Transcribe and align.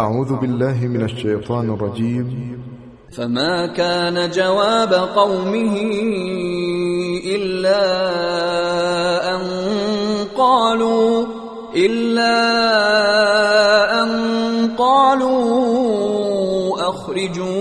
أعوذ 0.00 0.36
بالله 0.40 0.86
من 0.86 1.02
الشیطان 1.02 1.70
الرجیم 1.70 2.58
فما 3.16 3.66
كان 3.66 4.30
جواب 4.30 4.92
قومه 4.92 5.76
إلا 7.26 7.84
أن 9.36 9.42
قالوا 10.36 11.26
إلا 11.76 12.36
أن 14.02 14.10
قالوا 14.78 15.38
أخرجوا 16.90 17.54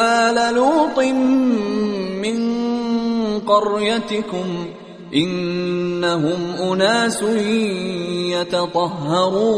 آل 0.00 0.54
لوط 0.54 0.98
من 2.24 2.38
قريتكم. 3.40 4.79
إنهم 5.14 6.54
أناس 6.72 7.22
يتطهرون. 8.32 9.50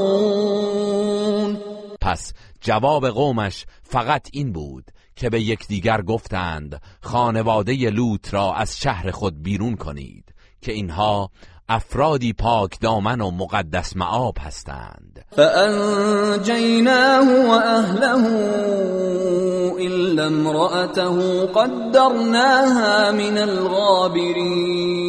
پس 2.01 2.33
جواب 2.61 3.07
قومش 3.07 3.67
فقط 3.83 4.29
این 4.33 4.53
بود 4.53 4.85
که 5.17 5.31
به 5.31 5.43
یکدیگر 5.43 6.03
گفتند 6.03 6.83
خانواده 7.01 7.91
لوط 7.91 8.35
را 8.35 8.55
از 8.55 8.81
شهر 8.81 9.11
خود 9.11 9.43
بیرون 9.43 9.77
کنید 9.77 10.35
که 10.61 10.73
اینها 10.73 11.31
افرادی 11.69 12.33
پاک 12.33 12.81
دامن 12.81 13.21
و 13.21 13.31
مقدس 13.31 13.97
معاب 13.97 14.37
هستند. 14.41 15.25
فانجیناه 15.37 17.27
و 17.47 17.51
اهله 17.51 18.27
الا 19.81 20.27
امرأته 20.27 21.47
قدرناها 21.47 23.13
من 23.13 23.39
الغابرین 23.39 25.03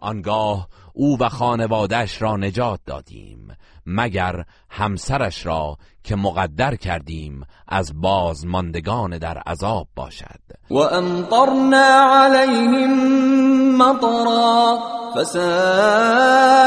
آنگاه 0.00 0.68
او 0.92 1.18
و 1.20 1.28
خانوادهش 1.28 2.22
را 2.22 2.36
نجات 2.36 2.80
دادیم. 2.86 3.41
مگر 3.86 4.44
همسرش 4.70 5.46
را 5.46 5.76
که 6.04 6.16
مقدر 6.16 6.76
کردیم 6.76 7.46
از 7.68 8.00
بازماندگان 8.00 9.18
در 9.18 9.38
عذاب 9.38 9.88
باشد. 9.96 10.40
و 10.70 10.76
امطرنا 10.76 12.16
علیهم 12.24 12.92
مطرا 13.76 14.78
فساء 15.16 16.62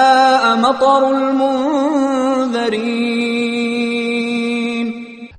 مطر 0.55 1.05
المنذرین 1.05 2.85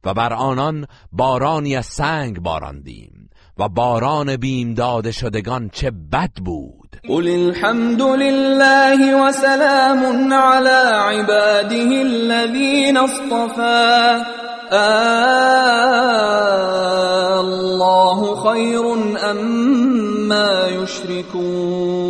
و 0.04 0.14
بر 0.14 0.32
آنان 0.32 0.86
بارانی 1.12 1.76
از 1.76 1.86
سنگ 1.86 2.40
باراندیم 2.40 3.30
و 3.58 3.68
باران 3.68 4.36
بیم 4.36 4.74
داده 4.74 5.12
شدگان 5.12 5.68
چه 5.68 5.90
بد 5.90 6.32
بود. 6.44 6.85
قل 7.08 7.28
الحمد 7.28 8.02
لله 8.02 9.26
وسلام 9.26 10.32
على 10.32 10.80
عباده 10.92 12.02
الذين 12.02 12.96
اصطفى. 12.96 14.24
الله 17.38 18.36
خير 18.42 18.84
اما 19.30 20.68
يشركون. 20.68 22.06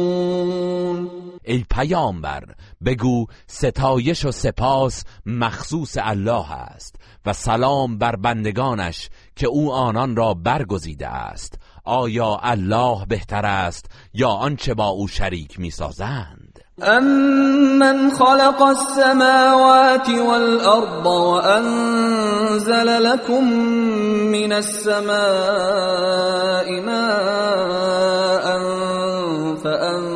ای 1.45 1.65
پیامبر 1.71 2.45
بگو 2.85 3.27
ستایش 3.47 4.25
و 4.25 4.31
سپاس 4.31 5.05
مخصوص 5.27 5.97
الله 6.01 6.53
است 6.53 6.97
و 7.27 7.33
سلام 7.33 7.99
بر 7.99 8.17
بندگانش 8.17 9.09
که 9.37 9.47
او 9.47 9.73
آنان 9.73 10.17
را 10.17 10.35
برگزیده 10.35 11.09
است. 11.09 11.59
آیا 11.87 12.41
الله 12.43 13.07
بهتر 13.09 13.47
است 13.47 13.87
یا 14.15 14.29
آنچه 14.29 14.75
با 14.75 14.89
او 14.89 15.09
شریک 15.09 15.61
می‌سازند؟ 15.61 16.61
امن 16.83 18.11
خلق 18.11 18.63
السماوات 18.63 20.09
والارض 20.09 21.07
وانزل 21.07 23.03
لكم 23.03 23.45
من 24.33 24.53
السماء 24.53 25.11
ماء 26.81 28.47
فانبتنا 29.65 30.16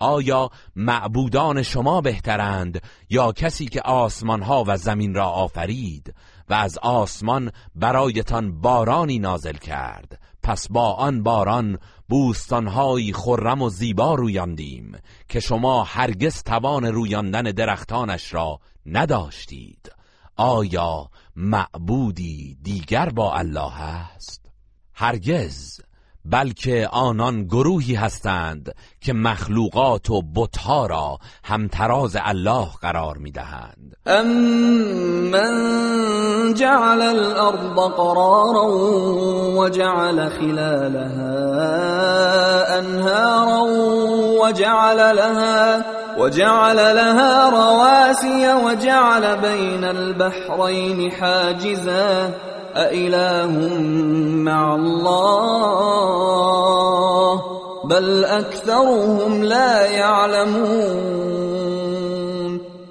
آیا 0.00 0.50
معبودان 0.76 1.62
شما 1.62 2.00
بهترند 2.00 2.82
یا 3.10 3.32
کسی 3.32 3.66
که 3.66 3.80
آسمان 3.80 4.42
ها 4.42 4.64
و 4.66 4.76
زمین 4.76 5.14
را 5.14 5.26
آفرید 5.26 6.14
و 6.48 6.54
از 6.54 6.78
آسمان 6.78 7.50
برایتان 7.74 8.60
بارانی 8.60 9.18
نازل 9.18 9.56
کرد؟ 9.56 10.20
پس 10.42 10.68
با 10.68 10.92
آن 10.92 11.22
باران 11.22 11.78
بوستانهایی 12.08 13.12
خرم 13.12 13.62
و 13.62 13.68
زیبا 13.68 14.14
رویاندیم 14.14 14.98
که 15.28 15.40
شما 15.40 15.84
هرگز 15.84 16.42
توان 16.42 16.84
رویاندن 16.84 17.42
درختانش 17.42 18.34
را 18.34 18.60
نداشتید. 18.86 19.92
آیا 20.36 21.10
معبودی 21.36 22.58
دیگر 22.62 23.08
با 23.08 23.34
الله 23.34 23.80
است؟ 23.80 24.50
هرگز. 24.94 25.80
بلکه 26.24 26.88
آنان 26.92 27.44
گروهی 27.44 27.94
هستند 27.94 28.74
که 29.00 29.12
مخلوقات 29.12 30.10
و 30.10 30.22
بتها 30.36 30.86
را 30.86 31.18
همتراز 31.44 32.16
الله 32.24 32.66
قرار 32.82 33.16
می‌دهند. 33.16 33.96
من 35.32 36.54
جعل 36.54 37.02
الارض 37.02 37.76
قرارا 37.96 38.66
وجعل 39.58 40.28
خلالها 40.28 41.30
انهارا 42.78 43.64
وجعل 44.42 45.16
لها 45.16 45.84
وجعل 46.18 46.76
لها 46.76 47.48
رواسي 47.50 48.52
وجعل 48.64 49.36
بين 49.36 49.84
البحرين 49.84 51.12
حاجزا. 51.12 52.32
أإله 52.76 53.78
مع 54.44 54.74
الله 54.74 56.00
بل 57.84 58.24
اكثرهم 58.24 59.42
لا 59.42 59.86
يعلمون 59.86 61.50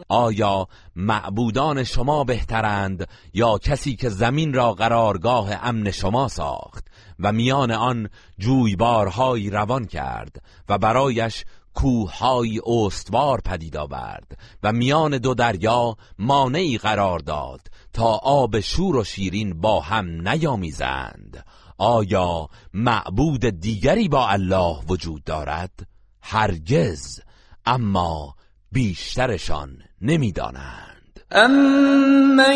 آیا 0.10 0.68
معبودان 0.96 1.84
شما 1.84 2.24
بهترند 2.24 3.08
یا 3.34 3.58
کسی 3.58 3.96
که 3.96 4.10
زمین 4.10 4.54
را 4.54 4.74
قرارگاه 4.74 5.68
امن 5.68 5.92
شما 5.92 6.28
ساخت 6.28 6.88
و 7.20 7.32
میان 7.32 7.72
آن 7.72 8.10
جویبارهایی 8.40 9.50
روان 9.50 9.86
کرد 9.86 10.42
و 10.70 10.78
برایش 10.78 11.46
کوههای 11.74 12.62
استوار 12.66 13.42
پدید 13.42 13.78
آورد 13.78 14.38
و 14.64 14.72
میان 14.72 15.18
دو 15.18 15.34
دریا 15.34 15.96
مانعی 16.20 16.78
قرار 16.78 17.20
داد 17.20 17.62
تا 18.00 18.20
آب 18.24 18.60
شور 18.60 18.96
و 18.96 19.04
شیرین 19.04 19.62
با 19.62 19.80
هم 19.80 20.28
نیامیزند 20.28 21.46
آیا 21.78 22.50
معبود 22.74 23.46
دیگری 23.46 24.08
با 24.08 24.28
الله 24.28 24.76
وجود 24.90 25.24
دارد؟ 25.24 25.72
هرگز 26.22 27.20
اما 27.66 28.36
بیشترشان 28.72 29.70
نمی‌دانند 30.02 31.20
امن 31.32 32.54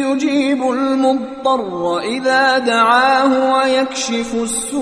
يجيب 0.00 0.62
المضطر 0.62 2.00
اذا 2.00 2.58
دعاه 2.58 3.52
ويكشف 3.52 4.34
السوء 4.34 4.80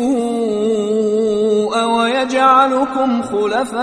ويجعلكم 1.84 3.22
خلفاء 3.22 3.78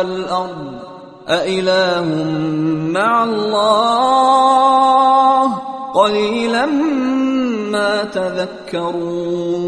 الارض 0.00 0.79
أإله 1.30 2.04
مع 2.92 3.24
الله 3.24 4.50
قليلا 5.94 6.66
ما 7.70 8.04
تذكرون 8.04 9.60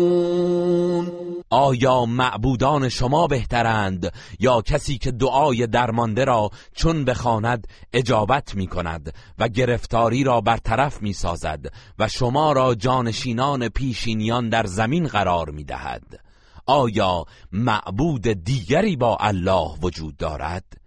آیا 1.50 2.04
معبودان 2.04 2.88
شما 2.88 3.26
بهترند 3.26 4.12
یا 4.40 4.62
کسی 4.62 4.98
که 4.98 5.10
دعای 5.10 5.66
درمانده 5.66 6.24
را 6.24 6.50
چون 6.74 7.04
بخواند 7.04 7.66
اجابت 7.92 8.54
می 8.54 8.66
کند 8.66 9.14
و 9.38 9.48
گرفتاری 9.48 10.24
را 10.24 10.40
برطرف 10.40 11.02
می 11.02 11.12
سازد 11.12 11.66
و 11.98 12.08
شما 12.08 12.52
را 12.52 12.74
جانشینان 12.74 13.68
پیشینیان 13.68 14.48
در 14.48 14.66
زمین 14.66 15.06
قرار 15.06 15.50
می 15.50 15.64
دهد 15.64 16.20
آیا 16.66 17.24
معبود 17.52 18.22
دیگری 18.28 18.96
با 18.96 19.16
الله 19.20 19.70
وجود 19.82 20.16
دارد؟ 20.16 20.81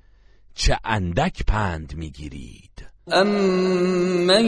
چه 0.56 0.80
اندک 0.86 1.46
پند 1.48 1.94
می‌گیرید. 1.98 2.66
أَمَّن 3.14 4.46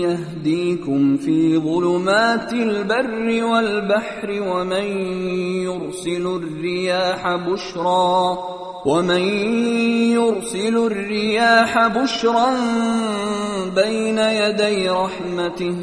يَهْدِيكُمْ 0.00 1.16
فِي 1.16 1.58
ظُلُمَاتِ 1.58 2.52
الْبَرِّ 2.52 3.44
وَالْبَحْرِ 3.44 4.30
وَمَن 4.30 4.86
يُرْسِلُ 5.68 6.26
الرِّيَاحَ 6.26 7.36
بُشْرًا 7.36 8.38
وَمَن 8.86 9.22
يُرْسِلُ 10.16 10.76
الرِّيَاحَ 10.76 11.86
بُشْرًا 11.86 12.50
بَيْنَ 13.74 14.18
يَدَيْ 14.18 14.88
رَحْمَتِهِ 14.88 15.76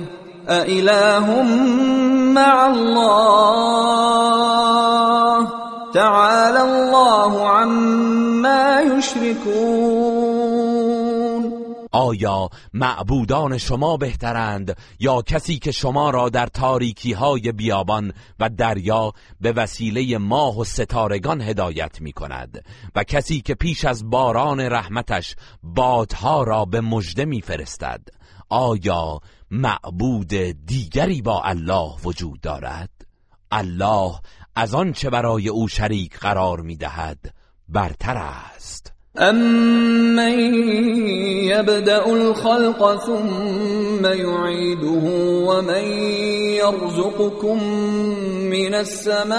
أَإِلَٰهٌ 0.49 1.43
مَّعَ 2.33 2.67
اللَّهِ 2.73 4.07
تعالى 5.93 6.59
الله 6.59 7.49
عما 7.49 8.81
يشركون 8.97 10.37
آیا 11.91 12.49
معبودان 12.73 13.57
شما 13.57 13.97
بهترند 13.97 14.77
یا 14.99 15.21
کسی 15.21 15.59
که 15.59 15.71
شما 15.71 16.09
را 16.09 16.29
در 16.29 16.47
تاریکی 16.47 17.13
های 17.13 17.51
بیابان 17.51 18.13
و 18.39 18.49
دریا 18.49 19.13
به 19.41 19.51
وسیله 19.51 20.17
ماه 20.17 20.59
و 20.59 20.63
ستارگان 20.63 21.41
هدایت 21.41 22.01
می 22.01 22.13
کند 22.13 22.65
و 22.95 23.03
کسی 23.03 23.41
که 23.41 23.55
پیش 23.55 23.85
از 23.85 24.09
باران 24.09 24.59
رحمتش 24.59 25.35
بادها 25.63 26.43
را 26.43 26.65
به 26.65 26.81
مژده 26.81 27.25
می 27.25 27.41
فرستد 27.41 28.01
آیا 28.49 29.19
معبود 29.51 30.33
دیگری 30.65 31.21
با 31.21 31.41
الله 31.41 31.95
وجود 32.03 32.41
دارد؟ 32.41 32.89
الله 33.51 34.11
از 34.59 34.75
آنچه 34.75 35.09
برای 35.09 35.49
او 35.49 35.67
شریک 35.67 36.19
قرار 36.19 36.61
می‌دهد 36.61 37.17
برتر 37.69 38.17
است. 38.17 38.93
امن 39.17 40.39
یبدأ 41.43 42.05
الخلق 42.05 43.05
ثم 43.05 44.05
يعيده 44.05 45.09
ومن 45.47 45.83
يرزقكم 46.57 47.63
من 48.49 48.73
السماء 48.73 49.37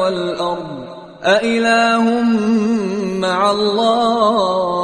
والأرض 0.00 0.86
أإله 1.24 2.22
مع 3.20 3.50
الله 3.50 4.76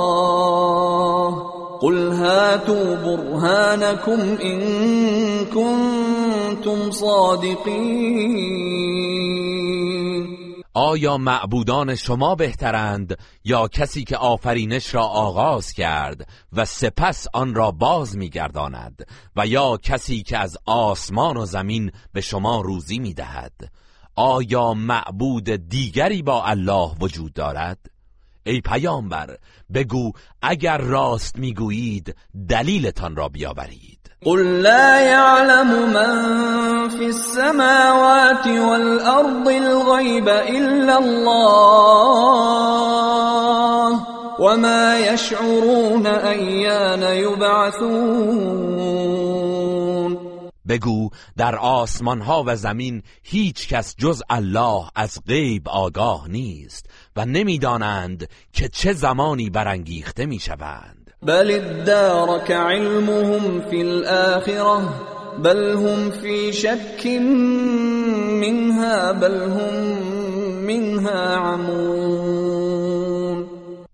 قل 1.83 2.13
هاتوا 2.13 2.97
برهانكم 2.97 4.21
إن 4.45 4.61
كنتم 5.45 6.22
صادقین 6.91 8.43
آیا 10.75 11.17
معبودان 11.17 11.95
شما 11.95 12.35
بهترند 12.35 13.19
یا 13.45 13.69
کسی 13.69 14.05
که 14.05 14.17
آفرینش 14.17 14.95
را 14.95 15.03
آغاز 15.03 15.73
کرد 15.73 16.29
و 16.53 16.65
سپس 16.65 17.27
آن 17.33 17.55
را 17.55 17.71
باز 17.71 18.17
میگرداند 18.17 19.07
و 19.37 19.47
یا 19.47 19.77
کسی 19.77 20.23
که 20.23 20.39
از 20.39 20.59
آسمان 20.67 21.37
و 21.37 21.47
زمین 21.47 21.93
به 22.13 22.21
شما 22.21 22.61
روزی 22.61 22.99
می‌دهد؟ 22.99 23.73
آیا 24.17 24.75
معبود 24.75 25.51
دیگری 25.51 26.23
با 26.23 26.45
الله 26.45 26.91
وجود 27.01 27.33
دارد؟ 27.33 27.79
ای 28.47 28.61
پیامبر 28.61 29.37
بگو 29.75 30.13
اگر 30.43 30.79
راست 30.79 31.39
می‌گویید 31.39 32.17
دلیلتان 32.49 33.17
را 33.17 33.29
بیاورید. 33.29 34.02
قل 34.25 34.63
لا 34.63 35.01
يعلم 35.01 35.93
من 35.93 36.89
في 36.89 37.07
السماوات 37.07 38.47
والأرض 38.47 39.49
الغيب 39.49 40.29
إلا 40.29 40.99
الله 40.99 41.83
وما 44.39 44.99
يشعرون 44.99 46.07
أيان 46.07 47.03
يبعثون 47.03 48.63
بگو 50.67 51.11
در 51.37 51.57
آسمان 51.57 52.21
ها 52.21 52.45
و 52.47 52.57
زمین 52.57 53.03
هیچ 53.23 53.69
کس 53.69 53.95
جز 53.99 54.23
الله 54.31 54.85
از 54.95 55.19
غیب 55.27 55.69
آگاه 55.69 56.29
نیست 56.29 56.87
و 57.17 57.25
نمی‌دانند 57.25 58.29
که 58.53 58.69
چه 58.69 58.93
زمانی 58.93 59.51
برانگیخته 59.51 60.27
می‌شوند. 60.27 61.02
بل 61.23 61.51
ادارك 61.51 62.51
علمهم 62.51 63.61
في 63.71 63.83
الآخرة 63.83 64.95
بل 65.39 65.77
هم 65.77 66.11
في 66.11 66.53
شك 66.53 67.07
منها 68.41 69.13
بل 69.13 69.43
هم 69.43 69.75
منها 70.67 71.37
عمون 71.37 72.73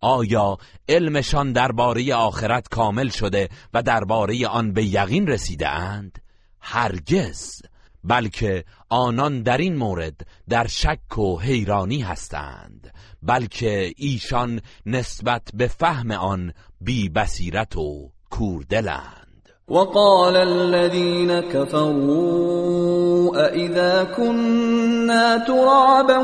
آیا 0.01 0.57
علمشان 0.89 1.53
درباره 1.53 2.15
آخرت 2.15 2.69
کامل 2.69 3.09
شده 3.09 3.49
و 3.75 3.83
درباره 3.83 4.47
آن 4.47 4.73
به 4.73 4.85
یقین 4.85 5.27
رسیده 5.27 5.69
اند؟ 5.69 6.19
هرگز 6.61 7.63
بلکه 8.05 8.65
آنان 8.89 9.43
در 9.43 9.59
این 9.59 9.77
مورد 9.77 10.21
در 10.49 10.67
شک 10.67 11.19
و 11.19 11.41
حیرانی 11.41 12.01
هستند 12.03 12.95
بلکه 13.23 13.93
ایشان 13.97 14.61
نسبت 14.87 15.43
به 15.55 15.67
فهم 15.67 16.11
آن 16.11 16.53
بی 16.81 17.09
بصیرت 17.09 17.77
و 17.77 18.11
کوردلند. 18.31 19.49
وقال 19.69 20.37
الذين 20.37 21.41
كفروا 21.41 23.37
أئذا 23.37 24.05
كنا 24.17 25.39
ترابا 25.39 26.19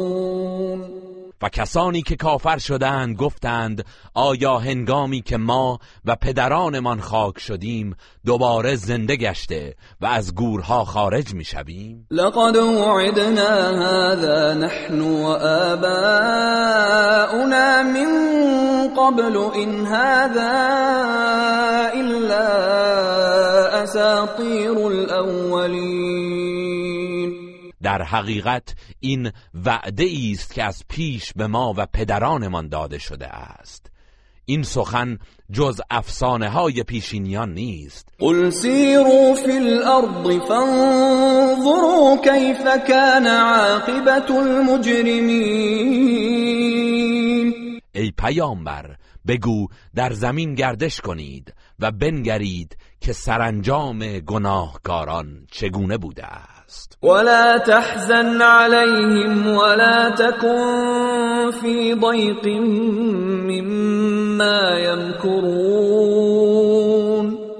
و 1.43 1.49
کسانی 1.49 2.01
که 2.01 2.15
کافر 2.15 2.57
شدند 2.57 3.17
گفتند 3.17 3.85
آیا 4.13 4.57
هنگامی 4.57 5.21
که 5.21 5.37
ما 5.37 5.79
و 6.05 6.15
پدرانمان 6.15 6.99
خاک 6.99 7.39
شدیم 7.39 7.95
دوباره 8.25 8.75
زنده 8.75 9.15
گشته 9.15 9.75
و 10.01 10.05
از 10.05 10.35
گورها 10.35 10.85
خارج 10.85 11.33
می 11.33 11.43
شویم 11.43 12.07
لقد 12.11 12.55
وعدنا 12.55 13.83
هذا 13.85 14.53
نحن 14.53 15.01
وآباؤنا 15.01 15.43
من 17.83 18.07
قبل 18.97 19.37
إن 19.55 19.85
هذا 19.85 20.53
إلا 21.93 22.47
أساطير 23.83 24.87
الأولين. 24.87 26.52
در 27.83 28.01
حقیقت 28.01 28.75
این 28.99 29.31
وعده 29.53 30.09
است 30.31 30.53
که 30.53 30.63
از 30.63 30.83
پیش 30.89 31.33
به 31.35 31.47
ما 31.47 31.73
و 31.77 31.85
پدرانمان 31.85 32.67
داده 32.67 32.97
شده 32.97 33.27
است. 33.27 33.91
این 34.45 34.63
سخن 34.63 35.17
جز 35.51 35.81
افسانه 35.89 36.49
های 36.49 36.83
پیشینیان 36.83 37.53
نیست. 37.53 38.09
قل 38.19 38.49
سیروا 38.49 39.33
فی 39.33 39.51
الارض 39.51 40.39
فانظروا 40.47 42.17
کیف 42.23 42.63
کان 42.87 43.27
عاقبت 43.27 44.31
المجرمین. 44.31 45.93
ای 47.95 48.11
پیامبر 48.17 48.95
بگو 49.27 49.67
در 49.95 50.13
زمین 50.13 50.55
گردش 50.55 51.01
کنید 51.01 51.53
و 51.79 51.91
بنگرید 51.91 52.77
که 52.99 53.13
سرانجام 53.13 54.19
گناهکاران 54.19 55.47
چگونه 55.51 55.97
بوده 55.97 56.25
است. 56.25 56.52
ولا 57.01 57.57
تحزن 57.57 58.41
عليهم 58.41 59.47
ولا 59.47 60.09
تكن 60.09 61.51
في 61.61 61.93
ضيق 61.93 62.45
مما 63.47 64.79
يمكرون. 64.79 66.33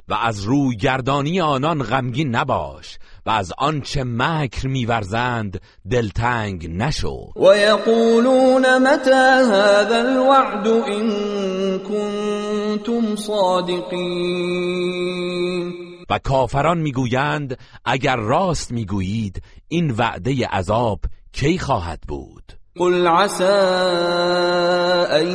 و 0.08 0.14
از 0.22 0.44
روی 0.44 0.76
گردانی 0.76 1.40
آنان 1.40 1.82
غمگین 1.82 2.36
نباش 2.36 2.98
و 3.26 3.30
از 3.30 3.52
آنچه 3.58 4.04
مکر 4.04 4.66
میورزند 4.68 5.60
دلتنگ 5.90 6.70
نشو. 6.70 7.32
و 7.36 7.56
یقولون 7.56 8.78
متى 8.78 9.10
هذا 9.50 9.96
الوعد 9.96 10.66
ان 10.68 11.10
کنتم 11.78 13.16
صادقین 13.16 14.74
و 16.10 16.18
کافران 16.18 16.78
می‌گویند 16.78 17.58
اگر 17.84 18.16
راست 18.16 18.72
می‌گویید 18.72 19.42
این 19.68 19.90
وعده 19.90 20.46
عذاب 20.46 21.00
کی 21.32 21.58
خواهد 21.58 22.00
بود؟ 22.08 22.52
قل 22.76 23.06
عسى 23.06 23.44
ان 25.10 25.26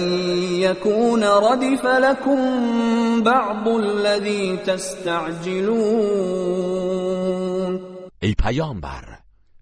يكون 0.62 1.24
ردف 1.24 1.86
لكم 1.86 3.24
بعض 3.24 3.68
الذي 3.68 4.58
تستعجلون. 4.58 6.10
ای 8.22 8.34
پیامبر 8.34 9.20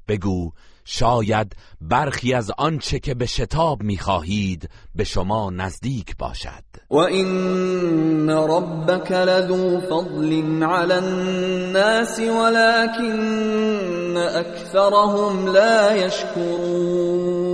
بگو 0.07 0.51
شاید 0.85 1.55
برخی 1.81 2.33
از 2.33 2.51
آنچه 2.57 2.99
که 2.99 3.13
به 3.13 3.25
شتاب 3.25 3.83
می‌خواهید 3.83 4.69
به 4.95 5.03
شما 5.03 5.49
نزدیک 5.49 6.17
باشد. 6.17 6.66
و 6.89 6.95
این 6.97 8.29
ربک 8.29 9.11
لذو 9.11 9.79
فضل 9.81 10.63
على 10.63 10.93
الناس 10.93 12.19
ولكن 12.19 14.17
اکثرهم 14.17 15.47
لا 15.47 15.97
یشکرون 15.97 17.47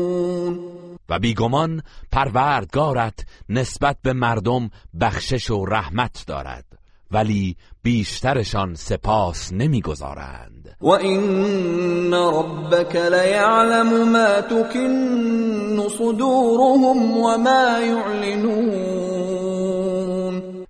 و 1.09 1.19
بیگمان 1.19 1.81
پروردگارت 2.11 3.25
نسبت 3.49 3.97
به 4.01 4.13
مردم 4.13 4.69
بخشش 5.01 5.51
و 5.51 5.65
رحمت 5.65 6.23
دارد. 6.27 6.72
ولی 7.13 7.55
بیشترشان 7.83 8.75
سپاس 8.75 9.53
نمی‌گذارند. 9.53 10.77
و 10.81 10.89
این 10.89 12.13
ربک 12.13 12.95
لیعلم 12.95 14.09
ما 14.09 14.41
تکن 14.41 15.89
صدورهم 15.97 17.17
و 17.17 17.37
ما 17.37 17.79
یعلنون. 17.79 18.83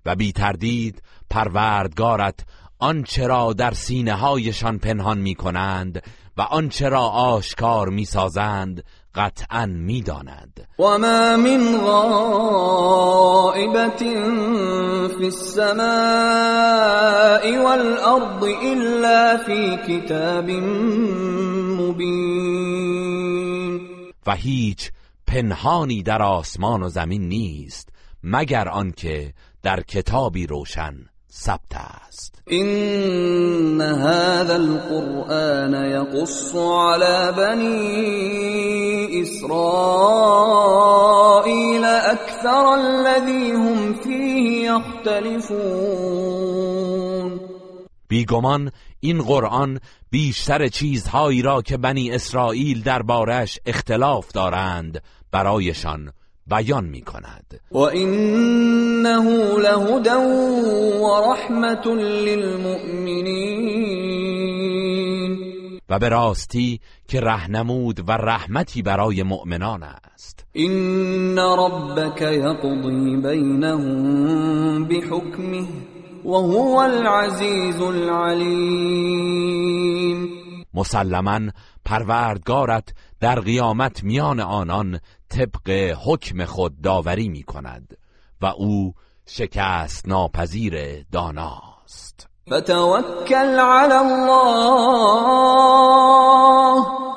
و 0.06 0.16
بی 0.16 0.32
تردید 0.32 1.02
پروردگارت 1.30 2.40
آنچه 2.80 3.28
را 3.28 3.54
در 3.54 3.72
سینه 3.72 4.14
هایشان 4.14 4.80
پنهان 4.80 5.18
می 5.18 5.36
کنند 5.36 6.04
و 6.38 6.42
آنچه 6.42 6.90
را 6.90 7.02
آشکار 7.02 7.90
می 7.90 8.06
سازند 8.06 8.84
قطعا 9.16 9.66
می‌داند. 9.66 10.68
و 10.80 10.84
ما 10.84 11.38
من 11.38 11.78
غائبت 11.78 13.24
فی 15.18 15.26
السماء 15.26 15.84
والارض 17.64 18.44
الا 18.64 19.38
فی 19.46 19.78
کتاب 19.88 20.50
مبین 21.80 22.54
و 24.28 24.36
هیچ 24.36 24.92
پنهانی 25.28 26.04
در 26.04 26.22
آسمان 26.22 26.84
و 26.84 26.90
زمین 26.90 27.28
نیست 27.30 27.90
مگر 28.24 28.70
آنکه 28.70 29.34
در 29.64 29.82
کتابی 29.82 30.48
روشن 30.48 30.94
ثبت 31.32 31.76
است. 31.76 32.33
این 32.48 33.82
هذا 33.82 34.56
القرآن 34.56 35.74
يقص 35.74 36.56
على 36.56 37.32
بني 37.38 39.22
اسرائیل 39.22 39.46
اکثر 41.86 42.66
الذي 42.66 43.52
هم 43.52 43.94
فيه 43.94 44.72
يختلفون. 44.72 45.94
بیگمان 48.08 48.72
این 49.00 49.22
قرآن 49.22 49.80
بیشتر 50.12 50.68
چیزهایی 50.68 51.42
را 51.42 51.62
که 51.62 51.78
بنی 51.78 52.12
اسرائیل 52.12 52.84
دربارش 52.84 53.60
اختلاف 53.66 54.32
دارند 54.32 55.04
برایشان. 55.32 56.12
بیان 56.48 56.86
می 56.86 57.02
کند 57.02 57.60
و 57.72 57.78
انه 57.78 59.24
لهدى 59.58 60.10
و 61.00 61.32
رحمت 61.32 61.88
للمؤمنین. 61.88 63.84
و 65.90 66.00
به 66.00 66.10
راستی 66.10 66.80
که 67.08 67.20
رهنمود 67.20 68.10
و 68.10 68.12
رحمتی 68.12 68.82
برای 68.82 69.24
مؤمنان 69.24 69.84
است. 69.84 70.46
این 70.54 71.38
ربک 71.40 72.22
یقضی 72.22 73.18
بینهم 73.18 74.86
بحکمه 74.86 75.68
وهو 76.26 76.76
العزیز 76.78 77.82
العلیم. 77.82 79.24
مسلما 80.74 81.40
پروردگارت 81.86 82.94
در 83.20 83.40
قیامت 83.40 84.04
میان 84.04 84.40
آنان 84.40 85.00
طبق 85.34 85.70
حکم 86.06 86.46
خود 86.46 86.82
داوری 86.82 87.30
می 87.30 87.44
کند 87.44 87.98
و 88.42 88.46
او 88.46 88.94
شکست 89.26 90.08
ناپذیر 90.08 91.04
داناست. 91.12 92.28
فتوکل 92.50 93.60
علی 93.60 93.94
الله 93.94 95.24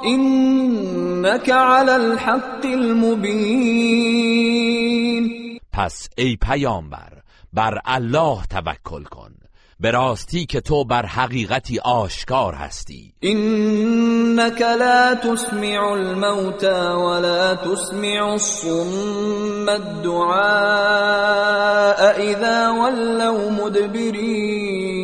اینک 0.02 1.50
علی 1.50 1.90
الحق 1.90 2.64
المبین. 2.64 3.26
پس 5.73 6.08
ای 6.16 6.37
پیامبر 6.37 7.23
بر 7.52 7.78
الله 7.85 8.42
توکل 8.50 9.04
کن. 9.04 9.35
به 9.80 9.90
راستی 9.90 10.47
که 10.47 10.61
تو 10.61 10.85
بر 10.85 11.06
حقیقتی 11.06 11.78
آشکار 11.78 12.54
هستی. 12.54 13.12
اینک 13.21 14.62
لا 14.62 15.14
تسمع 15.14 15.92
الموتى 15.92 16.66
ولا 17.06 17.56
تسمع 17.56 18.33
الصم 18.33 19.68
الدعاء 19.68 20.37
اذا 22.16 22.75
ولوا 22.75 23.50
مدبرین 23.50 24.97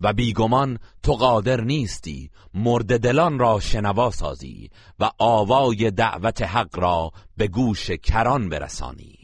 و 0.00 0.12
بیگمان 0.12 0.78
تو 1.02 1.12
قادر 1.12 1.60
نیستی 1.60 2.30
مرد 2.54 3.00
دلان 3.00 3.38
را 3.38 3.60
شنوا 3.60 4.10
سازی 4.10 4.70
و 5.00 5.10
آوای 5.18 5.90
دعوت 5.90 6.42
حق 6.42 6.78
را 6.78 7.10
به 7.36 7.48
گوش 7.48 7.90
کران 7.90 8.48
برسانی. 8.48 9.23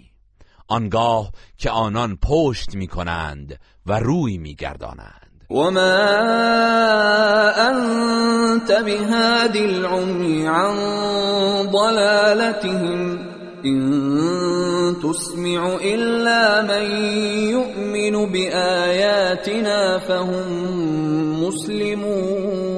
آنگاه 0.70 1.32
که 1.58 1.70
آنان 1.70 2.18
پشت 2.22 2.74
می 2.74 2.86
کنند 2.86 3.58
و 3.86 3.98
روی 3.98 4.38
می 4.38 4.54
گردانند 4.54 5.44
و 5.50 5.54
ما 5.54 5.80
انت 7.50 8.72
بهاد 8.84 9.56
العمی 9.56 10.46
عن 10.46 10.76
ضلالتهم 11.72 13.18
ان 13.64 14.96
تسمع 15.02 15.78
الا 15.82 16.62
من 16.62 16.84
يؤمن 17.50 18.32
بآياتنا 18.32 19.98
فهم 19.98 20.46
مسلمون. 21.46 22.70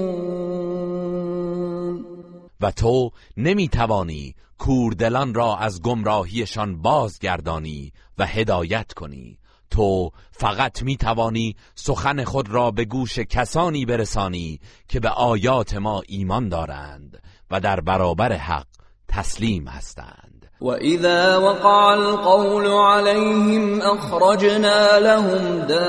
و 2.60 2.70
تو 2.70 3.10
نمی 3.36 3.68
توانی 3.68 4.34
کوردلان 4.62 5.34
را 5.34 5.56
از 5.56 5.82
گمراهیشان 5.82 6.82
بازگردانی 6.82 7.92
و 8.18 8.26
هدایت 8.26 8.92
کنی. 8.92 9.38
تو 9.70 10.10
فقط 10.32 10.82
می 10.82 10.96
توانی 10.96 11.56
سخن 11.74 12.24
خود 12.24 12.50
را 12.50 12.70
به 12.70 12.84
گوش 12.84 13.18
کسانی 13.18 13.86
برسانی 13.86 14.60
که 14.88 15.00
به 15.00 15.08
آیات 15.08 15.74
ما 15.74 16.02
ایمان 16.08 16.48
دارند 16.48 17.22
و 17.50 17.60
در 17.60 17.80
برابر 17.80 18.32
حق 18.32 18.66
تسلیم 19.08 19.68
هستند. 19.68 20.50
و 20.60 20.68
اذا 20.68 21.40
وقع 21.40 21.92
القول 21.92 22.66
عليهم 22.66 23.80
اخرجنا 23.82 24.98
لهم 24.98 25.66
دابة 25.66 25.82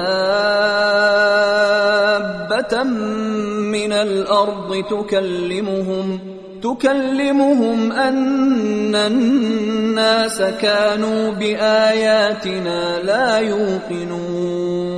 من 2.83 3.91
الارض 3.91 4.83
تكلمهم 4.89 6.42
تكلمهم 6.63 7.91
أن 7.91 8.95
الناس 8.95 10.41
كانوا 10.41 11.31
بآياتنا 11.31 12.99
لا 12.99 13.39
يوقنون. 13.39 14.93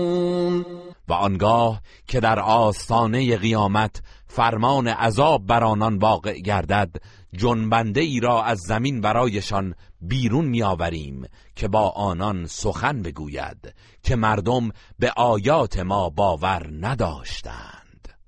و 1.08 1.14
آنگاه 1.14 1.82
که 2.08 2.20
در 2.20 2.40
آستانه 2.40 3.38
قیامت 3.38 4.02
فرمان 4.28 4.88
عذاب 4.88 5.46
بر 5.46 5.64
آنان 5.64 5.98
واقع 5.98 6.40
گردد 6.40 6.96
جنبنده 7.34 8.02
ای 8.02 8.20
را 8.20 8.44
از 8.44 8.60
زمین 8.60 9.02
برایشان 9.02 9.76
بیرون 10.02 10.46
میآوریم 10.46 11.26
که 11.56 11.68
با 11.68 11.90
آنان 11.90 12.46
سخن 12.46 13.02
بگوید 13.02 13.74
که 14.04 14.16
مردم 14.16 14.72
به 15.00 15.12
آیات 15.18 15.80
ما 15.80 16.10
باور 16.10 16.70
نداشتند. 16.82 17.75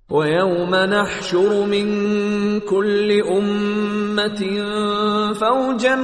ويوم 0.09 0.75
نحشر 0.75 1.65
من 1.65 1.87
كل 2.59 3.21
أمة 3.21 4.39
فوجا 5.33 5.95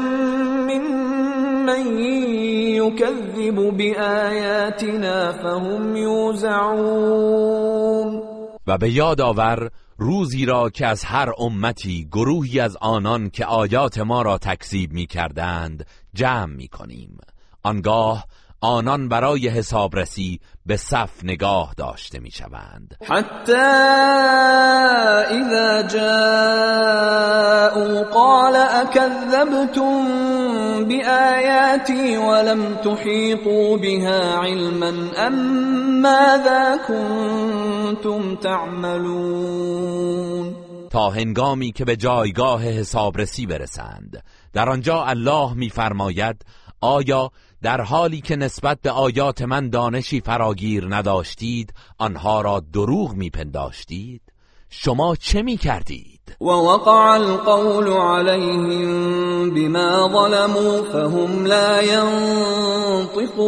ممن 0.71 1.99
يكذب 2.75 3.55
بآياتنا 3.77 5.31
فهم 5.31 5.95
يوزعون. 5.95 7.43
و 8.67 8.77
به 8.77 8.89
یاد 8.89 9.21
آور 9.21 9.69
روزی 9.97 10.45
را 10.45 10.69
که 10.69 10.87
از 10.87 11.03
هر 11.05 11.31
امتی 11.37 12.07
گروهی 12.11 12.59
از 12.59 12.77
آنان 12.81 13.29
که 13.29 13.45
آیات 13.45 13.99
ما 13.99 14.21
را 14.21 14.37
تکذیب 14.37 14.91
می 14.93 15.05
کردند 15.05 15.85
جمع 16.13 16.45
می 16.55 16.67
کنیم 16.67 17.17
آنگاه 17.63 18.25
آنان 18.65 19.07
برای 19.07 19.47
حسابرسی 19.47 20.39
به 20.65 20.77
صف 20.77 21.23
نگاه 21.23 21.73
داشته 21.77 22.19
می 22.19 22.31
شوند 22.31 22.97
حتی 23.01 23.53
اذا 25.31 25.83
جاءوا 25.83 27.23
قال 28.03 28.55
اکذبتم 28.55 30.05
بآیاتی 30.87 32.17
ولم 32.17 32.75
تحیطوا 32.75 33.77
بها 33.77 34.41
علما 34.43 34.93
ام 35.17 35.33
ماذا 36.01 36.77
کنتم 36.87 38.35
تعملون؟ 38.35 39.83
تا 40.89 41.09
هنگامی 41.09 41.71
که 41.71 41.85
به 41.85 41.95
جایگاه 41.95 42.63
حسابرسی 42.63 43.45
برسند. 43.45 44.23
در 44.53 44.69
آنجا 44.69 45.03
الله 45.03 45.53
میفرماید 45.53 46.45
آیا 46.81 47.31
در 47.63 47.81
حالی 47.81 48.21
که 48.21 48.35
نسبت 48.35 48.77
به 48.81 48.91
آیات 48.91 49.41
من 49.41 49.69
دانشی 49.69 50.21
فراگیر 50.21 50.85
نداشتید 50.89 51.73
آنها 51.97 52.41
را 52.41 52.63
دروغ 52.73 53.13
میپنداشتید 53.13 54.21
شما 54.69 55.15
چه 55.15 55.41
می‌کردید؟ 55.41 56.37
و 56.41 56.45
وقع 56.45 56.91
القول 56.91 57.87
علیهم 57.87 59.49
بما 59.53 60.09
ظلموا 60.13 60.83
فهم 60.83 61.45
لا 61.45 61.81
ينطقون 63.03 63.43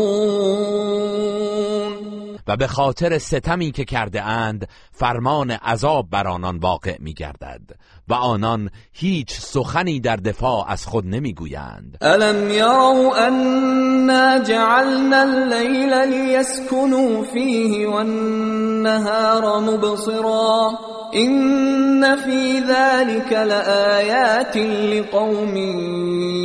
و 2.48 2.58
به 2.58 2.68
خاطر 2.68 3.18
ستمی 3.18 3.72
که 3.72 3.86
کرده 3.86 4.22
اند 4.22 4.68
فرمان 4.92 5.52
عذاب 5.52 6.10
بر 6.10 6.28
آنان 6.28 6.58
واقع 6.58 6.96
می 7.00 7.14
گردد 7.14 7.62
و 8.08 8.14
آنان 8.14 8.70
هیچ 8.94 9.40
سخنی 9.40 10.00
در 10.00 10.16
دفاع 10.16 10.66
از 10.68 10.86
خود 10.86 11.06
نمی‌گویند. 11.06 11.98
الم 12.02 12.50
یروا 12.50 13.16
انا 13.16 14.40
جعلنا 14.40 15.22
اللیل 15.22 15.94
لیسکنوا 15.94 17.24
فیه 17.24 17.90
والنهار 17.90 19.60
مبصرا 19.60 20.72
این 21.12 22.16
فی 22.16 22.62
ذلك 22.68 23.32
لآیات 23.32 24.58
لقوم 24.58 25.56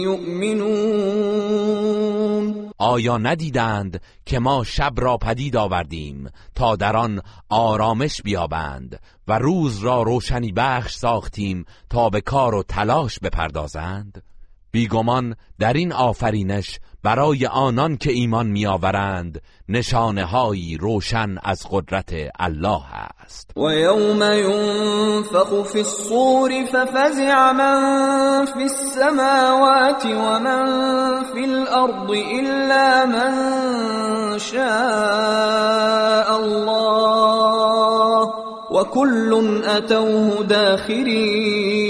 یؤمنون 0.02 1.79
آیا 2.80 3.18
ندیدند 3.18 4.02
که 4.26 4.38
ما 4.38 4.64
شب 4.64 4.92
را 4.96 5.16
پدید 5.16 5.56
آوردیم 5.56 6.30
تا 6.54 6.76
در 6.76 6.96
آن 6.96 7.22
آرامش 7.49 8.22
بیابند 8.22 9.00
و 9.28 9.38
روز 9.38 9.78
را 9.78 10.02
روشنی 10.02 10.52
بخش 10.52 10.94
ساختیم 10.94 11.64
تا 11.90 12.10
به 12.10 12.20
کار 12.20 12.54
و 12.54 12.62
تلاش 12.62 13.18
بپردازند؟ 13.18 14.22
بیگمان 14.70 15.37
در 15.58 15.72
این 15.72 15.92
آفرینش 15.92 16.78
برای 17.02 17.47
آنان 17.47 17.97
که 17.97 18.12
ایمان 18.12 18.47
میآورند 18.47 19.42
نشانه 19.69 20.25
هایی 20.25 20.76
روشن 20.76 21.37
از 21.42 21.66
قدرت 21.71 22.12
الله 22.38 22.83
است. 23.25 23.50
و 23.57 23.61
یوم 23.61 24.23
ینفخ 24.23 25.62
فی 25.73 25.78
الصور 25.78 26.50
ففزع 26.73 27.52
من 27.52 28.47
فی 28.54 28.62
السماوات 28.62 30.04
و 30.04 30.38
من 30.38 31.25
فی 31.35 31.45
الارض 31.45 32.11
الا 32.11 33.07
من 33.07 34.38
شاء 34.38 36.35
الله 36.37 37.21
و 38.71 38.85
کل 38.85 39.33
اتوه 39.69 40.47
داخرین 40.47 41.80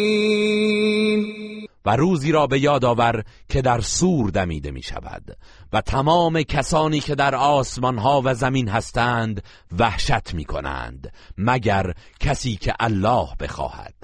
و 1.84 1.96
روزی 1.96 2.32
را 2.32 2.46
به 2.46 2.60
یاد 2.60 2.84
آور 2.84 3.22
که 3.48 3.62
در 3.62 3.80
سور 3.80 4.30
دمیده 4.30 4.70
می 4.70 4.82
شود 4.82 5.36
و 5.72 5.80
تمام 5.80 6.42
کسانی 6.42 7.00
که 7.00 7.14
در 7.14 7.34
آسمان 7.34 7.98
ها 7.98 8.22
و 8.24 8.34
زمین 8.34 8.68
هستند 8.68 9.42
وحشت 9.78 10.34
می 10.34 10.44
کنند 10.44 11.12
مگر 11.38 11.94
کسی 12.20 12.56
که 12.56 12.74
الله 12.80 13.28
بخواهد. 13.40 13.94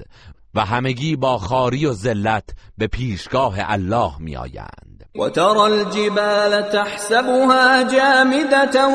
و 0.55 0.59
همگی 0.65 1.15
با 1.15 1.37
خاری 1.37 1.85
و 1.85 1.93
ذلت 1.93 2.49
به 2.77 2.87
پیشگاه 2.87 3.55
الله 3.59 4.11
می 4.19 4.37
آیند 4.37 5.05
و 5.19 5.29
ترى 5.29 5.59
الجبال 5.59 6.61
تحسبها 6.61 7.83
جامدة 7.83 8.87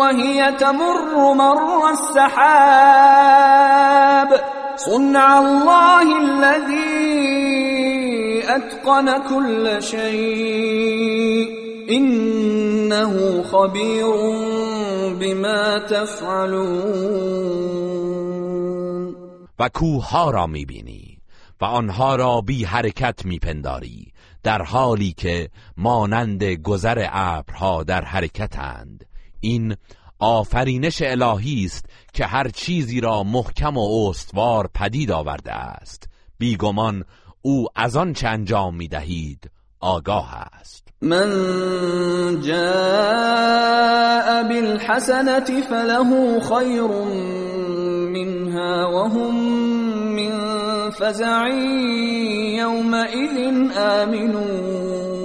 وهي 0.00 0.52
تمر 0.58 1.34
مر 1.34 1.86
السحاب. 1.90 3.20
صنع 4.76 5.38
الله 5.38 6.06
الذي 6.16 7.69
اتقن 8.56 9.28
كل 9.28 9.82
شيء 9.82 11.48
انه 11.88 13.42
خبیر 13.42 14.06
بما 15.20 15.78
تفعلون. 15.78 17.30
و 19.58 19.68
کوه 19.68 20.32
را 20.32 20.46
می‌بینی 20.46 21.18
و 21.60 21.64
آنها 21.64 22.16
را 22.16 22.40
بی 22.40 22.64
حرکت 22.64 23.24
میپنداری 23.24 24.12
در 24.42 24.62
حالی 24.62 25.12
که 25.12 25.50
مانند 25.76 26.44
گذر 26.44 27.06
ابرها 27.12 27.82
در 27.82 28.04
حرکتند. 28.04 29.04
این 29.40 29.76
آفرینش 30.18 31.02
الهی 31.02 31.64
است 31.64 31.86
که 32.12 32.26
هر 32.26 32.48
چیزی 32.48 33.00
را 33.00 33.22
محکم 33.22 33.76
و 33.76 34.08
استوار 34.08 34.70
پدید 34.74 35.10
آورده 35.10 35.52
است. 35.52 36.08
بیگمان 36.38 37.04
او 37.42 37.66
از 37.76 37.96
آن 37.96 38.12
چه 38.12 38.28
انجام 38.28 38.76
می 38.76 38.88
دهید 38.88 39.50
آگاه 39.80 40.34
است. 40.34 40.88
من 41.02 41.30
جاء 42.40 44.42
بالحسنة 44.42 45.62
فله 45.62 46.40
خیر 46.40 46.86
منها 48.12 48.92
وهم 48.92 49.34
من 50.16 50.34
فزع 50.90 51.48
يومئذ 52.58 53.36
آمنون. 53.78 55.20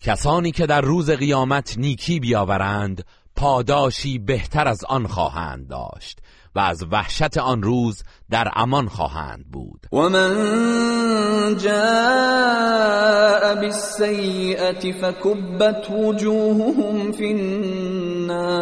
کسانی 0.00 0.52
که 0.52 0.66
در 0.66 0.80
روز 0.80 1.10
قیامت 1.10 1.78
نیکی 1.78 2.20
بیاورند 2.20 3.04
پاداشی 3.36 4.18
بهتر 4.18 4.68
از 4.68 4.84
آن 4.84 5.06
خواهند 5.06 5.68
داشت. 5.68 6.18
و 6.58 6.60
از 6.60 6.84
وحشت 6.90 7.38
آن 7.38 7.62
روز 7.62 8.02
در 8.30 8.48
امان 8.56 8.88
خواهند 8.88 9.44
بود. 9.52 9.86
و 9.92 9.96
من 9.96 11.56
جاء 11.56 13.54
بالسیئت 13.54 14.92
فکبت 14.92 15.90
وجوههم 15.90 17.12
فی 17.12 17.32
النار. 17.32 18.58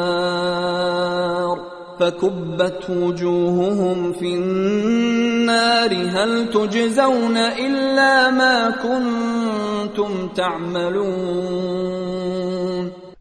فكبت 1.99 2.91
وجوههم 2.91 4.13
في 4.13 4.35
النار. 4.35 5.95
هل 5.95 6.47
تجزون 6.47 7.37
إلا 7.37 8.31
ما 8.31 8.71
كنتم 8.83 10.29
تعملون. 10.29 11.87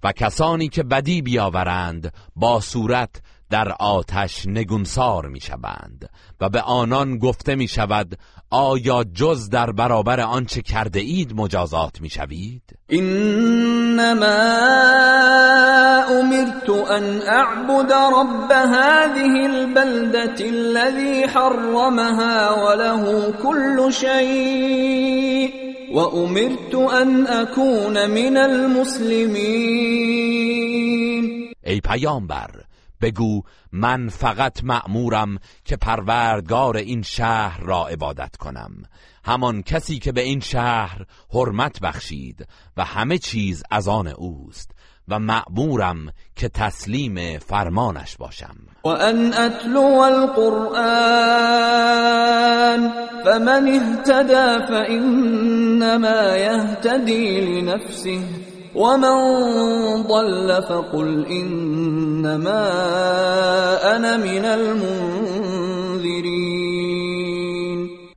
و 0.03 0.11
کسانی 0.11 0.69
که 0.69 0.83
بدی 0.83 1.21
بیاورند 1.21 2.13
با 2.35 2.59
صورت 2.59 3.21
در 3.49 3.71
آتش 3.79 4.47
نگونسار 4.47 5.27
می 5.27 5.39
شوند 5.39 6.09
و 6.41 6.49
به 6.49 6.61
آنان 6.61 7.17
گفته 7.17 7.55
می 7.55 7.67
شود 7.67 8.17
آیا 8.49 9.03
جز 9.03 9.49
در 9.49 9.71
برابر 9.71 10.19
آنچه 10.19 10.61
کرده 10.61 10.99
اید 10.99 11.33
مجازات 11.35 12.01
می 12.01 12.09
شوید؟ 12.09 12.63
اینما 12.89 14.25
امرت 16.09 16.69
ان 16.69 17.21
اعبد 17.21 17.93
رب 17.93 18.51
هذه 18.51 19.45
البلدة 19.45 20.45
الذي 20.45 21.27
حرمها 21.27 22.65
وله 22.65 23.31
كل 23.31 23.91
شيء 23.91 25.65
وامرت 25.93 26.75
ان 26.75 27.27
اكون 27.27 28.05
من 28.05 28.37
المسلمين 28.37 29.95
ای 31.63 31.81
پیامبر 31.81 32.49
بگو 33.05 33.41
من 33.71 34.09
فقط 34.09 34.63
مأمورم 34.63 35.37
که 35.65 35.77
پروردگار 35.77 36.77
این 36.77 37.01
شهر 37.01 37.59
را 37.61 37.87
عبادت 37.87 38.35
کنم. 38.35 38.71
همان 39.25 39.61
کسی 39.61 39.99
که 39.99 40.11
به 40.11 40.21
این 40.21 40.39
شهر 40.39 41.05
حرمت 41.33 41.79
بخشید 41.79 42.47
و 42.77 42.83
همه 42.83 43.17
چیز 43.17 43.63
از 43.71 43.87
آن 43.87 44.07
اوست 44.07 44.71
و 45.07 45.19
مأمورم 45.19 46.11
که 46.35 46.49
تسلیم 46.49 47.39
فرمانش 47.39 48.17
باشم. 48.17 48.55
و 48.83 48.87
ان 48.87 49.33
اتلو 49.33 49.81
القرآن 49.81 50.75
فمن 53.25 53.67
اهتدى 53.67 54.65
فإنما 54.67 56.37
يهتدي 56.37 57.41
لنفسه. 57.41 58.44
ومن 58.75 60.03
ضل 60.03 60.61
فقل 60.61 61.25
انما 61.25 62.69
انا 63.95 64.17
من 64.17 64.45
المنذرین 64.45 65.75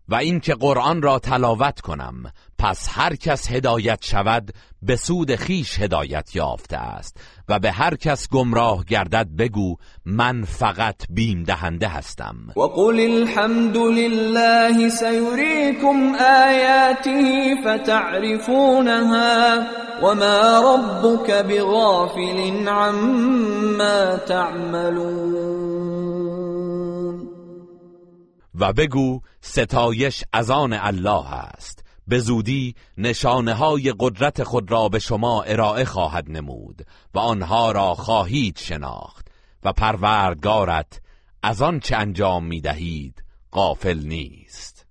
و 0.09 0.15
اینکه 0.15 0.55
قرآن 0.55 1.03
را 1.03 1.19
تلاوت 1.19 1.81
کنم 1.81 2.33
پس 2.59 2.89
هر 2.91 3.17
کس 3.17 3.51
هدایت 3.51 4.05
شود 4.05 4.53
به 4.83 4.97
سود 4.97 5.37
خیش 5.37 5.81
هدایت 5.81 6.37
یافته 6.37 6.77
است. 6.77 7.21
و 7.49 7.59
به 7.59 7.73
هر 7.73 7.95
کس 7.95 8.29
گمراه 8.29 8.85
گردد 8.85 9.29
بگو 9.39 9.77
من 10.05 10.45
فقط 10.45 10.97
بیم 11.11 11.43
دهنده 11.43 11.89
هستم. 11.89 12.37
و 12.57 12.61
قل 12.61 13.01
الحمد 13.01 13.77
لله 13.77 14.89
سیریکم 14.89 16.15
آیاته 16.45 17.55
فتعرفونها 17.65 19.59
وما 20.03 20.75
ربك 20.75 21.31
بغافل 21.31 22.69
عما 22.69 24.17
تعملون. 24.17 25.69
و 28.61 28.73
بگو 28.73 29.21
ستایش 29.41 30.25
از 30.33 30.51
آن 30.51 30.73
الله 30.73 31.35
است. 31.35 31.88
به 32.09 32.19
زودی 32.19 32.75
نشانه 32.99 33.55
های 33.55 33.95
قدرت 33.99 34.43
خود 34.43 34.71
را 34.71 34.89
به 34.89 34.99
شما 34.99 35.43
ارائه 35.43 35.85
خواهد 35.85 36.31
نمود 36.31 36.87
و 37.15 37.19
آنها 37.19 37.73
را 37.73 37.95
خواهید 37.95 38.59
شناخت 38.59 39.29
و 39.65 39.73
پروردگارت 39.73 41.01
از 41.43 41.63
آن 41.63 41.81
چه 41.81 41.97
انجام 41.97 42.47
می 42.47 42.61
دهید 42.61 43.25
غافل 43.53 43.99
نیست. 43.99 44.87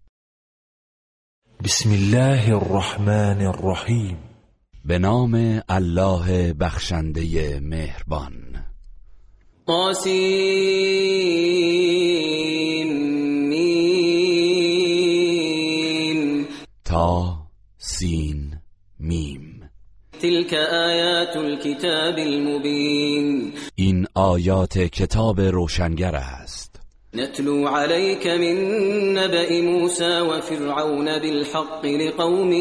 بسم 1.63 1.91
الله 1.91 2.55
الرحمن 2.55 3.41
الرحیم. 3.41 4.17
به 4.85 4.99
نام 4.99 5.61
الله 5.69 6.53
بخشنده 6.53 7.59
مهربان. 7.59 8.65
طاسین 9.67 10.97
تلك 20.27 20.53
آیات 20.53 21.37
الكتاب 21.37 22.17
المبین 22.17 23.53
این 23.75 24.07
آیات 24.13 24.77
کتاب 24.77 25.41
روشنگر 25.41 26.15
است. 26.15 26.79
نتلو 27.13 27.67
عليك 27.67 28.27
من 28.27 28.57
نبأ 29.13 29.61
موسى 29.61 30.21
وفرعون 30.21 31.19
بالحق 31.19 31.85
لقوم 31.85 32.51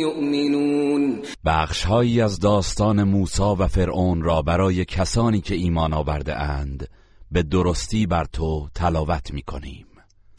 يؤمنون. 0.00 1.22
بخشهایی 1.44 2.20
از 2.20 2.40
داستان 2.40 3.02
موسی 3.02 3.42
و 3.42 3.66
فرعون 3.66 4.22
را 4.22 4.42
برای 4.42 4.84
کسانی 4.84 5.40
که 5.40 5.54
ایمان 5.54 5.92
آورده 5.92 6.36
اند 6.36 6.88
به 7.30 7.42
درستی 7.42 8.06
بر 8.06 8.24
تو 8.24 8.68
تلاوت 8.74 9.32
می 9.32 9.42
کنیم 9.42 9.86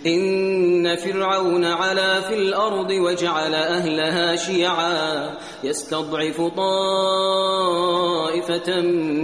إن 0.05 0.95
فرعون 0.95 1.65
علا 1.65 2.21
في 2.21 2.33
الأرض 2.33 2.89
وجعل 2.89 3.55
أهلها 3.55 4.35
شيعا 4.35 5.37
يستضعف 5.63 6.41
طائفة 6.41 7.61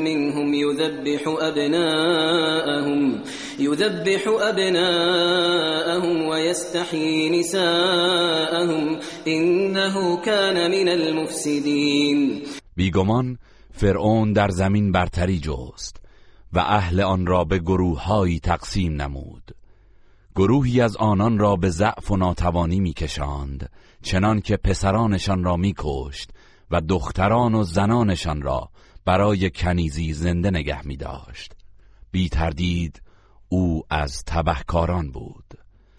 منهم 0.08 0.54
يذبح 0.54 1.22
أبناءهم 1.40 3.22
يذبح 3.60 4.28
أبناءهم 4.42 6.28
ويستحيي 6.28 7.40
نساءهم 7.40 9.00
إنه 9.28 10.18
كان 10.22 10.72
من 10.72 10.90
المفسدين. 10.90 12.42
بیگمان 12.78 13.38
فرعون 13.74 14.34
در 14.34 14.50
زمین 14.50 14.92
برتری 14.92 15.40
جست 15.40 15.98
و 16.54 16.60
أهل 16.60 17.02
آن 17.02 17.26
را 17.26 17.44
به 17.44 17.60
گروههایی 17.60 18.40
تقسیم 18.40 19.02
نمود. 19.02 19.59
گروهی 20.36 20.82
از 20.82 20.98
آنان 20.98 21.40
را 21.40 21.56
به 21.56 21.70
ضعف 21.70 22.12
و 22.12 22.18
ناتوانی 22.18 22.80
میکشاند 22.80 23.70
چنان 24.02 24.42
که 24.42 24.58
پسرانشان 24.58 25.44
را 25.44 25.58
میکشت 25.58 26.32
و 26.72 26.82
دختران 26.82 27.56
و 27.56 27.64
زنانشان 27.64 28.42
را 28.42 28.70
برای 29.06 29.50
کنیزی 29.50 30.14
زنده 30.14 30.52
نگه 30.52 30.88
می 30.88 30.98
داشت 30.98 31.54
بی 32.12 32.30
تردید 32.30 33.02
او 33.50 33.84
از 33.90 34.24
تبهکاران 34.26 35.12
بود. 35.12 35.49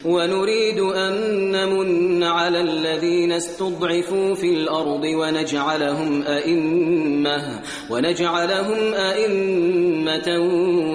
ونريد 0.05 0.79
أن 0.79 1.13
نمن 1.53 2.23
على 2.23 2.61
الذين 2.61 3.33
استضعفوا 3.33 4.35
في 4.35 4.55
الأرض 4.55 5.05
ونجعلهم 5.05 6.23
أئمة 6.23 7.63
ونجعلهم 7.91 8.95
أئمة 8.95 10.29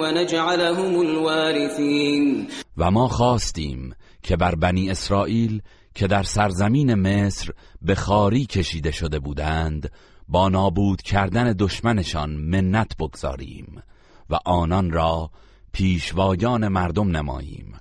ونجعلهم 0.00 1.00
الوارثين. 1.00 2.48
و 2.76 2.90
ما 2.90 3.08
خواستیم 3.08 3.94
که 4.22 4.36
بر 4.36 4.54
بنی 4.54 4.90
اسرائیل 4.90 5.62
که 5.94 6.06
در 6.06 6.22
سرزمین 6.22 6.94
مصر 6.94 7.50
به 7.82 7.94
خاری 7.94 8.46
کشیده 8.46 8.90
شده 8.90 9.18
بودند 9.18 9.90
با 10.28 10.48
نابود 10.48 11.02
کردن 11.02 11.52
دشمنشان 11.52 12.30
منت 12.30 12.96
بگذاریم 12.96 13.82
و 14.30 14.38
آنان 14.44 14.90
را 14.90 15.30
پیشوایان 15.72 16.68
مردم 16.68 17.16
نماییم. 17.16 17.76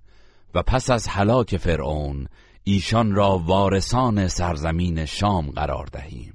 و 0.56 0.62
پس 0.62 0.90
از 0.90 1.08
هلاک 1.08 1.58
فرعون 1.58 2.28
ایشان 2.64 3.16
را 3.16 3.38
وارثان 3.46 4.28
سرزمین 4.28 5.06
شام 5.06 5.52
قرار 5.52 5.86
دهیم. 5.86 6.34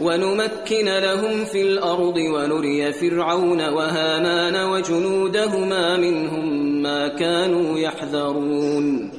ونمكن 0.00 0.84
لهم 0.84 1.44
في 1.44 1.62
الأرض 1.62 2.16
ونري 2.34 2.92
فرعون 2.92 3.60
وهامان 3.60 4.70
وجنودهما 4.70 5.96
منهم 5.96 6.82
ما 6.82 7.08
كانوا 7.08 7.78
يحذرون. 7.78 9.10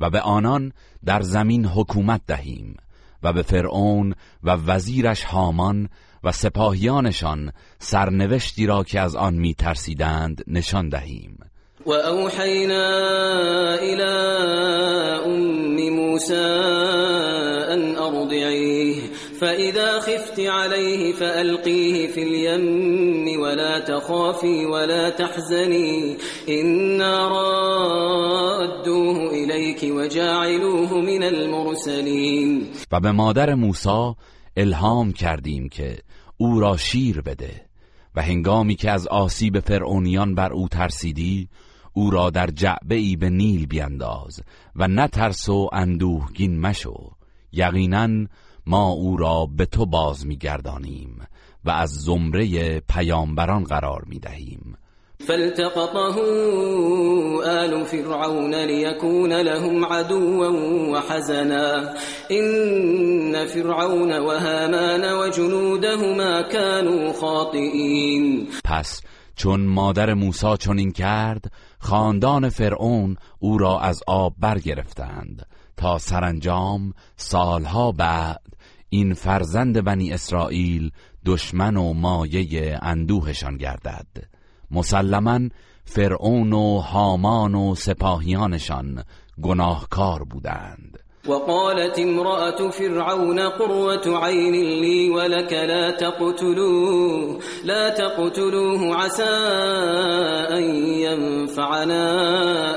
و 0.00 0.10
به 0.10 0.20
آنان 0.20 0.72
در 1.04 1.20
زمین 1.20 1.64
حکومت 1.64 2.20
دهیم 2.26 2.76
و 3.22 3.32
به 3.32 3.42
فرعون 3.42 4.14
و 4.44 4.50
وزیرش 4.50 5.24
هامان 5.24 5.88
و 6.24 6.32
سپاهیانشان 6.32 7.52
سرنوشتی 7.78 8.66
را 8.66 8.84
که 8.84 9.00
از 9.00 9.16
آن 9.16 9.34
می 9.34 9.54
ترسیدند 9.54 10.44
نشان 10.46 10.88
دهیم. 10.88 11.38
وأوحينا 11.86 12.84
إلى 13.82 14.12
أم 15.26 15.76
موسى 15.76 16.46
أن 17.72 17.96
أرضعيه 17.96 19.00
فإذا 19.40 20.00
خفت 20.00 20.40
عليه 20.40 21.12
فألقيه 21.12 22.06
في 22.06 22.22
اليم 22.22 23.40
ولا 23.40 23.78
تخافي 23.78 24.66
ولا 24.66 25.10
تحزني 25.10 26.16
إنا 26.48 27.28
رادوه 27.28 29.30
إليك 29.30 29.82
وجاعلوه 29.82 31.00
من 31.00 31.22
المرسلين. 31.22 32.66
و 32.92 33.00
به 33.00 33.12
مادر 33.12 33.54
موسی 33.54 34.14
الهام 34.56 35.12
کردیم 35.12 35.68
که 35.68 35.98
أو 36.40 36.60
را 36.60 36.76
شیر 36.76 37.20
بده 37.20 37.70
و 38.16 38.22
هنگامی 38.22 38.74
که 38.74 38.90
از 38.90 39.06
آسیب 39.06 39.60
فرعونیان 39.60 40.34
بر 40.34 40.52
أو 40.52 40.68
ترسیدی 40.68 41.48
او 41.92 42.10
را 42.10 42.30
در 42.30 42.46
جعبه 42.46 42.94
ای 42.94 43.16
به 43.16 43.30
نیل 43.30 43.66
بینداز 43.66 44.40
و 44.76 44.88
نترس 44.88 45.48
و 45.48 45.68
اندوهگین 45.72 46.60
مشو 46.60 47.10
یقینا 47.52 48.26
ما 48.66 48.88
او 48.88 49.16
را 49.16 49.46
به 49.56 49.66
تو 49.66 49.86
باز 49.86 50.26
میگردانیم 50.26 51.26
و 51.64 51.70
از 51.70 51.90
زمره 51.90 52.80
پیامبران 52.80 53.64
قرار 53.64 54.02
می‌دهیم. 54.06 54.76
فالتقطه 55.26 56.20
آل 57.44 57.84
فرعون 57.84 58.54
ليكون 58.54 59.32
لهم 59.32 59.84
عدوا 59.84 60.52
وحزنا. 60.92 61.94
إن 62.30 63.46
فرعون 63.46 64.18
وهامان 64.18 65.12
وجنودهما 65.12 66.42
كانوا 66.42 67.12
خاطئين 67.12 68.48
پس 68.64 69.02
چون 69.36 69.60
مادر 69.60 70.14
موسی 70.14 70.56
چنین 70.58 70.92
کرد 70.92 71.52
خاندان 71.80 72.48
فرعون 72.48 73.16
او 73.38 73.58
را 73.58 73.80
از 73.80 74.02
آب 74.06 74.34
برگرفتند 74.38 75.46
تا 75.76 75.98
سرانجام 75.98 76.92
سالها 77.16 77.92
بعد 77.92 78.42
این 78.88 79.14
فرزند 79.14 79.84
بنی 79.84 80.12
اسرائیل 80.12 80.90
دشمن 81.26 81.76
و 81.76 81.92
مایه 81.92 82.78
اندوهشان 82.82 83.56
گردد. 83.56 84.06
مسلما 84.70 85.40
فرعون 85.84 86.52
و 86.52 86.78
هامان 86.78 87.54
و 87.54 87.74
سپاهیانشان 87.74 89.04
گناهکار 89.42 90.24
بودند. 90.24 90.89
وقالت 91.26 91.98
امرأة 91.98 92.70
فرعون 92.70 93.40
قرة 93.40 94.18
عين 94.18 94.52
لي 94.52 95.10
ولك 95.10 95.52
لا 95.52 95.90
تقتلوه 95.90 97.38
لا 97.64 97.88
تقتلوه 97.88 98.96
عسى 98.96 99.22
أن 100.56 100.62
ينفعنا 101.04 102.04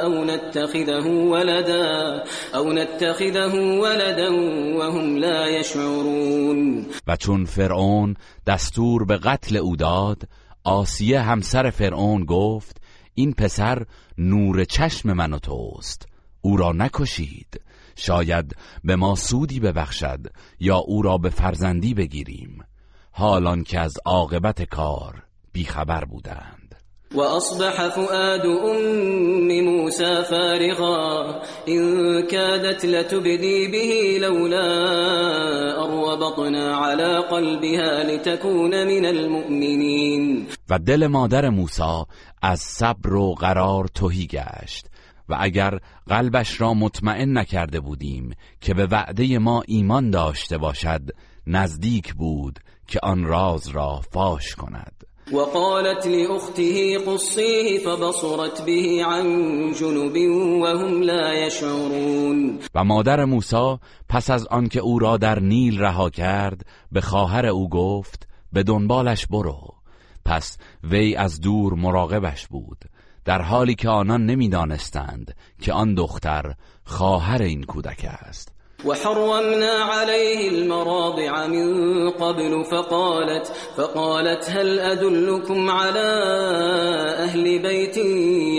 أو 0.03 0.25
نتخذه 0.25 1.07
ولدا 1.07 2.23
أو 2.55 2.73
نتخذه 2.73 3.55
ولدا 3.55 4.29
وهم 4.77 5.17
لا 5.17 5.47
يشعرون. 5.47 6.85
و 7.07 7.15
چون 7.15 7.45
فرعون 7.45 8.15
دستور 8.47 9.03
به 9.03 9.17
قتل 9.17 9.57
او 9.57 9.75
داد 9.75 10.23
آسیه 10.63 11.19
همسر 11.19 11.69
فرعون 11.69 12.25
گفت 12.25 12.77
این 13.13 13.33
پسر 13.33 13.85
نور 14.17 14.63
چشم 14.63 15.13
من 15.13 15.33
و 15.33 15.39
توست 15.39 16.05
او 16.41 16.57
را 16.57 16.71
نکشید. 16.71 17.61
شاید 17.95 18.55
به 18.83 18.95
ما 18.95 19.15
سودی 19.15 19.59
ببخشد 19.59 20.19
یا 20.59 20.77
او 20.77 21.01
را 21.01 21.17
به 21.17 21.29
فرزندی 21.29 21.93
بگیریم. 21.93 22.63
حالان 23.11 23.63
که 23.63 23.79
از 23.79 23.93
عاقبت 24.05 24.61
کار 24.61 25.23
بیخبر 25.53 26.05
بودند. 26.05 26.63
وأصبح 27.15 27.89
فؤاد 27.89 28.45
أم 28.45 29.61
موسى 29.63 30.23
فارغا 30.23 31.41
إن 31.67 32.21
كادت 32.27 32.85
لتبدي 32.85 33.67
به 33.67 34.17
لولا 34.21 34.63
أربطنا 35.83 36.77
على 36.77 37.17
قلبها 37.17 38.03
لتكون 38.03 38.87
من 38.87 39.05
المؤمنين 39.05 40.47
و 40.69 40.79
دل 40.79 41.07
مادر 41.07 41.49
موسی 41.49 42.03
از 42.41 42.59
صبر 42.59 43.13
و 43.13 43.33
قرار 43.33 43.87
تهی 43.87 44.27
گشت. 44.27 44.85
و 45.29 45.37
اگر 45.39 45.79
قلبش 46.07 46.61
را 46.61 46.73
مطمئن 46.73 47.37
نکرده 47.37 47.79
بودیم 47.79 48.35
که 48.61 48.73
به 48.73 48.85
وعده 48.85 49.39
ما 49.39 49.63
ایمان 49.67 50.09
داشته 50.09 50.57
باشد 50.57 51.09
نزدیک 51.47 52.13
بود 52.13 52.59
که 52.87 52.99
آن 53.03 53.23
راز 53.23 53.67
را 53.67 54.01
فاش 54.11 54.55
کند. 54.55 55.03
وقالت 55.31 56.07
لأخته 56.07 56.97
قصيه 56.99 57.79
فبصرت 57.79 58.65
به 58.65 59.05
عن 59.05 59.73
جنب 59.73 60.15
وهم 60.61 61.01
لا 61.01 61.33
يشعرون. 61.33 62.59
و 62.75 62.83
مادر 62.83 63.25
موسی 63.25 63.77
پس 64.09 64.29
از 64.29 64.47
آنکه 64.47 64.79
او 64.79 64.99
را 64.99 65.17
در 65.17 65.39
نیل 65.39 65.79
رها 65.79 66.09
کرد 66.09 66.65
به 66.91 67.01
خواهر 67.01 67.45
او 67.45 67.69
گفت 67.69 68.27
به 68.53 68.63
دنبالش 68.63 69.27
برو. 69.27 69.73
پس 70.25 70.57
وی 70.83 71.15
از 71.15 71.41
دور 71.41 71.73
مراقبش 71.73 72.47
بود. 72.47 72.85
در 73.25 73.41
حالی 73.41 73.75
که 73.75 73.89
آنان 73.89 74.25
نمی‌دانستند 74.25 75.35
که 75.61 75.73
آن 75.73 75.93
دختر 75.93 76.53
خواهر 76.85 77.41
این 77.41 77.63
کودک 77.63 78.05
است. 78.05 78.53
وحرمنا 78.85 79.85
عليه 79.93 80.49
المراضع 80.49 81.47
من 81.47 82.09
قبل 82.09 82.63
فقالت 82.63 83.47
فقالت 83.77 84.49
هل 84.49 84.79
أدلكم 84.79 85.69
على 85.69 86.09
أهل 87.23 87.61
بيت 87.61 87.97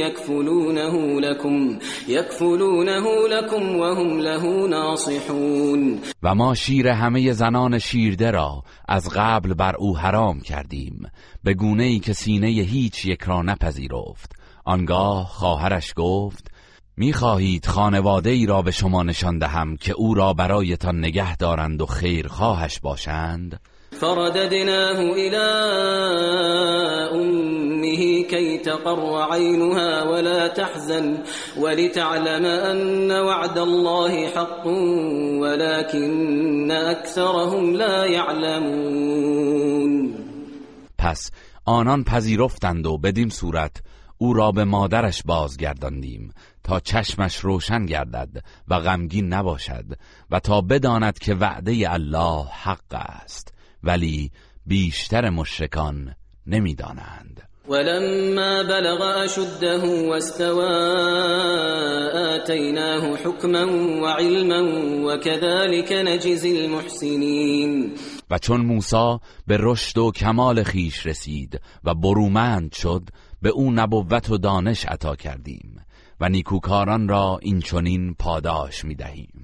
يكفلونه 0.01 1.21
لكم 1.21 1.79
يكفلونه 2.09 3.29
لكم 3.29 3.77
وهم 3.77 4.21
له 4.21 4.69
ناصحون. 4.69 6.01
و 6.23 6.35
ما 6.35 6.55
شیر 6.55 6.89
همه 6.89 7.33
زنان 7.33 7.79
شیرده 7.79 8.31
را 8.31 8.63
از 8.89 9.09
قبل 9.09 9.55
بر 9.55 9.77
او 9.77 9.99
حرام 9.99 10.41
کردیم 10.41 11.11
به 11.45 11.55
گونه 11.55 11.85
ای 11.85 11.99
که 11.99 12.13
سینه 12.13 12.47
هیچ 12.47 13.05
یک 13.05 13.23
را 13.23 13.43
نپذیرفت. 13.43 14.34
آنگاه 14.65 15.27
خواهرش 15.27 15.93
گفت 15.97 16.51
می‌خواهید 16.97 17.67
خانواده 17.67 18.31
ای 18.31 18.47
را 18.47 18.63
به 18.63 18.71
شما 18.71 19.03
نشان 19.03 19.39
دهم 19.39 19.77
که 19.77 19.93
او 19.93 20.15
را 20.15 20.33
برایتان 20.33 20.99
نگه 20.99 21.37
دارند 21.37 21.83
و 21.83 21.87
خیر 21.87 22.29
خواهش 22.29 22.81
باشند؟ 22.81 23.61
فرددناه 24.01 24.99
الى 24.99 25.37
امه 27.13 28.23
كي 28.23 28.59
تقر 28.59 29.33
عينها 29.33 30.13
ولا 30.13 30.49
تحزن 30.49 31.19
ولتعلم 31.61 32.45
ان 32.45 33.11
وعد 33.11 33.59
الله 33.59 34.27
حق 34.29 34.67
ولكن 35.41 36.71
اكثرهم 36.71 37.77
لا 37.77 38.07
يعلمون. 38.07 39.45
پس 40.99 41.31
آنان 41.65 42.05
پذیرفتند 42.05 42.87
و 42.87 42.99
بدین 42.99 43.29
صورت 43.29 43.83
او 44.19 44.33
را 44.33 44.53
به 44.53 44.65
مادرش 44.65 45.23
بازگرداندیم 45.23 46.33
تا 46.65 46.81
چشمش 46.81 47.37
روشن 47.37 47.87
گردد 47.87 48.45
و 48.69 48.81
غمگین 48.81 49.33
نباشد 49.33 49.85
و 50.31 50.41
تا 50.41 50.61
بداند 50.61 51.19
که 51.19 51.35
وعده 51.35 51.93
الله 51.93 52.45
حق 52.45 52.95
است 52.95 53.55
ولی 53.83 54.31
بیشتر 54.67 55.31
مشرکان 55.31 56.15
نمی‌دانند. 56.47 57.49
ولما 57.69 58.63
بلغ 58.63 59.01
اشده 59.01 59.79
واستوى 60.09 60.65
آتيناه 62.35 63.17
حكما 63.17 63.65
وعلما 64.03 64.61
وكذلك 65.07 65.93
نجزي 65.93 66.57
المحسنين. 66.65 67.95
و 68.31 68.39
چون 68.39 68.61
موسی 68.61 69.19
به 69.47 69.57
رشد 69.61 69.99
و 69.99 70.11
کمال 70.13 70.63
خیش 70.63 71.07
رسید 71.07 71.61
و 71.85 71.95
برومند 71.95 72.73
شد 72.73 73.03
به 73.45 73.51
او 73.51 73.73
نبوت 73.73 74.31
و 74.31 74.39
دانش 74.39 74.87
عطا 74.87 75.17
کردیم 75.17 75.77
و 76.21 76.29
نیکوکاران 76.29 77.09
را 77.09 77.39
این 77.43 77.61
چنین 77.61 78.15
پاداش 78.15 78.85
می‌دهیم. 78.85 79.44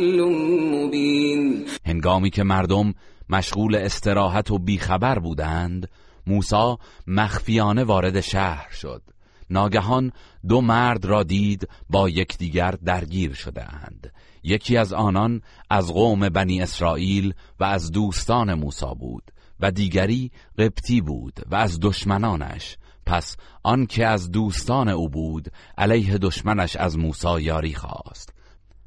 مبین. 0.01 1.65
هنگامی 1.85 2.29
که 2.29 2.43
مردم 2.43 2.93
مشغول 3.29 3.75
استراحت 3.75 4.51
و 4.51 4.57
بیخبر 4.57 5.19
بودند 5.19 5.89
موسی 6.27 6.75
مخفیانه 7.07 7.83
وارد 7.83 8.21
شهر 8.21 8.71
شد. 8.71 9.01
ناگهان 9.49 10.11
دو 10.47 10.61
مرد 10.61 11.05
را 11.05 11.23
دید 11.23 11.67
با 11.89 12.09
یکدیگر 12.09 12.71
درگیر 12.71 13.33
شده 13.33 13.73
اند 13.73 14.13
یکی 14.43 14.77
از 14.77 14.93
آنان 14.93 15.41
از 15.69 15.93
قوم 15.93 16.29
بنی 16.29 16.61
اسرائیل 16.61 17.33
و 17.59 17.63
از 17.63 17.91
دوستان 17.91 18.53
موسی 18.53 18.95
بود 18.99 19.31
و 19.59 19.71
دیگری 19.71 20.31
قبطی 20.57 21.01
بود 21.01 21.39
و 21.51 21.55
از 21.55 21.79
دشمنانش. 21.79 22.77
پس 23.05 23.37
آن 23.63 23.85
که 23.85 24.07
از 24.07 24.31
دوستان 24.31 24.89
او 24.89 25.09
بود 25.09 25.47
علیه 25.77 26.17
دشمنش 26.17 26.75
از 26.75 26.97
موسی 26.97 27.41
یاری 27.41 27.73
خواست. 27.73 28.33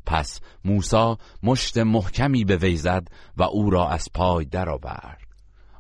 پس 0.06 0.40
موسی 0.64 1.16
مشت 1.42 1.78
محکمی 1.78 2.44
به 2.44 2.56
وی 2.56 2.76
زد 2.76 3.08
و 3.36 3.42
او 3.42 3.70
را 3.70 3.88
از 3.88 4.08
پای 4.14 4.44
درآورد. 4.44 5.20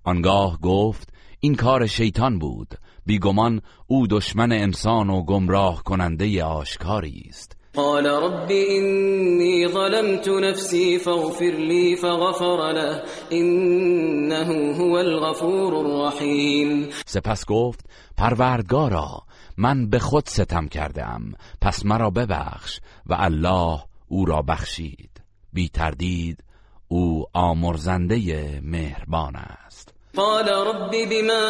آنگاه 0.04 0.60
گفت 0.60 1.12
این 1.40 1.54
کار 1.54 1.86
شیطان 1.86 2.38
بود. 2.38 2.74
بیگمان 3.06 3.60
او 3.86 4.06
دشمن 4.06 4.52
انسان 4.52 5.10
و 5.10 5.24
گمراه 5.24 5.82
کننده 5.82 6.44
آشکاری 6.44 7.26
است. 7.28 7.56
قال 7.74 8.06
رب 8.06 8.50
إني 8.50 9.68
ظلمت 9.68 10.28
نفسي 10.28 10.98
فاغفر 10.98 11.56
لي 11.58 11.96
فغفر 11.96 12.72
له 12.72 13.02
إنه 13.32 14.74
هو 14.78 14.96
الغفور 14.96 15.74
الرحیم 15.74 16.88
سپس 17.06 17.44
گفت 17.46 17.80
پروردگارا 18.16 19.22
من 19.56 19.90
به 19.90 19.98
خود 19.98 20.28
ستم 20.28 20.68
کردم 20.68 21.32
پس 21.60 21.86
مرا 21.86 22.10
ببخش 22.10 22.80
و 23.06 23.16
الله 23.18 23.80
او 24.08 24.24
را 24.24 24.42
بخشید. 24.42 25.10
بی 25.52 25.68
تردید 25.68 26.44
او 26.88 27.24
آمرزنده 27.32 28.60
مهربان 28.62 29.36
است. 29.36 29.94
قال 30.16 30.48
رب 30.48 30.90
بما 31.10 31.44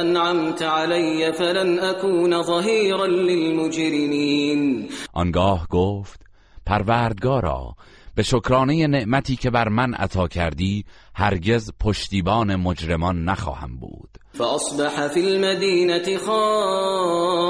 انعمت 0.00 0.62
علی 0.62 1.32
فلن 1.32 1.78
اكون 1.78 2.42
ظهیرا 2.42 3.06
للمجرمین 3.06 4.88
آنگاه 5.12 5.66
گفت 5.68 6.20
پروردگارا 6.66 7.74
به 8.14 8.22
شکرانه 8.22 8.86
نعمتی 8.86 9.36
که 9.36 9.50
بر 9.50 9.68
من 9.68 9.94
عطا 9.94 10.28
کردی 10.28 10.84
هرگز 11.14 11.70
پشتیبان 11.80 12.56
مجرمان 12.56 13.24
نخواهم 13.24 13.76
بود. 13.76 14.10
فأصبح 14.38 15.06
في 15.06 15.20
المدينة 15.20 16.18
خائفا 16.26 17.44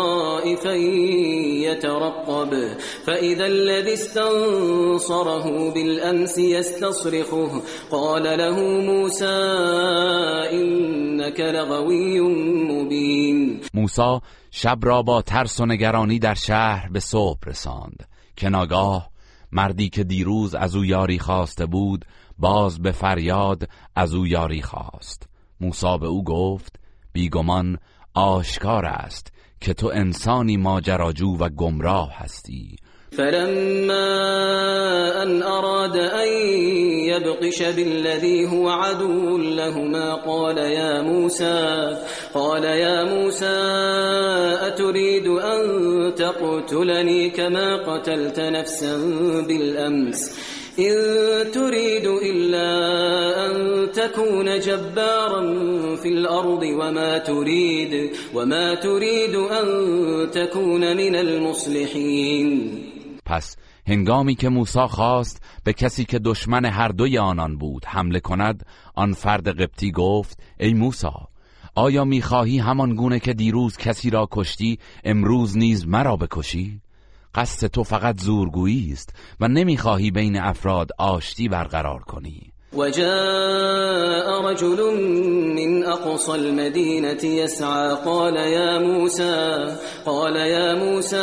يترقب. 1.68 2.50
فإذا 3.06 3.46
الذي 3.46 3.92
استنصره 3.92 5.70
بالأمس 5.74 6.38
يستصرخه. 6.38 7.62
قال 7.90 8.22
له 8.22 8.60
موسى 8.80 9.38
إنك 10.52 11.40
لغوي 11.40 12.20
مبين. 12.20 13.60
موسا 13.74 14.20
شب 14.50 14.78
را 14.82 15.02
با 15.02 15.22
ترس 15.22 15.60
و 15.60 15.66
نگرانی 15.66 16.18
در 16.18 16.34
شهر 16.34 16.88
به 16.92 17.00
صبح 17.00 17.38
رساند. 17.46 18.08
که 18.36 18.48
ناگاه 18.48 19.10
مردی 19.52 19.88
که 19.88 20.04
دیروز 20.04 20.54
از 20.54 20.76
او 20.76 20.84
یاری 20.84 21.18
خواسته 21.18 21.66
بود 21.66 22.04
باز 22.38 22.82
به 22.82 22.92
فریاد 22.92 23.68
از 23.96 24.14
او 24.14 24.26
یاری 24.26 24.62
خواست. 24.62 25.28
موسی 25.60 25.98
به 26.00 26.06
او 26.06 26.24
گفت 26.24 26.77
بیگمان 27.18 27.78
آشکار 28.14 28.86
است 28.86 29.32
که 29.60 29.74
تو 29.74 29.86
انسانی 29.86 30.56
ماجراجو 30.56 31.36
و 31.40 31.48
گمراه 31.48 32.12
هستی. 32.14 32.76
فلما 33.10 34.06
ان 35.22 35.42
اراد 35.42 35.96
ان 35.96 36.28
يبقش 37.08 37.62
بالذي 37.62 38.44
هو 38.44 38.68
عدو 38.68 39.38
لهما 39.38 40.14
قال 40.14 40.58
يا 40.58 41.02
موسى 41.02 41.96
قال 42.34 42.64
يا 42.64 43.04
موسى 43.04 43.58
اتريد 44.66 45.26
ان 45.26 46.14
تقتلني 46.14 47.30
كما 47.30 47.76
قتلت 47.76 48.40
نفسا 48.40 48.96
بالامس 49.48 50.38
إن 50.78 51.50
تريد 51.50 52.06
إلا 52.06 52.70
أن 53.46 53.52
تكون 53.92 54.60
جبارا 54.60 55.42
في 55.96 56.08
الأرض 56.08 56.62
وما 56.62 57.18
تريد 57.18 58.10
وما 58.34 58.74
تريد 58.74 59.34
أن 59.34 59.66
تكون 60.30 60.96
من 60.96 61.14
المصلحين. 61.16 62.70
پس 63.24 63.56
هنگامی 63.86 64.34
که 64.34 64.48
موسی 64.48 64.86
خواست 64.88 65.42
به 65.64 65.72
کسی 65.72 66.04
که 66.04 66.18
دشمن 66.18 66.64
هر 66.64 66.88
دوی 66.88 67.18
آنان 67.18 67.58
بود 67.58 67.84
حمله 67.84 68.20
کند 68.20 68.66
آن 68.94 69.12
فرد 69.12 69.48
قبطی 69.48 69.90
گفت 69.90 70.38
ای 70.60 70.74
موسی 70.74 71.08
آیا 71.74 72.04
می‌خواهی 72.04 72.58
همان 72.58 72.94
گونه 72.94 73.20
که 73.20 73.32
دیروز 73.32 73.76
کسی 73.76 74.10
را 74.10 74.28
کشتی 74.30 74.78
امروز 75.04 75.56
نیز 75.56 75.86
مرا 75.88 76.16
بکشی؟ 76.16 76.80
قصد 77.34 77.66
تو 77.66 77.82
فقط 77.82 78.20
زورگویی 78.20 78.92
است 78.92 79.14
و 79.40 79.48
نمی‌خواهی 79.48 80.10
بین 80.10 80.36
افراد 80.36 80.88
آشتی 80.98 81.48
برقرار 81.48 82.00
کنی. 82.00 82.52
وجاء 82.72 84.50
رجل 84.50 84.80
من 85.56 85.84
أقصى 85.84 86.32
المدينة 86.32 87.24
يسعى 87.24 87.94
قال 88.04 88.36
يا 88.36 88.78
موسى 88.78 89.66
قال 90.06 90.36
يا 90.36 90.74
موسى 90.74 91.16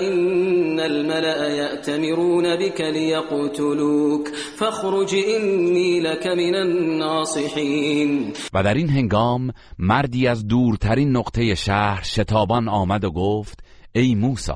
إن 0.00 0.80
الملأ 0.80 1.48
يأتمرون 1.48 2.56
بك 2.56 2.80
ليقتلوك 2.80 4.28
فاخرج 4.56 5.14
إني 5.14 6.00
لك 6.00 6.26
من 6.26 6.54
الناصحين. 6.54 8.32
و 8.54 8.62
در 8.62 8.74
این 8.74 8.88
هنگام 8.88 9.52
مردی 9.78 10.26
از 10.26 10.46
دورترین 10.46 11.16
نقطه 11.16 11.54
شهر 11.54 12.02
شتابان 12.02 12.68
آمد 12.68 13.04
و 13.04 13.10
گفت 13.10 13.58
ای 13.92 14.14
موسی 14.14 14.52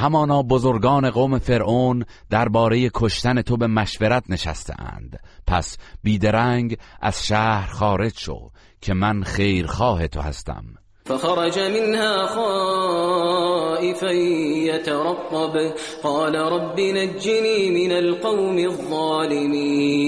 همانا 0.00 0.42
بزرگان 0.42 1.10
قوم 1.10 1.38
فرعون 1.38 2.04
درباره 2.30 2.90
کشتن 2.94 3.42
تو 3.42 3.56
به 3.56 3.66
مشورت 3.66 4.24
نشسته 4.28 4.74
اند 4.78 5.20
پس 5.46 5.78
بیدرنگ 6.02 6.76
از 7.00 7.26
شهر 7.26 7.72
خارج 7.72 8.18
شو 8.18 8.50
که 8.80 8.94
من 8.94 9.22
خیرخواه 9.22 10.06
تو 10.06 10.20
هستم. 10.20 10.64
فخرج 11.04 11.58
منها 11.58 12.26
خائفا 12.26 14.12
يترقب. 14.12 15.74
قال 16.02 16.36
رب 16.36 16.80
نجني 16.80 17.70
من 17.70 17.92
القوم 17.96 18.56
الظالمين 18.56 20.00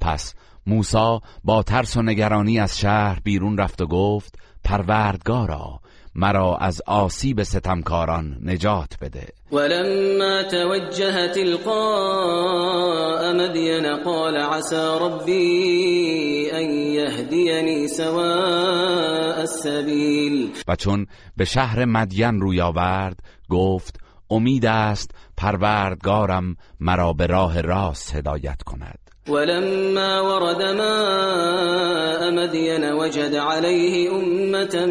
پس 0.00 0.34
موسی 0.66 1.18
با 1.44 1.62
ترس 1.62 1.96
و 1.96 2.02
نگرانی 2.02 2.60
از 2.60 2.78
شهر 2.78 3.20
بیرون 3.24 3.58
رفت 3.58 3.82
و 3.82 3.86
گفت 3.86 4.38
پروردگارا 4.64 5.81
مرا 6.14 6.56
از 6.56 6.82
آسیب 6.86 7.42
ستمکاران 7.42 8.38
نجات 8.44 8.96
بده. 9.00 9.28
ولما 9.52 10.42
توجه 10.42 11.28
تلقاء 11.34 13.32
مدين 13.32 13.96
قال 14.04 14.36
عسى 14.36 14.98
ربي 15.00 16.50
ان 16.52 16.70
يهديني 16.70 17.88
سواء 17.88 19.40
السبيل. 19.40 20.52
و 20.68 20.76
چون 20.76 21.06
به 21.36 21.44
شهر 21.44 21.84
مدین 21.84 22.40
روی 22.40 22.60
آورد 22.60 23.20
گفت 23.48 24.00
امید 24.30 24.66
است 24.66 25.10
پروردگارم 25.36 26.56
مرا 26.80 27.12
به 27.12 27.26
راه 27.26 27.60
راست 27.60 28.14
هدایت 28.14 28.62
کند. 28.62 28.98
ولما 29.28 30.20
ورد 30.20 30.62
ماء 30.62 32.30
مدين 32.30 32.84
وجد 32.92 33.34
عليه 33.34 34.10
أمة 34.10 34.86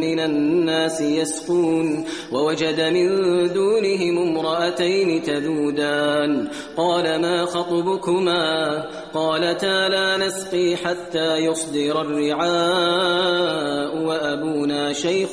من 0.00 0.20
الناس 0.20 1.00
يسقون 1.00 2.04
ووجد 2.32 2.80
من 2.80 3.08
دونهم 3.52 4.18
امرأتين 4.18 5.22
تذودان. 5.22 6.48
قال 6.76 7.20
ما 7.22 7.44
خطبكما؟ 7.46 8.84
قالتا 9.14 9.88
لا 9.88 10.16
نسقي 10.16 10.76
حتى 10.76 11.36
يصدر 11.36 12.00
الرعاء 12.00 13.96
وأبونا 14.02 14.92
شيخ 14.92 15.32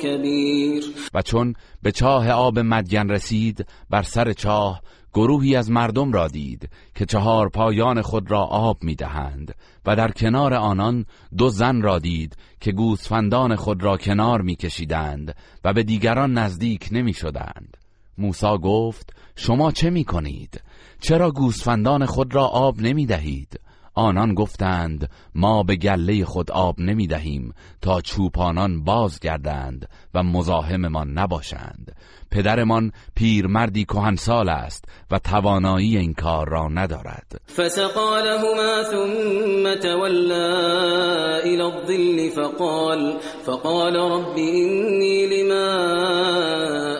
كبير. 0.00 0.84
و 1.14 1.22
چون 1.22 1.54
به 1.82 1.92
چاه 1.92 2.30
آب 2.30 2.58
مدین 2.58 3.10
رسید 3.10 3.66
بر 3.90 4.02
سر 4.02 4.32
چاه 4.32 4.80
گروهی 5.14 5.56
از 5.56 5.70
مردم 5.70 6.12
را 6.12 6.28
دید 6.28 6.68
که 6.94 7.06
چهار 7.06 7.48
پایان 7.48 8.02
خود 8.02 8.30
را 8.30 8.42
آب 8.42 8.78
می‌دهند 8.82 9.54
و 9.86 9.96
در 9.96 10.10
کنار 10.10 10.54
آنان 10.54 11.04
دو 11.38 11.48
زن 11.48 11.82
را 11.82 11.98
دید 11.98 12.36
که 12.60 12.72
گوسفندان 12.72 13.56
خود 13.56 13.82
را 13.82 13.96
کنار 13.96 14.42
میکشیدند 14.42 15.34
و 15.64 15.72
به 15.72 15.82
دیگران 15.82 16.32
نزدیک 16.32 16.88
نمی‌شدند. 16.92 17.76
موسی 18.18 18.58
گفت 18.62 19.12
شما 19.36 19.72
چه 19.72 19.90
می 19.90 20.04
کنید؟ 20.04 20.62
چرا 21.00 21.30
گوسفندان 21.30 22.06
خود 22.06 22.34
را 22.34 22.46
آب 22.46 22.80
نمی 22.80 23.06
دهید؟ 23.06 23.60
آنان 23.94 24.34
گفتند 24.34 25.10
ما 25.34 25.62
به 25.62 25.76
گله 25.76 26.24
خود 26.24 26.50
آب 26.50 26.80
نمی 26.80 27.06
دهیم 27.06 27.54
تا 27.82 28.00
چوپانان 28.00 28.84
بازگردند 28.84 29.88
و 30.14 30.22
مزاحممان 30.22 31.18
نباشند. 31.18 31.96
پدرمان 32.30 32.92
پیرمردی 33.14 33.84
کهنسال 33.84 34.48
است 34.48 34.84
و 35.10 35.18
توانایی 35.18 35.96
این 35.96 36.14
کار 36.14 36.48
را 36.48 36.68
ندارد. 36.68 37.40
فسقا 37.56 38.18
لهما 38.20 38.82
ثم 38.90 39.74
تولا 39.82 41.20
الى 41.44 41.62
الظل 41.62 42.28
فقال 42.28 43.18
فقال 43.46 43.96
رب 43.96 44.36
اینی 44.36 45.26
لما 45.26 46.00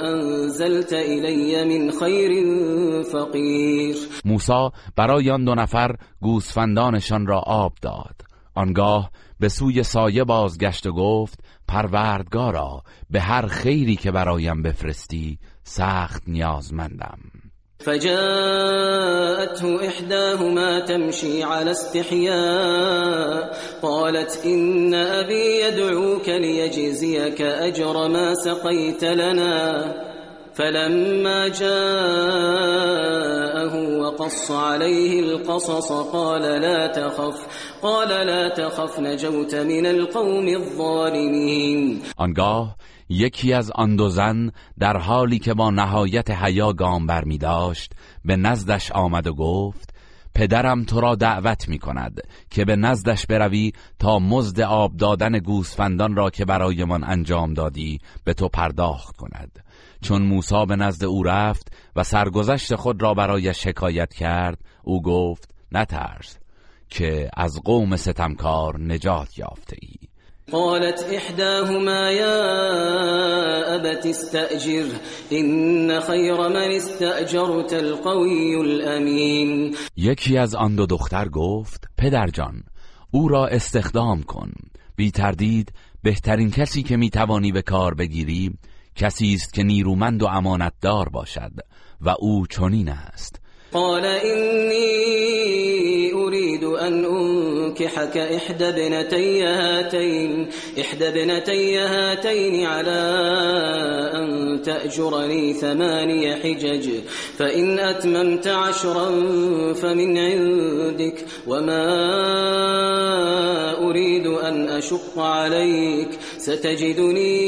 انزلت 0.03 0.93
الی 0.93 1.65
من 1.65 1.91
خیر 2.01 2.31
فقیر 3.03 3.97
موسی 4.25 4.71
برای 4.97 5.31
آن 5.31 5.45
دو 5.45 5.55
نفر 5.55 5.97
گوسفندانشان 6.81 7.27
را 7.27 7.39
آب 7.39 7.73
داد. 7.83 8.21
آنگاه 8.55 9.11
به 9.41 9.49
سوی 9.49 9.83
سایه 9.83 10.25
بازگشت 10.25 10.87
و 10.87 10.93
گفت 10.93 11.39
پروردگارا 11.69 12.83
به 13.11 13.21
هر 13.21 13.47
خیری 13.47 13.97
که 13.97 14.11
برایم 14.11 14.63
بفرستی 14.63 15.39
سخت 15.65 16.23
نیازمندم. 16.27 17.19
فجاءته 17.79 19.67
إحداهما 19.89 20.81
تمشي 20.81 21.43
على 21.43 21.71
استحياء 21.71 23.57
قالت 23.83 24.43
إن 24.45 24.95
أبي 24.95 25.61
يدعوك 25.61 26.29
ليجزيك 26.29 27.41
أجر 27.41 28.09
ما 28.09 28.35
سقيت 28.35 29.05
لنا. 29.05 30.10
فلما 30.61 31.49
جاءه 31.49 31.75
وقص 34.01 34.51
عليه 34.51 35.21
القصص 35.21 35.93
قال 36.13 36.43
لا 36.43 36.89
تخف 36.89 37.37
قال 37.83 38.09
لا 38.09 38.49
تخف 38.49 38.99
نجوت 38.99 39.55
من 39.55 39.87
القوم 39.87 40.47
الظالمين. 40.49 42.03
آنگاه 42.17 42.77
یکی 43.09 43.53
از 43.53 43.71
آن 43.71 43.97
دو 43.97 44.09
زن 44.09 44.51
در 44.79 44.97
حالی 44.97 45.39
که 45.39 45.55
با 45.55 45.71
نهایت 45.71 46.31
حیا 46.31 46.73
گام 46.73 47.07
بر 47.07 47.25
می 47.25 47.39
داشت 47.39 47.93
به 48.25 48.37
نزدش 48.37 48.93
آمد 48.93 49.27
و 49.27 49.35
گفت 49.35 49.95
پدرم 50.35 50.85
تو 50.85 51.01
را 51.01 51.15
دعوت 51.15 51.69
می 51.69 51.79
کند 51.79 52.21
که 52.51 52.65
به 52.65 52.77
نزدش 52.77 53.27
بروی 53.27 53.73
تا 53.99 54.19
مزد 54.19 54.61
آب 54.61 54.97
دادن 54.97 55.39
گوسفندان 55.39 56.17
را 56.17 56.31
که 56.31 56.45
برایمان 56.45 57.05
انجام 57.05 57.55
دادی 57.55 57.99
به 58.25 58.35
تو 58.35 58.49
پرداخت 58.49 59.17
کند. 59.17 59.70
چون 60.03 60.23
موسی 60.23 60.67
به 60.69 60.77
نزد 60.77 61.05
او 61.05 61.23
رفت 61.23 61.73
و 61.97 62.05
سرگذشت 62.05 62.75
خود 62.75 63.03
را 63.03 63.15
برای 63.15 63.55
شکایت 63.55 64.15
کرد 64.15 64.59
او 64.85 65.03
گفت 65.03 65.55
نترس 65.73 66.39
که 66.89 67.31
از 67.37 67.61
قوم 67.65 67.97
ستمکار 67.97 68.81
نجات 68.81 69.39
یافته 69.39 69.77
ای. 69.83 70.11
قالت 70.53 71.05
احداهما 71.11 72.11
يا 72.11 72.35
ابت 73.75 74.07
استأجر 74.07 74.87
ان 75.31 76.01
خیر 76.01 76.35
من 76.35 76.71
استأجرت 76.71 77.73
القوی 77.73 78.55
الامین. 78.55 79.77
یکی 79.97 80.39
از 80.39 80.55
آن 80.55 80.75
دو 80.75 80.87
دختر 80.87 81.29
گفت 81.29 81.85
پدرجان 81.99 82.63
او 83.11 83.29
را 83.29 83.47
استخدام 83.47 84.23
کن. 84.23 84.53
بی 84.97 85.11
تردید 85.11 85.73
بهترین 86.03 86.51
کسی 86.51 86.83
که 86.83 86.97
می‌توانی 86.97 87.53
به 87.53 87.63
کار 87.63 87.95
بگیری 87.95 88.53
کسی 89.01 89.35
است 89.35 89.53
که 89.53 89.63
نیرومند 89.63 90.23
و 90.23 90.27
امانتدار 90.27 91.09
باشد 91.09 91.53
و 92.01 92.15
او 92.19 92.47
چنین 92.47 92.89
است. 92.89 93.41
قال 93.73 94.05
إني 94.05 95.31
أريد 96.31 96.65
أن 96.65 97.05
أنكحك 97.05 98.17
إحدى 98.17 98.69
ابنتي 98.69 99.43
هاتين 99.43 100.49
إحدى 100.81 101.09
ابنتي 101.09 101.79
هاتين 101.79 102.67
على 102.67 103.01
أن 104.15 104.63
تأجرني 104.63 105.53
ثماني 105.53 106.35
حجج 106.37 106.91
فإن 107.37 107.79
أتممت 107.79 108.47
عشرا 108.47 109.09
فمن 109.75 110.19
عندك 110.19 111.27
وما 111.47 111.87
أريد 113.91 114.27
أن 114.27 114.69
أشق 114.69 115.19
عليك 115.19 116.11
ستجدني 116.39 117.41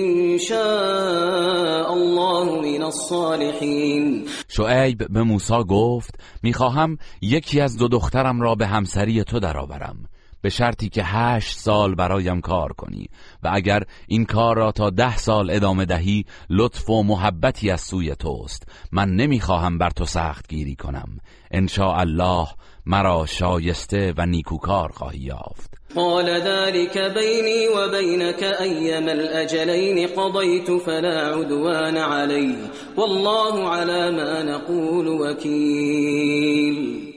إن 0.00 0.38
شاء 0.38 1.92
الله 1.92 2.60
من 2.60 2.82
الصالحين. 2.82 4.24
شعیب 4.48 5.06
به 5.10 5.22
موسی 5.22 5.64
گفت 5.68 6.14
میخواهم 6.42 6.98
یکی 7.22 7.60
از 7.62 7.76
دو 7.76 7.88
دخترم 7.88 8.40
را 8.40 8.54
به 8.54 8.66
همسری 8.66 9.24
تو 9.24 9.40
درآورم. 9.40 10.08
به 10.42 10.48
شرطی 10.48 10.88
که 10.88 11.02
هشت 11.04 11.58
سال 11.58 11.94
برایم 11.94 12.40
کار 12.40 12.72
کنی 12.72 13.08
و 13.42 13.50
اگر 13.52 13.82
این 14.06 14.24
کار 14.24 14.56
را 14.56 14.72
تا 14.72 14.90
ده 14.90 15.16
سال 15.16 15.50
ادامه 15.50 15.84
دهی 15.84 16.24
لطف 16.50 16.90
و 16.90 17.02
محبتی 17.02 17.70
از 17.70 17.80
سوی 17.80 18.14
توست. 18.14 18.68
من 18.92 19.08
نمی‌خواهم 19.08 19.78
بر 19.78 19.90
تو 19.90 20.04
سخت 20.04 20.48
گیری 20.48 20.76
کنم. 20.76 21.18
ان 21.50 21.68
الله 21.78 22.48
مرا 22.86 23.26
شایسته 23.26 24.14
و 24.16 24.26
نیکوکار 24.26 24.92
خواهی 24.92 25.18
یافت. 25.18 25.74
قال 25.96 26.26
ذلك 26.26 26.98
بيني 26.98 27.68
وبينك 27.68 28.42
أيما 28.42 29.12
الأجلين 29.12 30.08
قضيت 30.08 30.70
فلا 30.70 31.36
عدوان 31.36 31.96
علي 31.96 32.56
والله 32.96 33.68
على 33.68 34.10
ما 34.10 34.42
نقول 34.42 35.08
وكيل. 35.08 37.11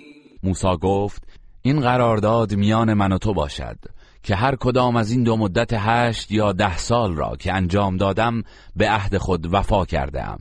موسی 0.45 0.77
گفت 0.81 1.23
این 1.61 1.81
قرارداد 1.81 2.55
میان 2.55 2.93
من 2.93 3.11
و 3.11 3.17
تو 3.17 3.33
باشد 3.33 3.77
که 4.23 4.35
هر 4.35 4.55
کدام 4.55 4.95
از 4.95 5.11
این 5.11 5.23
دو 5.23 5.37
مدت 5.37 5.69
هشت 5.73 6.31
یا 6.31 6.51
ده 6.51 6.77
سال 6.77 7.15
را 7.15 7.35
که 7.35 7.53
انجام 7.53 7.97
دادم 7.97 8.43
به 8.75 8.89
عهد 8.89 9.17
خود 9.17 9.53
وفا 9.53 9.85
کرده 9.85 10.23
ام 10.23 10.39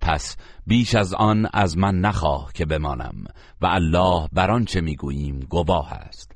پس 0.00 0.36
بیش 0.66 0.94
از 0.94 1.14
آن 1.14 1.48
از 1.52 1.78
من 1.78 2.00
نخواه 2.00 2.52
که 2.52 2.66
بمانم 2.66 3.24
و 3.60 3.66
الله 3.66 4.28
بر 4.32 4.50
آنچه 4.50 4.80
می‌گوییم 4.80 5.40
گواه 5.40 5.92
است. 5.92 6.35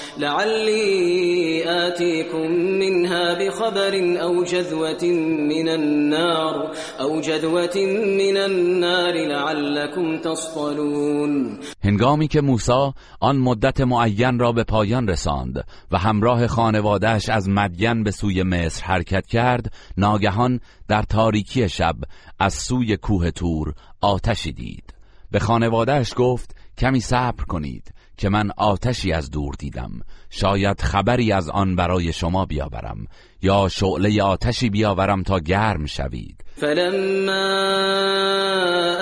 لعلي 0.17 1.63
آتيكم 1.87 2.51
منها 2.51 3.33
بخبر 3.33 4.21
أو 4.21 4.43
جذوة 4.43 5.03
من 5.49 5.69
النار 5.69 6.71
أو 6.99 7.21
جذوة 7.21 7.75
من 8.17 8.37
النار 8.37 9.13
لعلكم 9.13 10.17
تصطلون. 10.21 11.59
هنگامی 11.83 12.27
که 12.27 12.41
موسی 12.41 12.93
آن 13.19 13.37
مدت 13.37 13.81
معین 13.81 14.39
را 14.39 14.51
به 14.51 14.63
پایان 14.63 15.07
رساند 15.07 15.65
و 15.91 15.97
همراه 15.97 16.47
خانوادهش 16.47 17.29
از 17.29 17.49
مدین 17.49 18.03
به 18.03 18.11
سوی 18.11 18.43
مصر 18.43 18.83
حرکت 18.83 19.25
کرد 19.25 19.73
ناگهان 19.97 20.59
در 20.87 21.03
تاریکی 21.03 21.69
شب 21.69 21.95
از 22.39 22.53
سوی 22.53 22.97
کوه 22.97 23.31
تور 23.31 23.73
آتشی 24.01 24.51
دید. 24.51 24.93
به 25.31 25.39
خانوادهش 25.39 26.13
گفت 26.17 26.55
کمی 26.77 26.99
صبر 26.99 27.43
کنید. 27.43 27.93
که 28.17 28.29
من 28.29 28.51
آتشی 28.57 29.11
از 29.11 29.31
دور 29.31 29.53
دیدم. 29.59 29.91
شاید 30.29 30.81
خبری 30.81 31.31
از 31.31 31.49
آن 31.49 31.75
برای 31.75 32.13
شما 32.13 32.45
بیاورم. 32.45 33.07
یا 33.41 33.67
شعله 33.69 34.23
آتشی 34.23 34.69
بیاورم 34.69 35.23
تا 35.23 35.39
گرم 35.39 35.85
شوید. 35.85 36.35
فلما 36.55 37.31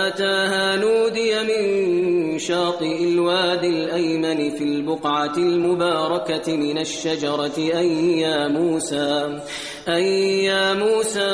اتاها 0.08 0.76
نودی 0.76 1.32
من 1.34 2.38
شاطئ 2.40 3.04
الواد 3.04 3.64
الأيمن 3.64 4.50
في 4.58 4.64
البقعة 4.64 5.38
المباركة 5.38 6.58
من 6.58 6.78
الشجرة 6.78 7.58
أي 7.58 8.20
يا 8.20 8.48
موسى 8.48 9.40
أي 9.88 10.44
يا 10.44 10.74
موسى 10.74 11.32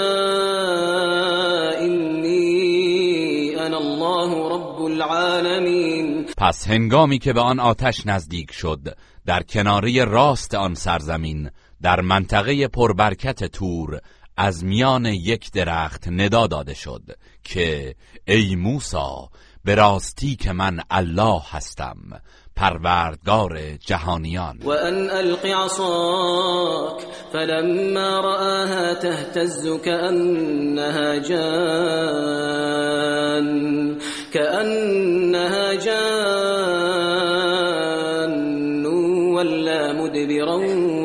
إني 1.86 2.46
أنا 3.68 3.78
الله 3.78 4.50
رب 4.50 4.86
العالمين. 4.86 6.14
پس 6.38 6.68
هنگامی 6.68 7.20
که 7.20 7.34
به 7.34 7.42
آن 7.42 7.60
آتش 7.60 8.06
نزدیک 8.06 8.52
شد 8.52 8.98
در 9.26 9.44
کناری 9.44 10.00
راست 10.00 10.54
آن 10.54 10.74
سرزمین 10.76 11.50
در 11.82 12.02
منطقه 12.02 12.68
پربرکت 12.68 13.44
تور 13.44 14.00
از 14.38 14.64
میان 14.64 15.06
یک 15.06 15.52
درخت 15.52 16.08
ندا 16.08 16.48
داده 16.48 16.74
شد 16.74 17.02
که 17.44 17.96
ای 18.28 18.56
موسا 18.56 19.30
به 19.64 19.76
راستی 19.76 20.36
که 20.36 20.52
من 20.52 20.80
الله 20.90 21.42
هستم 21.50 21.98
پروردگار 22.56 23.60
جهانیان. 23.88 24.58
و 24.66 24.70
ان 24.70 25.10
القی 25.10 25.51
عصاک 25.51 27.01
فلما 27.34 28.20
رآها 28.20 28.93
تهتز 28.93 29.68
كأنها 29.86 31.18
جان 31.18 32.36
كأنها 34.34 35.74
جان 35.74 37.26
ولا 39.36 39.93
مدبرا 39.93 40.56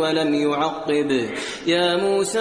ولم 0.01 0.35
يعقب 0.35 1.31
يا 1.67 1.97
موسى 1.97 2.39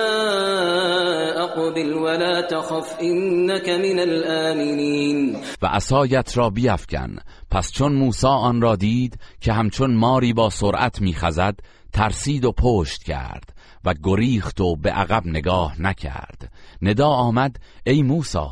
اقبل 1.37 1.93
ولا 1.93 2.41
تخف 2.41 2.95
انك 3.01 3.69
من 3.69 3.99
الآمنين. 3.99 5.37
و 5.61 5.67
عصایت 5.67 6.37
را 6.37 6.49
بیفکن. 6.49 7.15
پس 7.51 7.71
چون 7.71 7.93
موسی 7.93 8.27
آن 8.27 8.61
را 8.61 8.75
دید 8.75 9.19
که 9.41 9.53
همچون 9.53 9.95
ماری 9.95 10.33
با 10.33 10.49
سرعت 10.49 11.01
میخزد 11.01 11.59
ترسید 11.93 12.45
و 12.45 12.51
پشت 12.51 13.03
کرد 13.03 13.53
و 13.85 13.93
گریخت 14.03 14.61
و 14.61 14.75
به 14.75 14.91
عقب 14.91 15.25
نگاه 15.25 15.81
نکرد. 15.81 16.51
ندا 16.81 17.07
آمد 17.07 17.55
ای 17.85 18.01
موسی 18.01 18.47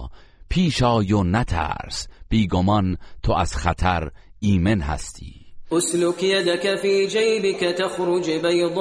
پیش 0.50 0.82
و 0.82 1.24
نترس. 1.24 2.08
بیگمان 2.30 2.98
تو 3.24 3.34
از 3.34 3.56
خطر 3.56 4.12
ایمن 4.40 4.82
هستی. 4.82 5.37
أسلك 5.74 6.24
يدك 6.24 6.76
في 6.76 7.06
جيبك 7.06 7.60
تخرج 7.60 8.32
بيضاء 8.32 8.78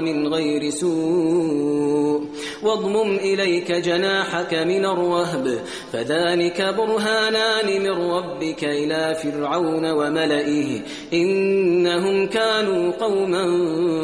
من 0.00 0.34
غير 0.34 0.70
سوء 0.70 2.26
واضمم 2.62 3.16
إليك 3.16 3.72
جناحك 3.72 4.54
من 4.54 4.84
الرهب 4.84 5.58
فذلك 5.92 6.62
برهانان 6.62 7.82
من 7.82 7.90
ربك 7.90 8.64
إلى 8.64 9.14
فرعون 9.14 9.90
وملئه 9.90 10.82
إنهم 11.12 12.26
كانوا 12.26 12.92
قوما 12.92 13.44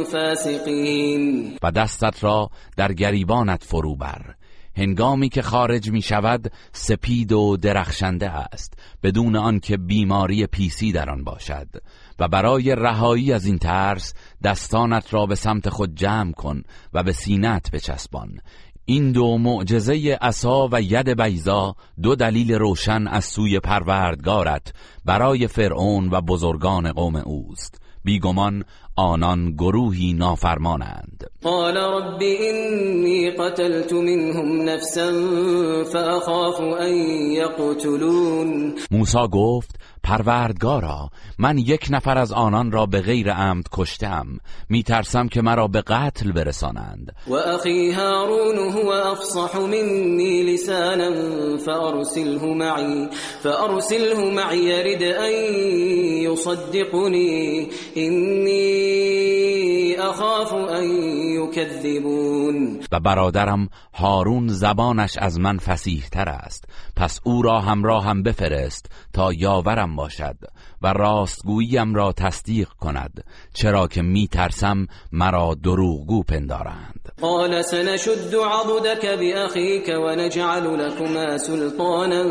فاسقين. 0.05 1.57
و 1.63 1.71
دستت 1.71 2.25
را 2.25 2.51
در 2.77 2.93
گریبانت 2.93 3.65
فرو 3.65 3.97
بر. 3.97 4.35
هنگامی 4.77 5.29
که 5.29 5.43
خارج 5.43 5.91
می 5.91 6.03
شود 6.03 6.53
سپید 6.73 7.33
و 7.33 7.57
درخشنده 7.57 8.31
است 8.31 8.75
بدون 9.03 9.37
آنکه 9.37 9.77
بیماری 9.77 10.47
پیسی 10.47 10.93
در 10.93 11.11
آن 11.11 11.25
باشد. 11.25 11.69
و 12.19 12.29
برای 12.29 12.75
رهایی 12.75 13.33
از 13.33 13.47
این 13.47 13.59
ترس 13.59 14.15
دستانت 14.45 15.15
را 15.15 15.27
به 15.27 15.35
سمت 15.35 15.69
خود 15.69 15.95
جمع 15.95 16.33
کن 16.33 16.63
و 16.93 17.03
به 17.03 17.13
سینه‌ات 17.13 17.71
بچسبان. 17.71 18.41
این 18.85 19.13
دو 19.13 19.39
معجزه 19.39 20.19
عصا 20.21 20.69
و 20.73 20.83
ید 20.83 21.23
بیضا 21.23 21.77
دو 22.03 22.15
دلیل 22.15 22.53
روشن 22.53 23.09
از 23.09 23.25
سوی 23.25 23.61
پروردگارت 23.61 24.73
برای 25.05 25.47
فرعون 25.47 26.09
و 26.11 26.21
بزرگان 26.21 26.93
قوم 26.93 27.17
اوست. 27.17 27.86
بیگمان 28.07 28.65
آنان 28.97 29.51
گروهی 29.53 30.13
نافرمانند. 30.13 31.31
قال 31.43 31.77
رب 31.77 32.21
اینی 32.21 33.31
قتلت 33.31 33.93
منهم 33.93 34.69
نفسا 34.69 35.13
فاخاف 35.93 36.61
ان 36.61 36.95
یقتلون 37.31 38.75
موسی 38.91 39.29
گفت 39.33 39.81
پروردگارا 40.03 41.11
من 41.39 41.59
یک 41.59 41.87
نفر 41.91 42.19
از 42.19 42.33
آنان 42.33 42.73
را 42.73 42.87
به 42.87 43.01
غیر 43.01 43.33
عمد 43.33 43.65
کشتم. 43.73 44.27
میترسم 44.69 45.29
که 45.29 45.43
مرا 45.43 45.69
به 45.69 45.83
قتل 45.83 46.33
برسانند. 46.33 47.17
و 47.27 47.33
اخی 47.35 47.93
هارون 47.93 48.66
هو 49.17 49.23
افصح 49.23 49.59
منی 49.59 50.43
لسانا 50.43 51.11
فارسله 51.57 52.55
معی 52.55 53.09
فارسله 53.43 54.31
معی 54.35 54.59
يرد 54.59 55.03
ان 55.03 55.33
يصدقني. 56.33 57.69
اینی 57.95 58.67
اخاف 59.97 60.53
ان 60.53 60.85
یکذبون 61.43 62.81
و 62.93 63.01
برادرم 63.01 63.69
هارون 63.95 64.49
زبانش 64.49 65.19
از 65.19 65.41
من 65.41 65.59
فسیح 65.59 66.05
تر 66.13 66.29
است. 66.29 66.65
پس 66.97 67.21
او 67.25 67.43
را 67.43 67.61
همراه 67.61 68.05
هم 68.05 68.23
بفرست 68.23 68.87
تا 69.13 69.33
یاورم 69.33 69.97
باشد 69.97 70.37
و 70.83 70.93
راستگوییم 70.93 71.95
را 71.95 72.13
تصدیق 72.13 72.69
کند 72.69 73.25
چرا 73.55 73.89
که 73.89 74.03
می 74.03 74.29
ترسم 74.29 74.87
مرا 75.13 75.55
دروغگو 75.63 76.23
پندارند. 76.23 76.96
قال 77.23 77.65
سنشد 77.65 78.35
عضدك 78.35 79.07
بأخيك 79.07 79.89
ونجعل 79.89 80.79
لكما 80.79 81.39
سلطانا 81.39 82.25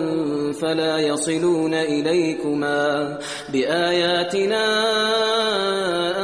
فلا 0.54 0.98
يصلون 0.98 1.74
إليكما 1.74 3.18
بآياتنا 3.54 4.66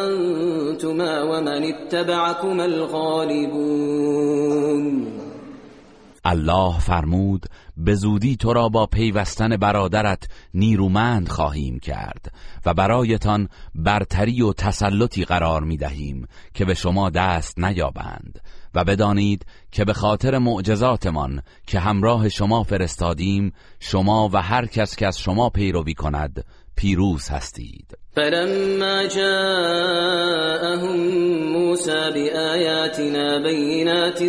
أنتما 0.05 1.23
ومن 1.23 1.73
اتبعكما 1.73 2.65
الغالبون. 2.65 4.01
الله 6.23 6.79
فرمود 6.79 7.45
به 7.77 7.95
زودی 7.95 8.35
تو 8.35 8.53
را 8.53 8.69
با 8.69 8.85
پیوستن 8.85 9.57
برادرت 9.57 10.27
نیرومند 10.53 11.29
خواهیم 11.29 11.79
کرد 11.79 12.33
و 12.65 12.73
برایتان 12.73 13.47
برتری 13.75 14.41
و 14.41 14.53
تسلطی 14.53 15.25
قرار 15.25 15.63
می 15.63 15.77
دهیم 15.77 16.27
که 16.53 16.65
به 16.65 16.73
شما 16.73 17.09
دست 17.09 17.59
نیابند 17.59 18.39
و 18.75 18.83
بدانید 18.83 19.45
که 19.71 19.85
به 19.85 19.93
خاطر 19.93 20.37
معجزاتمان 20.37 21.41
که 21.67 21.79
همراه 21.79 22.29
شما 22.29 22.63
فرستادیم 22.63 23.53
شما 23.79 24.29
و 24.33 24.41
هر 24.41 24.65
کس 24.65 24.95
که 24.95 25.07
از 25.07 25.19
شما 25.19 25.49
پیروی 25.49 25.93
کند 25.93 26.45
پیروز 26.75 27.29
هستید. 27.29 27.97
فلما 28.15 29.05
جاءهم 29.05 30.97
موسى 31.51 32.11
بآياتنا 32.11 33.37
بينات 33.37 34.23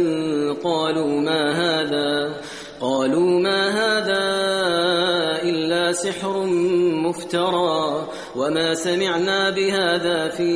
قالوا 0.65 1.21
ما 1.21 1.53
هذا؟ 1.53 2.35
قالوا 2.81 3.41
ما 3.41 3.71
هذا 3.71 4.25
إلا 5.43 5.93
سحر 5.93 6.47
مفترى 7.07 8.09
وما 8.37 8.75
سمعنا 8.75 9.51
بهذا 9.51 10.29
في 10.29 10.53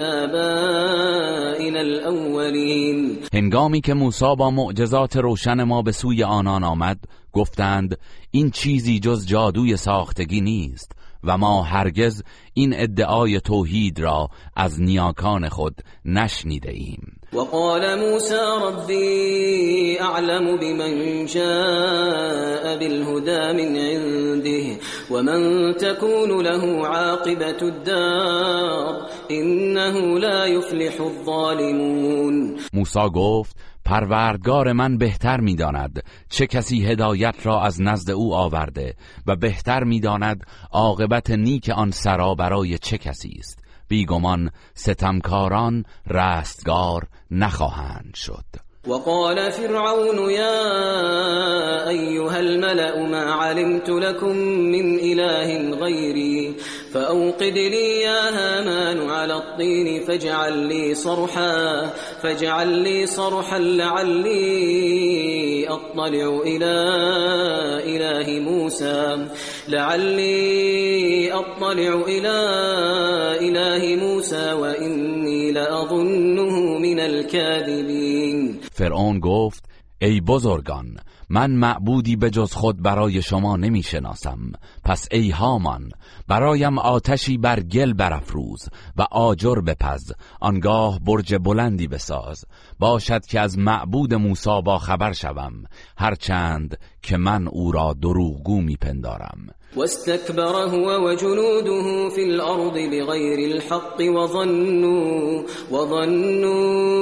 آبائنا 0.00 1.80
الأولين. 1.80 3.18
هنگامی 3.34 3.80
که 3.80 3.94
موسی 3.94 4.34
با 4.38 4.50
معجزات 4.50 5.16
روشن 5.16 5.62
ما 5.62 5.82
به 5.82 5.92
سوی 5.92 6.22
آنان 6.22 6.64
آمد 6.64 6.98
گفتند 7.32 7.98
این 8.30 8.50
چیزی 8.50 9.00
جز 9.00 9.26
جادوی 9.26 9.76
ساختگی 9.76 10.40
نیست 10.40 10.92
و 11.24 11.38
ما 11.38 11.62
هرگز 11.62 12.22
این 12.54 12.74
ادعای 12.76 13.40
توحید 13.40 14.00
را 14.00 14.28
از 14.56 14.80
نیاکان 14.80 15.48
خود 15.48 15.74
نشنیده 16.04 16.70
ایم 16.70 17.16
وقال 17.32 17.94
موسى 17.94 18.40
ربي 18.62 20.00
أعلم 20.00 20.56
بمن 20.56 21.26
جاء 21.26 22.76
بالهدى 22.78 23.52
من 23.52 23.76
عنده 23.76 24.78
ومن 25.10 25.72
تكون 25.74 26.42
له 26.42 26.86
عاقبة 26.86 27.62
الدار 27.62 29.08
إنه 29.30 30.18
لا 30.18 30.46
يفلح 30.46 31.00
الظالمون. 31.00 32.56
موسی 32.72 33.08
گفت 33.14 33.56
پروردگار 33.84 34.72
من 34.72 34.98
بهتر 34.98 35.40
می‌داند 35.40 36.02
چه 36.28 36.46
کسی 36.46 36.86
هدایت 36.86 37.46
را 37.46 37.62
از 37.62 37.82
نزد 37.82 38.10
او 38.10 38.34
آورده 38.34 38.94
و 39.26 39.36
بهتر 39.36 39.84
می‌داند 39.84 40.46
عاقبت 40.72 41.30
نیک 41.30 41.70
آن 41.70 41.90
سرا 41.90 42.34
برای 42.34 42.78
چه 42.78 42.98
کسی 42.98 43.36
است. 43.38 43.58
بیگمان 43.88 44.50
ستمکاران 44.74 45.84
رستگار 46.10 47.06
نخواهند 47.30 48.14
شد. 48.14 48.44
وقال 48.88 49.50
فرعون 49.50 50.30
يا 50.30 51.88
أيها 51.88 52.38
الملأ 52.38 53.06
ما 53.10 53.32
علمت 53.32 53.88
لكم 53.88 54.36
من 54.74 54.98
إله 54.98 55.70
غيري؟ 55.76 56.56
فأوقد 56.92 57.56
لي 57.58 58.00
يا 58.00 58.20
هامان 58.30 59.10
على 59.10 59.36
الطين 59.36 60.04
فاجعل 60.04 60.58
لي 60.58 60.94
صرحا 60.94 61.86
فاجعل 62.22 62.68
لي 62.68 63.06
صرحا 63.06 63.58
لعلي 63.58 65.02
أطلع 65.68 66.40
إلى 66.44 66.74
إله 67.84 68.40
موسى. 68.40 69.28
لعلي 69.68 71.32
أطلع 71.32 72.02
إلى 72.08 72.38
إله 73.40 73.96
موسى 73.96 74.52
وإني 74.52 75.52
لأظنه 75.52 76.78
من 76.78 77.00
الكاذبين. 77.00 78.60
فرعون 78.72 79.20
گفت 79.20 79.64
ای 80.02 80.20
بزرگان 80.20 80.96
من 81.32 81.50
معبودی 81.50 82.16
به 82.16 82.30
جز 82.30 82.52
خود 82.52 82.82
برای 82.82 83.22
شما 83.22 83.56
نمی 83.56 83.82
شناسم 83.82 84.52
پس 84.84 85.08
ای 85.10 85.30
هامان 85.30 85.90
برایم 86.28 86.78
آتشی 86.78 87.38
بر 87.38 87.60
گل 87.60 87.92
برافروز 87.92 88.68
و 88.96 89.02
آجر 89.02 89.54
بپز. 89.54 90.12
آنگاه 90.40 90.98
برج 91.00 91.34
بلندی 91.34 91.88
بساز. 91.88 92.44
باشد 92.78 93.26
که 93.26 93.40
از 93.40 93.58
معبود 93.58 94.14
موسی 94.14 94.62
با 94.64 94.78
خبر 94.78 95.12
شوم. 95.12 95.64
هرچند 95.98 96.78
که 97.02 97.16
من 97.16 97.48
او 97.48 97.72
را 97.72 97.92
دروغگو 97.92 98.60
میپندارم. 98.60 99.46
واستكبر 99.76 100.56
هو 100.56 101.08
وجنوده 101.08 102.08
في 102.08 102.22
الأرض 102.24 102.72
بغير 102.72 103.38
الحق 103.54 103.96
وظنوا 104.00 105.42
وظنوا 105.70 106.92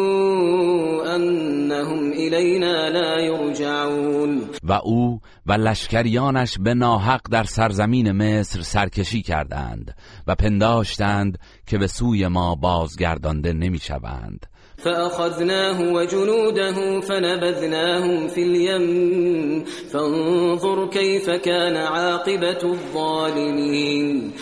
أنهم 1.17 2.13
إلينا 2.13 2.91
لا 2.91 3.19
يرجعون. 3.21 4.51
و 4.63 4.73
او 4.73 5.21
و 5.47 5.53
لشکریانش 5.53 6.59
به 6.59 6.75
ناحق 6.75 7.21
در 7.31 7.45
سرزمین 7.45 8.13
مصر 8.13 8.63
سرکشی 8.63 9.23
کردند 9.23 9.95
و 10.27 10.35
پنداشتند 10.35 11.39
که 11.67 11.79
به 11.79 11.87
سوی 11.87 12.29
ما 12.29 12.55
بازگردانده 12.55 13.53
نمی‌شوند. 13.53 14.47
فأخذناه 14.83 15.93
وجنوده 15.93 17.01
فنبذناهم 17.01 18.29
في 18.29 18.43
اليم. 18.43 19.65
فانظر 19.93 20.87
كيف 20.87 21.31
كان 21.31 21.77
عاقبة 21.77 22.63
الظالمين. 22.63 24.33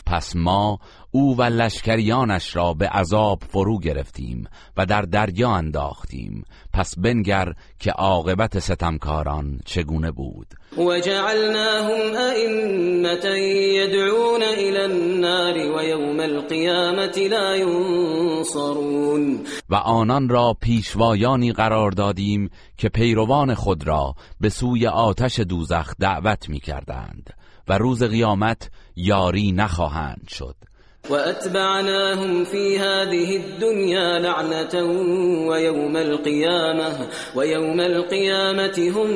او 1.10 1.36
و 1.36 1.42
لشکریانش 1.42 2.56
را 2.56 2.74
به 2.74 2.88
عذاب 2.88 3.42
فرو 3.48 3.78
گرفتیم 3.78 4.44
و 4.76 4.86
در 4.86 5.02
دریا 5.02 5.50
انداختیم. 5.50 6.44
پس 6.72 6.98
بنگر 6.98 7.52
که 7.78 7.90
عاقبت 7.90 8.58
ستمکاران 8.58 9.60
چگونه 9.64 10.10
بود. 10.10 10.46
وجعلناهم 10.78 12.16
أئمة 12.16 13.24
يدعون 13.74 14.42
إلى 14.42 14.84
النار 14.84 15.54
ويوم 15.54 16.20
القيامة 16.20 17.28
لا 17.30 17.56
ينصرون 17.56 19.40
و 19.70 19.74
آنان 19.74 20.28
را 20.28 20.56
پیشوایانی 20.60 21.52
قرار 21.52 21.90
دادیم 21.90 22.50
که 22.76 22.88
پیروان 22.88 23.54
خود 23.54 23.86
را 23.86 24.14
به 24.40 24.48
سوی 24.48 24.86
آتش 24.86 25.40
دوزخ 25.40 25.94
دعوت 26.00 26.48
می 26.48 26.60
کردند 26.60 27.30
و 27.68 27.78
روز 27.78 28.02
قیامت 28.02 28.70
یاری 28.96 29.52
نخواهند 29.52 30.28
شد. 30.28 30.67
وأتبعناهم 31.10 32.44
في 32.44 32.78
هذه 32.78 33.36
الدنيا 33.36 34.18
لعنة 34.18 34.74
ويوم 35.48 35.96
القيامة 35.96 37.08
ويوم 37.34 37.80
القيامة 37.80 38.92
هم 38.96 39.10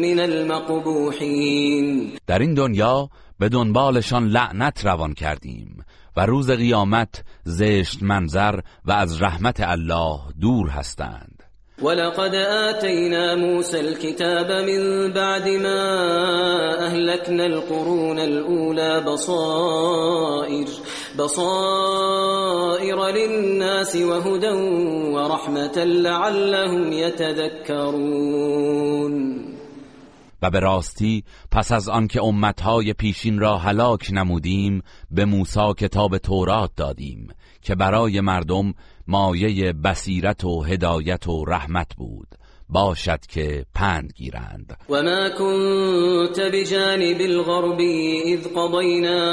من 0.00 0.20
المقبوحين. 0.20 2.12
در 2.26 2.38
این 2.38 2.54
دنیا 2.54 3.08
به 3.38 3.48
دنبالشان 3.48 4.28
لعنت 4.28 4.86
روان 4.86 5.14
کردیم 5.14 5.84
و 6.16 6.26
روز 6.26 6.50
قیامت 6.50 7.24
زشت 7.44 8.02
منظر 8.02 8.60
و 8.84 8.92
از 8.92 9.22
رحمت 9.22 9.60
الله 9.60 10.18
دور 10.40 10.68
هستند. 10.68 11.37
ولقد 11.82 12.34
آتينا 12.34 13.34
موسى 13.34 13.80
الكتاب 13.80 14.50
من 14.50 15.12
بعد 15.12 15.48
ما 15.48 16.86
أهلكنا 16.86 17.46
القرون 17.46 18.18
الأولى 18.18 19.00
بصائر 19.00 20.66
بصائر 21.18 23.06
للناس 23.06 23.96
وهدى 23.96 24.50
ورحمة 25.14 25.84
لعلهم 25.84 26.92
يتذكرون. 26.92 28.48
و 30.42 30.50
به 30.50 30.60
راستی 30.60 31.24
پس 31.50 31.72
از 31.72 31.88
آنکه 31.88 32.22
امتهای 32.22 32.92
پیشین 32.92 33.38
را 33.38 33.58
هلاک 33.58 34.08
نمودیم 34.12 34.82
به 35.10 35.24
موسی 35.24 35.74
کتاب 35.78 36.18
تورات 36.18 36.70
دادیم 36.76 37.28
که 37.62 37.74
برای 37.74 38.20
مردم 38.20 38.74
مایه 39.08 39.72
بصیرت 39.72 40.44
و 40.44 40.62
هدایت 40.62 41.28
و 41.28 41.44
رحمت 41.44 41.96
بود. 41.96 42.28
باشد 42.68 43.26
که 43.26 43.64
پند 43.74 44.12
گیرند. 44.16 44.76
و 44.90 45.02
ما 45.02 45.28
كنت 45.28 46.40
بجانب 46.52 47.20
الغربی 47.20 48.22
اذ 48.34 48.46
قضینا 48.46 49.32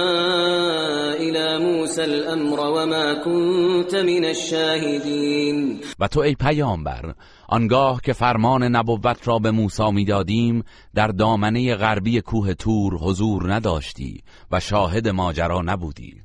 الى 1.19 1.57
موسى 1.57 2.01
الامر 2.01 2.59
و 2.59 2.85
ما 2.85 3.15
كنت 3.23 3.93
من 3.93 4.25
الشاهدین. 4.25 5.79
و 5.99 6.07
تو 6.07 6.19
ای 6.19 6.35
پیامبر 6.35 7.13
آنگاه 7.49 8.01
که 8.01 8.13
فرمان 8.13 8.63
نبوت 8.63 9.27
را 9.27 9.39
به 9.39 9.51
موسی 9.51 9.91
می‌دادیم 9.91 10.63
در 10.93 11.07
دامنه 11.07 11.75
غربی 11.75 12.21
کوه 12.21 12.53
تور 12.53 12.93
حضور 12.93 13.53
نداشتی 13.53 14.23
و 14.51 14.59
شاهد 14.59 15.07
ماجرا 15.07 15.61
نبودی. 15.61 16.24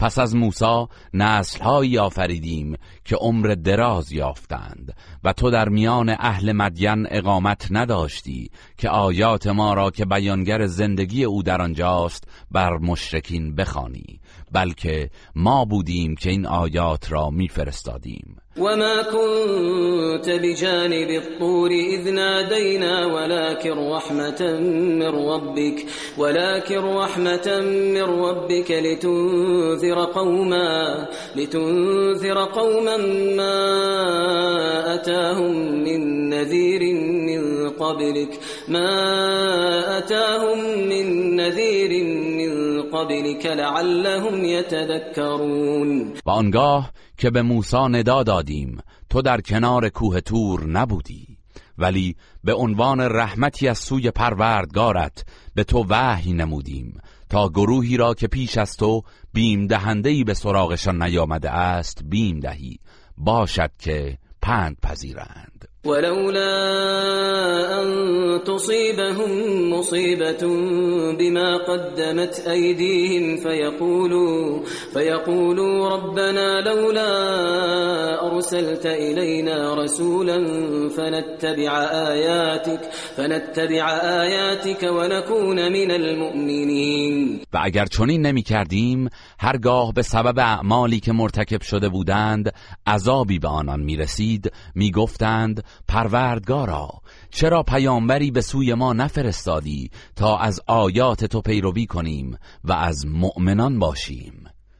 پس 0.00 0.18
از 0.18 0.36
موسی 0.36 0.86
نسلهایی 1.14 1.98
آفریدیم 1.98 2.76
که 3.04 3.16
عمر 3.16 3.54
دراز 3.64 4.12
یافتند 4.12 4.96
و 5.24 5.32
تو 5.32 5.50
در 5.50 5.68
میان 5.68 6.08
اهل 6.18 6.52
مدین 6.52 7.06
اقامت 7.10 7.66
نداشتی 7.70 8.50
که 8.76 8.88
آیات 8.88 9.46
ما 9.46 9.74
را 9.74 9.90
که 9.90 10.04
بیانگر 10.04 10.66
زندگی 10.66 11.24
او 11.24 11.42
در 11.42 11.62
آنجاست 11.62 12.24
بر 12.50 12.78
مشرکین 12.78 13.54
بخوانی 13.54 14.20
بلکه 14.52 15.10
ما 15.34 15.64
بودیم 15.64 16.14
که 16.14 16.30
این 16.30 16.46
آیات 16.46 17.12
را 17.12 17.30
میفرستادیم. 17.30 18.36
وما 18.58 19.02
كنت 19.02 20.30
بجانب 20.30 21.10
الطور 21.10 21.70
إذ 21.70 22.10
نادينا 22.10 23.06
ولكن 23.06 23.70
رحمة 23.70 24.58
من 24.60 25.06
ربك 25.06 25.86
ولكن 26.18 26.78
رحمة 26.78 27.60
من 27.94 28.02
ربك 28.02 28.70
لتنذر 28.70 30.04
قوما 30.04 31.06
لتنذر 31.36 32.38
قوما 32.44 32.96
ما 33.36 34.94
أتاهم 34.94 35.84
من 35.84 36.30
نذير 36.30 36.94
من 36.94 37.70
قبلك 37.70 38.38
ما 38.68 39.98
أتاهم 39.98 40.88
من 40.88 41.36
نذير 41.36 42.04
من 42.04 42.29
قبلك 43.00 43.46
لعلهم 43.46 44.44
يتذكرون. 44.44 46.12
و 46.26 46.30
آنگاه 46.30 46.92
که 47.16 47.30
به 47.30 47.42
موسی 47.42 47.76
ندا 47.76 48.22
دادیم 48.22 48.78
تو 49.10 49.22
در 49.22 49.40
کنار 49.40 49.88
کوه 49.88 50.20
تور 50.20 50.66
نبودی 50.66 51.36
ولی 51.78 52.16
به 52.44 52.54
عنوان 52.54 53.00
رحمتی 53.00 53.68
از 53.68 53.78
سوی 53.78 54.10
پروردگارت 54.10 55.24
به 55.54 55.64
تو 55.64 55.86
وحی 55.88 56.32
نمودیم 56.32 57.00
تا 57.30 57.48
گروهی 57.48 57.96
را 57.96 58.14
که 58.14 58.26
پیش 58.26 58.58
از 58.58 58.76
تو 58.76 59.02
بیم 59.32 59.66
دهندهی 59.66 60.24
به 60.24 60.34
سراغشان 60.34 61.02
نیامده 61.02 61.50
است 61.50 62.02
بیم 62.04 62.40
دهی 62.40 62.78
باشد 63.18 63.70
که 63.78 64.18
پند 64.42 64.76
پذیرند. 64.82 65.59
ولولا 65.84 66.52
أن 67.82 68.44
تصيبهم 68.44 69.30
مصيبة 69.72 70.46
بما 71.18 71.56
قدمت 71.56 72.44
أيديهم 72.48 73.36
فيقولوا, 73.36 74.64
فيقولوا 74.92 75.88
ربنا 75.88 76.60
لولا 76.60 77.10
أرسلت 78.26 78.86
إلينا 78.86 79.74
رسولا 79.74 80.38
فنتبع 80.88 81.72
آياتك, 81.82 82.80
فنتبع 83.16 83.90
آياتك 84.22 84.82
ونكون 84.82 85.72
من 85.72 85.90
المؤمنين. 85.90 87.40
و 87.52 87.58
اگر 87.62 87.86
چنین 87.86 88.26
نمی 88.26 88.42
کردیم 88.42 89.08
هرگاه 89.38 89.92
به 89.92 90.02
سبب 90.02 90.38
اعمالی 90.38 91.00
که 91.00 91.12
مرتکب 91.12 91.62
شده 91.62 91.88
بودند 91.88 92.52
عذابی 92.86 93.38
به 93.38 93.48
آنان 93.48 93.80
می 93.80 93.96
رسید 93.96 94.52
می 94.74 94.90
گفتند 94.90 95.64
پروردگارا 95.88 96.88
چرا 97.30 97.62
پیامبری 97.62 98.30
به 98.30 98.40
سوی 98.40 98.74
ما 98.74 98.92
نفرستادی 98.92 99.90
تا 100.16 100.38
از 100.38 100.60
آیات 100.66 101.24
تو 101.24 101.40
پیروی 101.40 101.86
کنیم 101.86 102.36
و 102.64 102.72
از 102.72 103.06
مؤمنان 103.06 103.78
باشیم؟ 103.78 104.39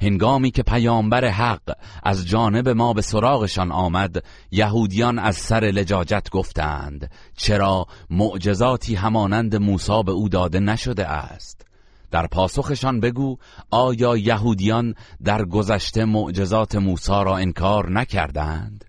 هنگامی 0.00 0.50
که 0.50 0.62
پیامبر 0.62 1.24
حق 1.24 1.76
از 2.02 2.26
جانب 2.26 2.68
ما 2.68 2.92
به 2.92 3.02
سراغشان 3.02 3.72
آمد 3.72 4.24
یهودیان 4.50 5.18
از 5.18 5.36
سر 5.36 5.60
لجاجت 5.60 6.30
گفتند 6.30 7.10
چرا 7.36 7.86
معجزاتی 8.10 8.94
همانند 8.94 9.56
موسی 9.56 10.02
به 10.02 10.12
او 10.12 10.28
داده 10.28 10.60
نشده 10.60 11.06
است؟ 11.08 11.66
در 12.10 12.26
پاسخشان 12.26 13.00
بگو 13.00 13.36
آیا 13.70 14.16
یهودیان 14.16 14.94
در 15.24 15.44
گذشته 15.44 16.04
معجزات 16.04 16.74
موسی 16.74 17.12
را 17.24 17.36
انکار 17.36 17.90
نکردند؟ 17.90 18.84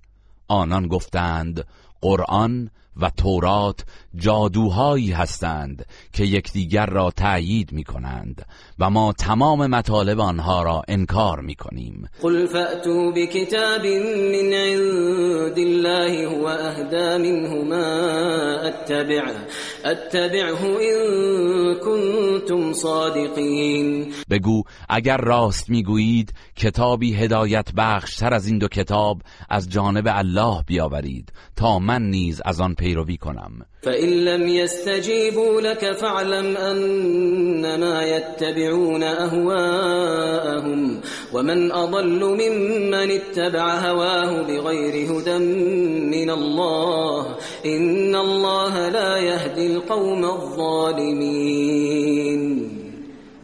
آنان 0.47 0.87
گفتند 0.87 1.65
قرآن 2.01 2.69
و 3.01 3.09
تورات 3.09 3.85
جادوهایی 4.15 5.11
هستند 5.11 5.85
که 6.13 6.23
یکدیگر 6.23 6.85
را 6.85 7.11
تأیید 7.11 7.71
می 7.71 7.83
کنند 7.83 8.45
و 8.79 8.89
ما 8.89 9.13
تمام 9.13 9.67
مطالب 9.67 10.19
آنها 10.19 10.63
را 10.63 10.83
انکار 10.87 11.41
می 11.41 11.55
کنیم 11.55 12.09
قل 12.21 12.47
فأتوا 12.47 13.11
بكتاب 13.11 13.85
من 13.85 14.53
عند 14.53 15.59
الله 15.59 16.27
هو 16.27 16.45
اهدا 16.45 17.17
منه 17.17 17.63
ما 17.63 18.59
اتبع 18.67 19.21
اتبعه 19.85 20.65
ان 20.65 21.79
کنتم 21.79 22.73
صادقین 22.73 24.13
بگو 24.29 24.63
اگر 24.89 25.17
راست 25.17 25.69
می‌گویید 25.69 26.33
کتابی 26.55 27.15
هدایت 27.15 27.69
بخشتر 27.77 28.33
از 28.33 28.47
این 28.47 28.57
دو 28.57 28.67
کتاب 28.67 29.21
از 29.49 29.69
جانب 29.69 30.07
الله 30.07 30.63
بیاورید 30.67 31.33
تا 31.55 31.79
من 31.79 32.01
نیز 32.01 32.41
از 32.45 32.61
آن 32.61 32.75
پیروی 32.79 33.17
کنم. 33.17 33.65
فإن 33.81 34.09
لم 34.25 34.47
يستجيبوا 34.47 35.61
لك 35.61 35.91
فاعلم 35.91 36.57
أنما 36.57 38.03
يتبعون 38.03 39.03
أهواءهم 39.03 41.01
ومن 41.33 41.71
أضل 41.71 42.25
ممن 42.25 43.11
اتبع 43.11 43.75
هواه 43.75 44.41
بغير 44.41 45.11
هدى 45.11 45.37
من 46.17 46.29
الله 46.29 47.35
إن 47.65 48.15
الله 48.15 48.89
لا 48.89 49.17
يهدي 49.17 49.67
القوم 49.67 50.25
الظالمين. 50.25 51.59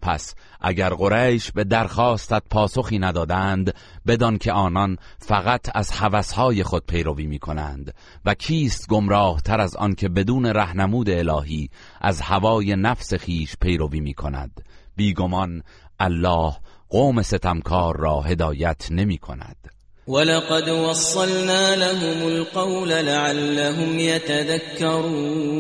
پس 0.02 0.36
اگر 0.68 0.90
قریش 0.90 1.52
به 1.52 1.64
درخواستت 1.64 2.44
پاسخی 2.50 3.00
ندادند 3.00 3.74
بدان 4.08 4.38
که 4.38 4.52
آنان 4.52 4.98
فقط 5.20 5.62
از 5.74 5.92
هوسهای 5.92 6.64
خود 6.64 6.86
پیروی 6.86 7.28
می 7.28 7.40
کنند 7.40 7.94
و 8.26 8.34
کیست 8.34 8.88
گمراه 8.88 9.42
تر 9.42 9.62
از 9.62 9.76
آن 9.76 9.96
که 9.96 10.10
بدون 10.10 10.46
رهنمود 10.46 11.10
الهی 11.10 11.70
از 12.02 12.22
هوای 12.22 12.76
نفس 12.76 13.14
خیش 13.14 13.56
پیروی 13.62 14.00
می 14.00 14.14
کند 14.14 14.66
بیگمان 14.96 15.64
الله 16.00 16.54
قوم 16.90 17.22
ستمکار 17.22 17.98
را 17.98 18.22
هدایت 18.22 18.88
نمی 18.92 19.18
کند 19.18 19.58
ولقد 20.08 20.70
وصلنا 20.70 21.76
لهم 21.76 22.26
القول 22.26 22.90
لعلهم 22.90 24.00
يتذكرون. 24.00 25.56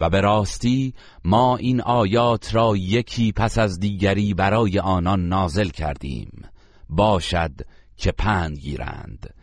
و 0.00 0.10
به 0.10 0.20
راستی 0.20 0.94
ما 1.24 1.56
این 1.56 1.80
آیات 1.80 2.54
را 2.54 2.76
یکی 2.76 3.32
پس 3.32 3.58
از 3.58 3.80
دیگری 3.80 4.34
برای 4.34 4.78
آنان 4.78 5.28
نازل 5.28 5.68
کردیم. 5.68 6.42
باشد 6.88 7.52
که 7.96 8.12
پند 8.12 8.58
گیرند. 8.58 9.34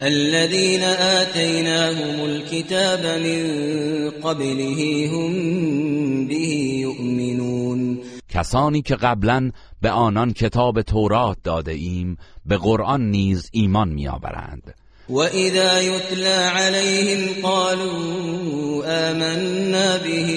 الذين 0.00 0.82
آتيناهم 0.84 2.20
الكتاب 2.20 3.06
من 3.06 4.10
قبله 4.10 5.08
هم 5.12 6.26
به 6.26 6.34
يؤمنون 6.34 7.98
کسانی 8.28 8.82
که 8.82 8.96
قبلا 8.96 9.50
به 9.80 9.90
آنان 9.90 10.32
کتاب 10.32 10.82
تورات 10.82 11.36
داده 11.44 11.72
ایم 11.72 12.16
به 12.46 12.56
قرآن 12.56 13.10
نیز 13.10 13.50
ایمان 13.52 13.88
میآورند. 13.88 14.74
وإذا 15.08 15.80
يتلى 15.80 16.28
عليهم 16.28 17.42
قالوا 17.42 18.82
آمنا 18.86 19.96
به 19.96 20.28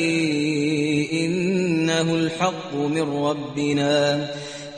إنه 1.14 2.16
الحق 2.16 2.76
من 2.76 3.02
ربنا 3.02 4.30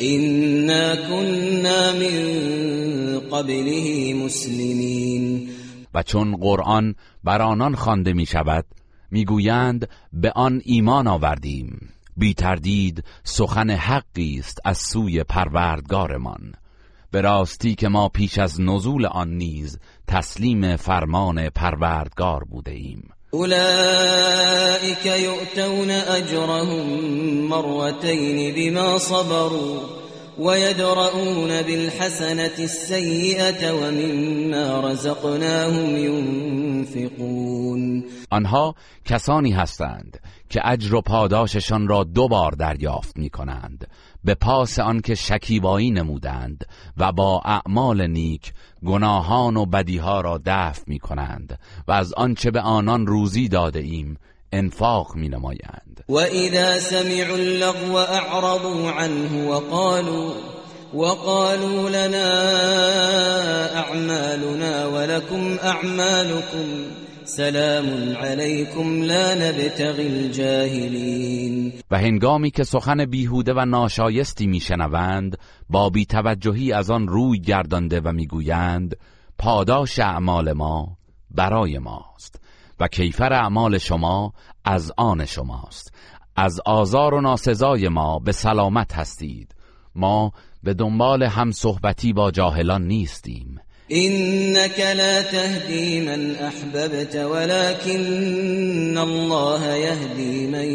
إنا 0.02 0.96
كنا 0.96 1.92
من 1.92 3.20
قبله 3.32 4.14
مسلمين 4.14 5.50
و 5.94 6.04
چون 6.04 6.36
قرآن 6.36 6.96
بر 7.24 7.42
آنان 7.42 7.76
خوانده 7.76 8.14
می 8.14 8.26
شود 8.26 8.66
می‌گویند 9.12 9.90
به 10.14 10.32
آن 10.32 10.62
ایمان 10.66 11.08
آوردیم. 11.08 11.90
بی 12.18 12.34
تردید 12.34 13.04
سخن 13.24 13.70
حقی 13.70 14.40
است 14.40 14.60
از 14.66 14.78
سوی 14.78 15.24
پروردگارمان. 15.24 16.54
به 17.12 17.22
راستی 17.22 17.76
که 17.76 17.88
ما 17.88 18.10
پیش 18.10 18.38
از 18.38 18.62
نزول 18.62 19.05
آن 19.05 19.30
نیز 19.30 19.80
تسلیم 20.08 20.76
فرمان 20.76 21.49
پروردگار 21.49 22.43
بوده 22.43 22.72
ایم 22.72 23.10
أولئك 23.34 25.05
يؤتون 25.05 25.91
أجرهم 25.91 26.88
مرتين 27.49 28.55
بما 28.55 28.97
صبروا 28.97 29.80
ويدرؤون 30.39 31.62
بالحسنة 31.62 32.55
السيئة 32.60 33.74
ومما 33.74 34.80
رزقناهم 34.80 35.97
ينفقون 36.88 37.58
آنها 38.32 38.76
کسانی 39.05 39.51
هستند 39.51 40.20
که 40.49 40.62
اجر 40.64 40.95
و 40.95 41.01
پاداششان 41.01 41.88
را 41.88 42.03
دو 42.03 42.28
بار 42.28 42.51
دریافت 42.51 43.18
می 43.18 43.30
کنند 43.30 43.88
به 44.24 44.36
پاس 44.36 44.80
آنکه 44.80 45.15
شکیبایی 45.15 45.91
نمودند 45.91 46.65
و 46.97 47.11
با 47.11 47.41
اعمال 47.45 48.07
نیک 48.07 48.53
گناهان 48.86 49.57
و 49.57 49.65
بدیها 49.65 50.22
را 50.22 50.41
دفع 50.45 50.84
می 50.88 50.99
کنند 50.99 51.59
و 51.88 51.91
از 51.91 52.13
آنچه 52.13 52.51
به 52.51 52.61
آنان 52.61 53.07
روزی 53.07 53.47
داده 53.47 53.80
ایم 53.80 54.18
انفاق 54.51 55.15
می 55.15 55.30
نمایند 55.30 56.03
و 56.09 56.15
اذا 56.15 56.80
سمعوا 56.80 57.36
اللغو 57.36 57.95
اعرضوا 57.95 58.91
عنه 58.91 59.47
وقالوا 59.49 60.34
وقالوا 60.93 61.89
لنا 61.89 62.30
اعمالنا 63.76 64.91
ولكم 64.91 65.59
اعمالكم 65.61 66.68
سلام 67.28 68.15
علیکم 68.17 69.01
لا 69.01 69.34
نبتغی 69.34 70.07
الجاهلین. 70.07 71.73
و 71.91 71.97
هنگامی 71.97 72.51
که 72.51 72.63
سخن 72.63 73.05
بیهوده 73.05 73.53
و 73.53 73.65
ناشایستی 73.65 74.47
میشنوند 74.47 75.38
با 75.69 75.89
بیتوجهی 75.89 76.73
از 76.73 76.91
آن 76.91 77.07
روی 77.07 77.39
گردانده 77.39 78.01
و 78.01 78.11
می‌گویند 78.11 78.97
پاداش 79.38 79.99
اعمال 79.99 80.53
ما 80.53 80.97
برای 81.32 81.80
ماست 81.80 82.39
و 82.80 82.88
کیفر 82.88 83.34
اعمال 83.34 83.78
شما 83.78 84.34
از 84.65 84.91
آن 84.97 85.25
شماست. 85.25 85.93
از 86.36 86.59
آزار 86.65 87.13
و 87.13 87.21
ناسزای 87.21 87.89
ما 87.89 88.19
به 88.19 88.32
سلامت 88.32 88.93
هستید. 88.93 89.55
ما 89.95 90.32
به 90.63 90.73
دنبال 90.73 91.23
هم 91.23 91.51
صحبتی 91.51 92.13
با 92.13 92.32
جاهلان 92.32 92.88
نیستیم. 92.88 93.59
إنك 93.92 94.80
لا 94.80 95.22
تهدي 95.22 96.00
من 96.00 96.36
أحببت 96.36 97.16
ولكن 97.16 98.98
الله 98.98 99.76
يهدي 99.76 100.48
من 100.48 100.72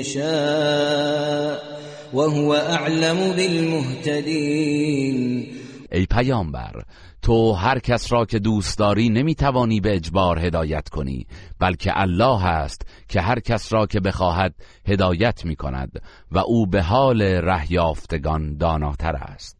يشاء 0.00 1.60
وهو 2.12 2.54
أعلم 2.54 3.32
بالمهتدين. 3.32 4.80
ای 5.92 6.06
پیامبر 6.06 6.84
تو 7.22 7.52
هر 7.52 7.78
کس 7.78 8.12
را 8.12 8.24
که 8.24 8.38
دوست 8.38 8.78
داری 8.78 9.08
نمی‌توانی 9.08 9.80
به 9.80 9.94
اجبار 9.94 10.38
هدایت 10.38 10.88
کنی 10.88 11.26
بلکه 11.58 11.92
الله 11.94 12.46
است 12.46 12.86
که 13.08 13.20
هر 13.20 13.40
کس 13.40 13.72
را 13.72 13.86
که 13.86 14.00
بخواهد 14.00 14.54
هدایت 14.88 15.44
می 15.44 15.56
کند 15.56 16.02
و 16.32 16.38
او 16.38 16.66
به 16.66 16.82
حال 16.82 17.22
رهیافتگان 17.22 18.56
داناتر 18.56 19.16
است. 19.16 19.59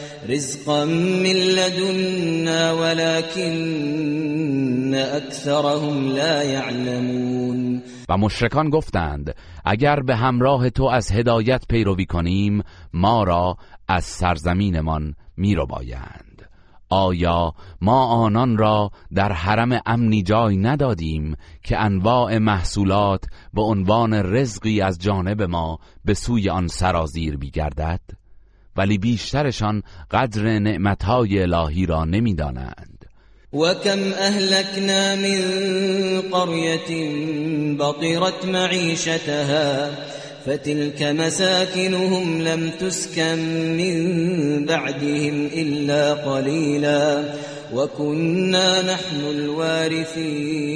رزقا 0.29 0.85
من 0.85 1.33
لدنا 1.33 2.73
ولكن 2.73 3.51
اکثرهم 4.95 6.07
لا 6.07 6.43
يعلمون 6.43 7.83
و 8.09 8.17
مشرکان 8.17 8.69
گفتند 8.69 9.35
اگر 9.65 9.99
به 9.99 10.15
همراه 10.15 10.69
تو 10.69 10.83
از 10.83 11.11
هدایت 11.11 11.63
پیروی 11.69 12.05
کنیم 12.05 12.63
ما 12.93 13.23
را 13.23 13.57
از 13.87 14.03
سرزمینمان 14.03 15.15
رو 15.37 15.65
بایند 15.65 16.49
آیا 16.89 17.53
ما 17.81 18.05
آنان 18.05 18.57
را 18.57 18.91
در 19.13 19.31
حرم 19.31 19.81
امنی 19.85 20.23
جای 20.23 20.57
ندادیم 20.57 21.35
که 21.63 21.77
انواع 21.77 22.37
محصولات 22.37 23.25
به 23.53 23.61
عنوان 23.61 24.13
رزقی 24.13 24.81
از 24.81 24.99
جانب 24.99 25.41
ما 25.41 25.79
به 26.05 26.13
سوی 26.13 26.49
آن 26.49 26.67
سرازیر 26.67 27.37
بیگردد؟ 27.37 28.20
ولی 28.77 28.97
بیشترشان 28.97 29.83
قدر 30.11 30.59
نعمتهای 30.59 31.41
الهی 31.41 31.85
را 31.85 32.05
نمی‌دانند. 32.05 33.05
و 33.53 33.73
کم 33.73 33.99
اهلکنا 34.19 35.15
من 35.15 35.41
قرية 36.31 36.89
بطرت 37.77 38.45
معیشتها 38.45 39.89
فتلك 40.45 41.03
مساكنهم 41.03 42.41
لم 42.41 42.69
تسكن 42.69 43.39
من 43.77 44.65
بعدهم 44.65 45.45
إلا 45.53 46.13
قليلا 46.13 47.23
وكنا 47.73 48.81
نحن 48.81 49.25
الوارثين 49.25 50.71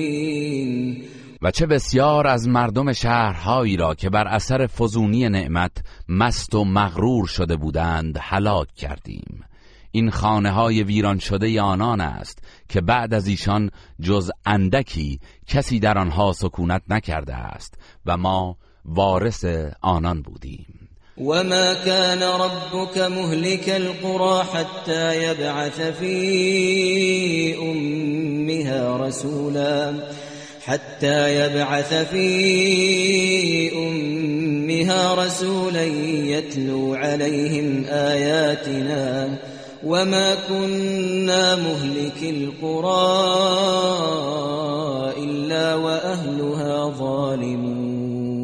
و 1.45 1.51
چه 1.51 1.65
بسیار 1.65 2.27
از 2.27 2.47
مردم 2.47 2.93
شهرهایی 2.93 3.77
را 3.77 3.95
که 3.95 4.09
بر 4.09 4.27
اثر 4.27 4.67
فزونی 4.67 5.29
نعمت 5.29 5.71
مست 6.09 6.55
و 6.55 6.63
مغرور 6.63 7.27
شده 7.27 7.55
بودند 7.55 8.17
هلاک 8.21 8.67
کردیم. 8.75 9.43
این 9.91 10.11
خانه 10.11 10.51
های 10.51 10.83
ویران 10.83 11.19
شده 11.19 11.61
آنان 11.61 12.01
است 12.01 12.39
که 12.69 12.81
بعد 12.81 13.13
از 13.13 13.27
ایشان 13.27 13.71
جز 14.01 14.31
اندکی 14.45 15.19
کسی 15.47 15.79
در 15.79 15.97
آنها 15.97 16.33
سکونت 16.33 16.81
نکرده 16.89 17.35
است 17.35 17.73
و 18.05 18.17
ما 18.17 18.57
وارث 18.85 19.45
آنان 19.81 20.21
بودیم. 20.21 20.89
وما 21.17 21.73
كان 21.85 22.23
ربك 22.23 22.97
مهلك 22.97 23.69
القرى 23.69 24.43
حتى 24.53 25.23
يبعث 25.23 25.79
في 25.79 27.55
امها 27.59 28.97
رسولا. 29.07 29.93
حتى 30.65 31.35
يبعث 31.35 31.93
في 31.93 32.27
أمها 33.77 35.25
رسولا 35.25 35.83
يتلو 35.83 36.93
عليهم 36.93 37.85
آياتنا 37.89 39.37
وما 39.83 40.35
كنا 40.35 41.55
مهلك 41.55 42.23
القرى 42.23 43.15
إلا 45.17 45.75
وأهلها 45.75 46.91
ظالمون. 46.91 48.35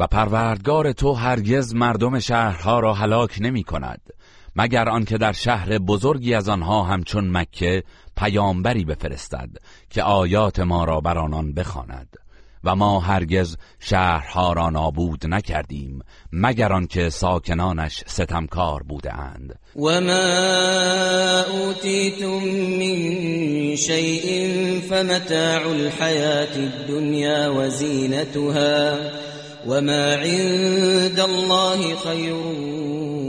و 0.00 0.06
پروردگار 0.06 0.92
تو 0.92 1.12
هرگز 1.12 1.74
مردم 1.74 2.18
شهرها 2.18 2.80
را 2.80 2.94
هلاک 2.94 3.38
نمی 3.40 3.62
کند 3.62 4.00
مگر 4.56 4.88
آنکه 4.88 5.18
در 5.18 5.32
شهر 5.32 5.78
بزرگی 5.78 6.34
از 6.34 6.48
آنها 6.48 6.82
همچون 6.82 7.30
مکه 7.30 7.82
پیامبری 8.16 8.84
بفرستد. 8.84 9.48
که 9.90 10.02
آیات 10.02 10.60
ما 10.60 10.84
را 10.84 11.00
بر 11.00 11.18
آنان 11.18 11.54
بخواند 11.54 12.16
و 12.64 12.76
ما 12.76 13.00
هرگز 13.00 13.56
شهرها 13.78 14.52
را 14.52 14.70
نابود 14.70 15.26
نکردیم 15.26 16.02
مگر 16.32 16.72
آنکه 16.72 17.10
ساکنانش 17.10 18.04
ستمکار 18.06 18.82
بودند 18.82 19.58
و 19.76 20.00
ما 20.00 21.42
اوتیتم 21.42 22.44
من 22.78 23.76
شیء 23.76 24.80
فمتاع 24.80 25.68
الحیات 25.68 26.56
الدنیا 26.56 27.54
و 27.54 27.68
زینتها 27.68 28.96
وما 29.66 30.14
عند 30.14 31.20
الله 31.20 31.96
خیر 31.96 32.32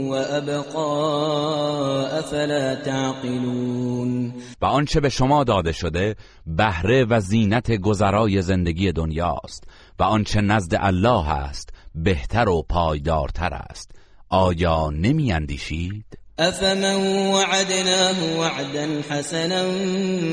و 0.08 0.12
ابقا 0.12 2.06
افلا 2.06 2.74
تعقلون. 2.74 4.21
و 4.62 4.64
آنچه 4.64 5.00
به 5.00 5.08
شما 5.08 5.44
داده 5.44 5.72
شده 5.72 6.16
بهره 6.46 7.04
و 7.04 7.20
زینت 7.20 7.72
گذرای 7.72 8.42
زندگی 8.42 8.92
دنیاست 8.92 9.64
و 9.98 10.02
آنچه 10.02 10.40
نزد 10.40 10.74
الله 10.80 11.30
است 11.30 11.70
بهتر 11.94 12.48
و 12.48 12.62
پایدارتر 12.62 13.54
است 13.54 13.90
آیا 14.28 14.90
نمی 14.90 15.32
اندیشید؟ 15.32 16.18
افمن 16.38 16.84
وعدناه 17.32 18.38
وعدا 18.38 19.00
حسنا 19.10 19.64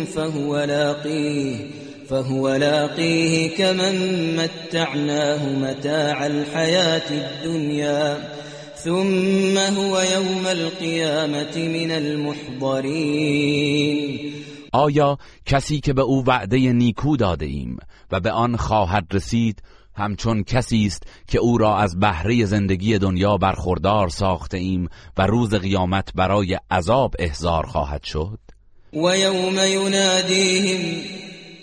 فهو 0.05 0.57
لاقیه 0.57 1.69
فهو 2.09 2.49
لاقيه 2.49 3.57
كمن 3.57 3.95
متعناه 4.35 5.45
متاع 5.45 6.25
الحياة 6.25 7.11
الدنيا 7.11 8.17
ثم 8.83 9.57
هو 9.57 10.01
يوم 10.01 10.47
القيامة 10.47 11.57
من 11.57 11.91
المحضرين. 11.91 13.19
آیا 14.73 15.17
کسی 15.45 15.79
که 15.79 15.93
به 15.93 16.01
او 16.01 16.23
وعده 16.25 16.57
نیکو 16.73 17.17
داده 17.17 17.45
ایم 17.45 17.77
و 18.11 18.19
به 18.19 18.31
آن 18.31 18.55
خواهد 18.55 19.07
رسید 19.11 19.61
همچون 19.95 20.43
کسی 20.43 20.85
است 20.85 21.03
که 21.27 21.39
او 21.39 21.57
را 21.57 21.77
از 21.77 21.99
بهره 21.99 22.45
زندگی 22.45 22.97
دنیا 22.97 23.37
برخوردار 23.37 24.09
ساخته 24.09 24.57
ایم 24.57 24.89
و 25.17 25.27
روز 25.27 25.53
قیامت 25.53 26.09
برای 26.15 26.57
عذاب 26.71 27.13
احضار 27.19 27.65
خواهد 27.65 28.03
شد؟ 28.03 28.39
و 28.93 29.17
یوم 29.17 29.57
ینادیهم 29.57 31.01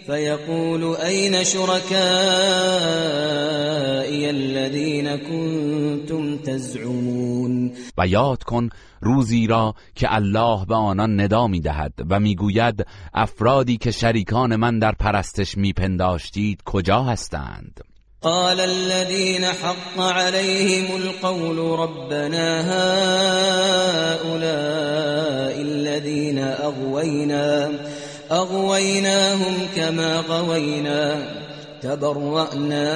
فیقول 0.07 0.85
این 0.85 1.45
شرکائی 1.45 1.97
الذین 4.27 5.17
کنتم 5.17 6.37
تزعمون؟ 6.37 7.73
و 7.99 8.07
یاد 8.07 8.43
کن 8.43 8.69
روزی 9.01 9.47
را 9.47 9.75
که 9.95 10.15
الله 10.15 10.65
به 10.67 10.75
آنان 10.75 11.21
ندا 11.21 11.47
می‌دهد 11.47 11.93
و 12.11 12.21
می‌گوید 12.21 12.87
افرادی 13.15 13.77
که 13.77 13.91
شریکان 13.91 14.57
من 14.57 14.79
در 14.79 14.93
پرستش 14.93 15.57
میپنداشتید 15.57 16.63
کجا 16.65 17.03
هستند؟ 17.03 17.81
قال 18.21 18.61
الذين 18.61 19.45
حق 19.45 20.01
عليهم 20.01 20.97
القول 20.97 21.59
ربنا 21.79 22.63
هؤلاء 24.23 24.47
الذين 25.61 26.39
أغوينا. 26.39 27.71
أغويناهم 28.31 29.55
كما 29.77 30.21
غوينا. 30.21 31.37
تبرأنا 31.83 32.89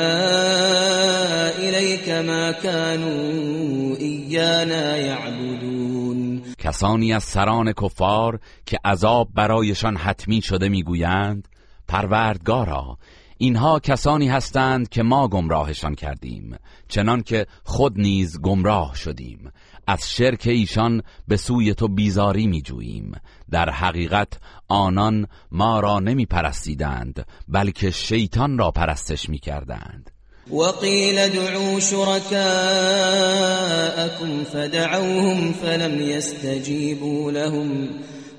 إليك 1.59 2.09
ما 2.09 2.53
كانوا 2.53 3.97
إيانا 3.97 4.97
يعبدون. 4.97 6.43
کسانی 6.59 7.13
از 7.13 7.25
سران 7.25 7.73
کفار 7.73 8.41
که 8.67 8.79
عذاب 8.85 9.29
برایشان 9.35 9.97
حتمی 9.97 10.43
شده 10.43 10.69
می‌گویند 10.69 11.49
پروردگارا 11.89 12.99
اینها 13.39 13.79
کسانی 13.79 14.29
هستند 14.29 14.89
که 14.89 15.03
ما 15.03 15.29
گمراهشان 15.29 15.95
کردیم 15.95 16.57
چنان 16.89 17.23
که 17.23 17.47
خود 17.65 17.99
نیز 17.99 18.41
گمراه 18.41 18.97
شدیم. 18.97 19.53
از 19.91 20.11
شرک 20.11 20.47
ایشان 20.47 21.03
به 21.29 21.37
سوی 21.37 21.75
تو 21.75 21.89
بیزاری 21.89 22.47
می 22.47 22.63
جوییم 22.63 23.13
در 23.51 23.71
حقیقت 23.71 24.29
آنان 24.69 25.27
ما 25.51 25.81
را 25.81 26.01
نمی 26.01 26.27
پرستیدند 26.27 27.27
بلکه 27.49 27.91
شیطان 27.91 28.59
را 28.59 28.71
پرستش 28.71 29.29
می 29.29 29.39
کردند 29.39 30.11
وقيل 30.53 31.29
دعوا 31.29 31.81
شركاءكم 31.81 32.35
فدعوهم 34.45 35.53
فلم 35.53 36.01
يستجيبوا 36.01 37.31
لهم. 37.31 37.89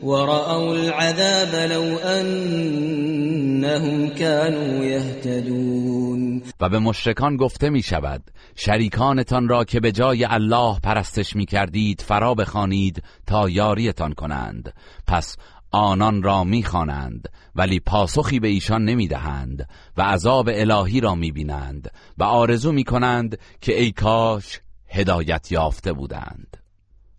ورأوا 0.03 0.75
العذاب 0.75 1.71
لو 1.71 1.99
انهم 2.05 4.09
كانوا 4.09 4.85
يهتدون. 4.85 6.43
و 6.59 6.69
به 6.69 6.79
مشرکان 6.79 7.37
گفته 7.37 7.69
می 7.69 7.81
شود 7.81 8.21
شریکانتان 8.55 9.47
را 9.47 9.63
که 9.63 9.79
به 9.79 9.91
جای 9.91 10.25
الله 10.25 10.79
پرستش 10.83 11.35
می 11.35 11.45
کردید 11.45 12.01
فرا 12.01 12.33
بخوانید 12.33 13.03
تا 13.27 13.49
یاریتان 13.49 14.13
کنند. 14.13 14.73
پس 15.07 15.37
آنان 15.71 16.23
را 16.23 16.43
می‌خوانند 16.43 17.27
ولی 17.55 17.79
پاسخی 17.79 18.39
به 18.39 18.47
ایشان 18.47 18.85
نمی‌دهند 18.85 19.67
و 19.97 20.01
عذاب 20.01 20.49
الهی 20.53 20.99
را 20.99 21.15
می‌بینند 21.15 21.91
و 22.17 22.23
آرزو 22.23 22.71
می‌کنند 22.71 23.37
که 23.61 23.79
ای 23.79 23.91
کاش 23.91 24.61
هدایت 24.87 25.51
یافته 25.51 25.93
بودند. 25.93 26.57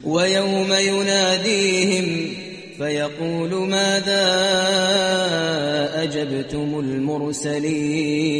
و 0.00 0.28
یوم 0.28 0.72
ینادیهم 0.80 2.52
فیقول 2.78 3.50
ماذا 3.54 4.24
اجبتم 6.02 6.74
المرسلین 6.74 8.32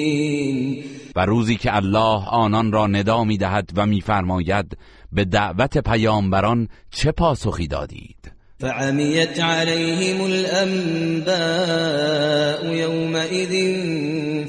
و 1.16 1.26
روزی 1.26 1.56
که 1.56 1.76
الله 1.76 2.28
آنان 2.28 2.72
را 2.72 2.86
ندا 2.86 3.24
می‌دهد 3.24 3.70
و 3.76 3.86
میفرماید 3.86 4.78
به 5.12 5.24
دعوت 5.24 5.78
پیامبران 5.78 6.68
چه 6.90 7.12
پاسخی 7.12 7.66
دادید؟ 7.66 8.21
فعمیت 8.62 9.40
عليهم 9.40 10.24
الانباء 10.24 11.32
يومئذ 12.74 13.54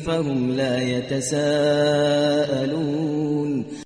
فهم 0.05 0.51
لا 0.51 0.81
يتساءلون. 0.81 1.73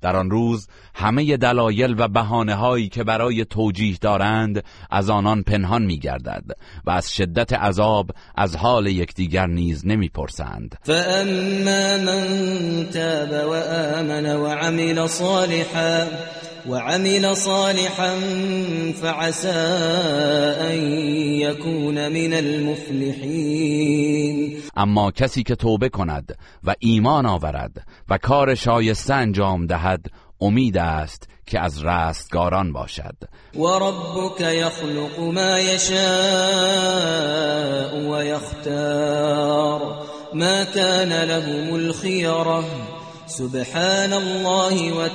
در 0.01 0.15
آن 0.15 0.29
روز 0.29 0.67
همه 0.95 1.37
دلایل 1.37 1.95
و 1.97 2.07
بهانه 2.07 2.55
هایی 2.55 2.89
که 2.89 3.03
برای 3.03 3.45
توجیه 3.45 3.97
دارند 4.01 4.63
از 4.91 5.09
آنان 5.09 5.43
پنهان 5.43 5.85
میگردد 5.85 6.43
و 6.85 6.89
از 6.91 7.15
شدت 7.15 7.53
عذاب 7.53 8.11
از 8.35 8.55
حال 8.55 8.87
یکدیگر 8.87 9.47
نیز 9.47 9.87
نمی‌پرسند. 9.87 10.75
فاما 10.83 11.97
من 11.97 12.87
تاب 12.93 13.31
وآمن 13.31 14.35
وعمل 14.35 15.07
صالحا 15.07 16.07
وعمل 16.69 17.35
صالحا 17.35 18.19
فعسى 19.01 19.49
ان 20.59 20.77
يكون 21.39 22.07
من 22.07 22.33
المفلحين. 22.33 23.97
اما 24.77 25.11
کسی 25.11 25.43
که 25.43 25.55
توبه 25.55 25.89
کند 25.89 26.37
و 26.63 26.75
ایمان 26.79 27.25
آورد 27.25 27.83
و 28.09 28.17
کار 28.17 28.55
شایسته 28.55 29.13
انجام 29.13 29.65
دهد 29.67 30.05
امید 30.41 30.77
است 30.77 31.29
که 31.45 31.59
از 31.59 31.83
رستگاران 31.83 32.73
باشد. 32.73 33.15
و 33.55 33.65
ربک 33.65 34.41
یخلق 34.41 35.19
ما 35.19 35.59
یشاء 35.59 35.97
و 38.11 38.23
یختار. 38.23 39.81
ما 40.33 40.65
کان 40.65 41.13
لهم 41.13 41.73
الخیره. 41.73 42.96
سبحان 43.27 44.13
الله 44.13 44.93
و 44.93 45.09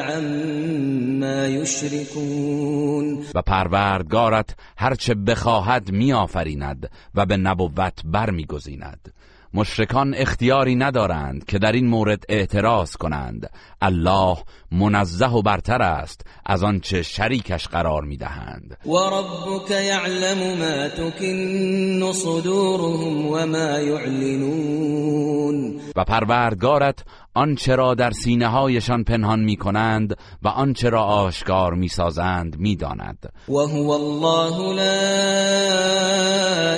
عما 0.00 1.46
یشركون 1.46 3.24
و 3.34 3.42
پروردگارت 3.42 4.56
هرچه 4.76 5.14
بخواهد 5.14 5.90
میآفریند 5.90 6.90
و 7.14 7.26
به 7.26 7.36
نبوت 7.36 8.02
برمیگزیند. 8.04 9.12
مشرکان 9.56 10.14
اختیاری 10.14 10.74
ندارند 10.74 11.44
که 11.44 11.58
در 11.58 11.72
این 11.72 11.86
مورد 11.86 12.24
اعتراض 12.28 12.96
کنند. 12.96 13.50
الله 13.82 14.36
منزه 14.72 15.26
و 15.26 15.42
برتر 15.42 15.82
است 15.82 16.20
از 16.46 16.62
آنچه 16.62 17.02
شریکش 17.02 17.68
قرار 17.68 18.04
می‌دهند. 18.04 18.78
و 18.86 18.90
ربک 18.90 19.70
یعلم 19.70 20.58
ما 20.58 20.88
تکن 20.88 22.12
صدورهم 22.12 23.26
و 23.26 23.46
ما 23.46 23.78
یعلنون. 23.78 25.80
و 25.96 26.04
پروردگارت 26.04 27.04
آنچه 27.34 27.76
را 27.76 27.94
در 27.94 28.10
سینه 28.10 28.46
هایشان 28.46 29.04
پنهان 29.04 29.40
می 29.40 29.56
کنند 29.56 30.16
و 30.42 30.48
آنچه 30.48 30.88
را 30.88 31.02
آشکار 31.02 31.74
می 31.74 31.88
سازند 31.88 32.58
می 32.58 32.76
داند 32.76 33.32
و 33.48 33.52
هو 33.52 33.90
الله 33.90 34.74
لا 34.74 34.92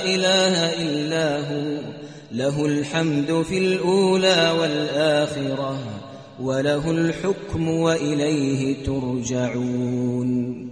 اله 0.04 0.74
الا 0.78 1.44
هو. 1.44 1.78
له 2.32 2.64
الحمد 2.64 3.42
في 3.42 3.58
الأولى 3.58 4.50
والآخرة 4.60 5.78
وله 6.40 6.90
الحكم 6.90 7.68
وإليه 7.68 8.84
ترجعون. 8.84 10.70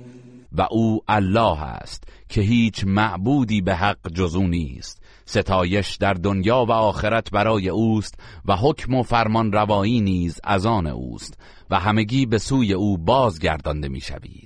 و 0.52 0.62
او 0.70 1.00
الله 1.08 1.62
است 1.62 2.04
که 2.28 2.40
هیچ 2.40 2.84
معبودی 2.86 3.60
به 3.60 3.74
حق 3.74 4.08
جزو 4.14 4.42
نیست. 4.46 5.02
ستایش 5.24 5.96
در 5.96 6.14
دنیا 6.14 6.64
و 6.68 6.72
آخرت 6.72 7.30
برای 7.30 7.68
اوست 7.68 8.14
و 8.44 8.56
حکم 8.56 8.94
و 8.94 9.02
فرمان 9.02 9.52
روایی 9.52 10.00
نیز 10.00 10.40
از 10.44 10.66
آن 10.66 10.86
اوست 10.86 11.38
و 11.70 11.78
همگی 11.78 12.26
به 12.26 12.38
سوی 12.38 12.72
او 12.72 12.98
بازگردانده 12.98 13.88
می‌شوید. 13.88 14.45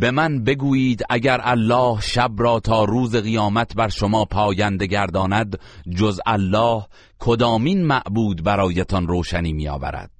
به 0.00 0.10
من 0.10 0.44
بگویید 0.44 1.02
اگر 1.10 1.40
الله 1.42 2.00
شب 2.00 2.30
را 2.38 2.60
تا 2.60 2.84
روز 2.84 3.16
قیامت 3.16 3.74
بر 3.74 3.88
شما 3.88 4.24
پاینده 4.24 4.86
گرداند 4.86 5.58
جز 5.96 6.20
الله 6.26 6.82
کدامین 7.18 7.86
معبود 7.86 8.42
برایتان 8.42 9.06
روشنی 9.06 9.52
می 9.52 9.68
آورد 9.68 10.10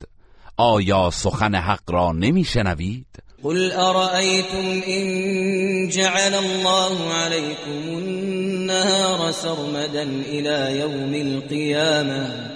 آیا 0.56 1.10
سخن 1.10 1.54
حق 1.54 1.90
را 1.90 2.12
نمی 2.12 2.44
شنوید؟ 2.44 3.06
قل 3.42 3.72
ارأيتم 3.72 4.82
إن 4.88 5.88
جعل 5.88 6.34
الله 6.34 7.12
عليكم 7.12 7.98
النهار 7.98 9.32
سرمدا 9.32 10.02
إلى 10.02 10.80
يوم 10.80 11.14
القيامة 11.14 12.54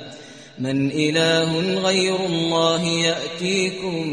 من 0.59 0.91
إله 0.91 1.81
غير 1.81 2.17
الله 2.27 2.83
يأتيكم 2.83 4.05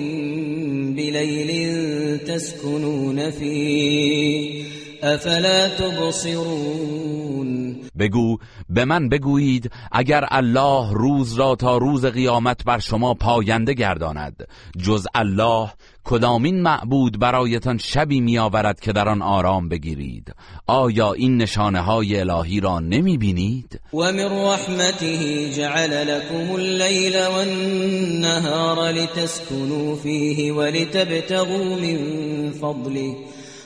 بليل 0.96 2.20
تسكنون 2.20 3.32
فيه 3.32 4.64
أفلا 5.04 5.68
تبصرون 5.68 7.65
بگو 8.00 8.38
به 8.70 8.86
من 8.86 9.10
بگویید 9.10 9.72
اگر 9.92 10.26
الله 10.32 10.94
روز 10.94 11.34
را 11.34 11.56
تا 11.56 11.78
روز 11.78 12.06
قیامت 12.06 12.64
بر 12.64 12.80
شما 12.80 13.14
پاینده 13.14 13.74
گرداند 13.74 14.48
جز 14.78 15.08
الله 15.16 15.70
کدامین 16.06 16.62
معبود 16.62 17.20
برایتان 17.20 17.78
شبی 17.78 18.22
میآورد 18.22 18.80
که 18.80 18.92
در 18.94 19.10
آن 19.10 19.22
آرام 19.22 19.70
بگیرید؟ 19.70 20.36
آیا 20.68 21.14
این 21.14 21.38
نشانه 21.38 21.82
های 21.82 22.20
الهی 22.20 22.60
را 22.60 22.80
نمی 22.80 23.18
بینید 23.18 23.82
و 23.94 23.98
من 23.98 24.48
رحمته 24.48 25.50
جعل 25.54 26.08
لكم 26.08 26.52
الليل 26.56 27.28
والنهار 27.28 28.92
لتسكنوا 28.92 29.96
فيه 29.96 30.52
ولتبتغوا 30.52 31.76
من 31.76 32.52
فضله 32.52 33.16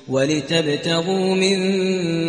ولتبتغوا 0.10 1.36
من 1.36 1.60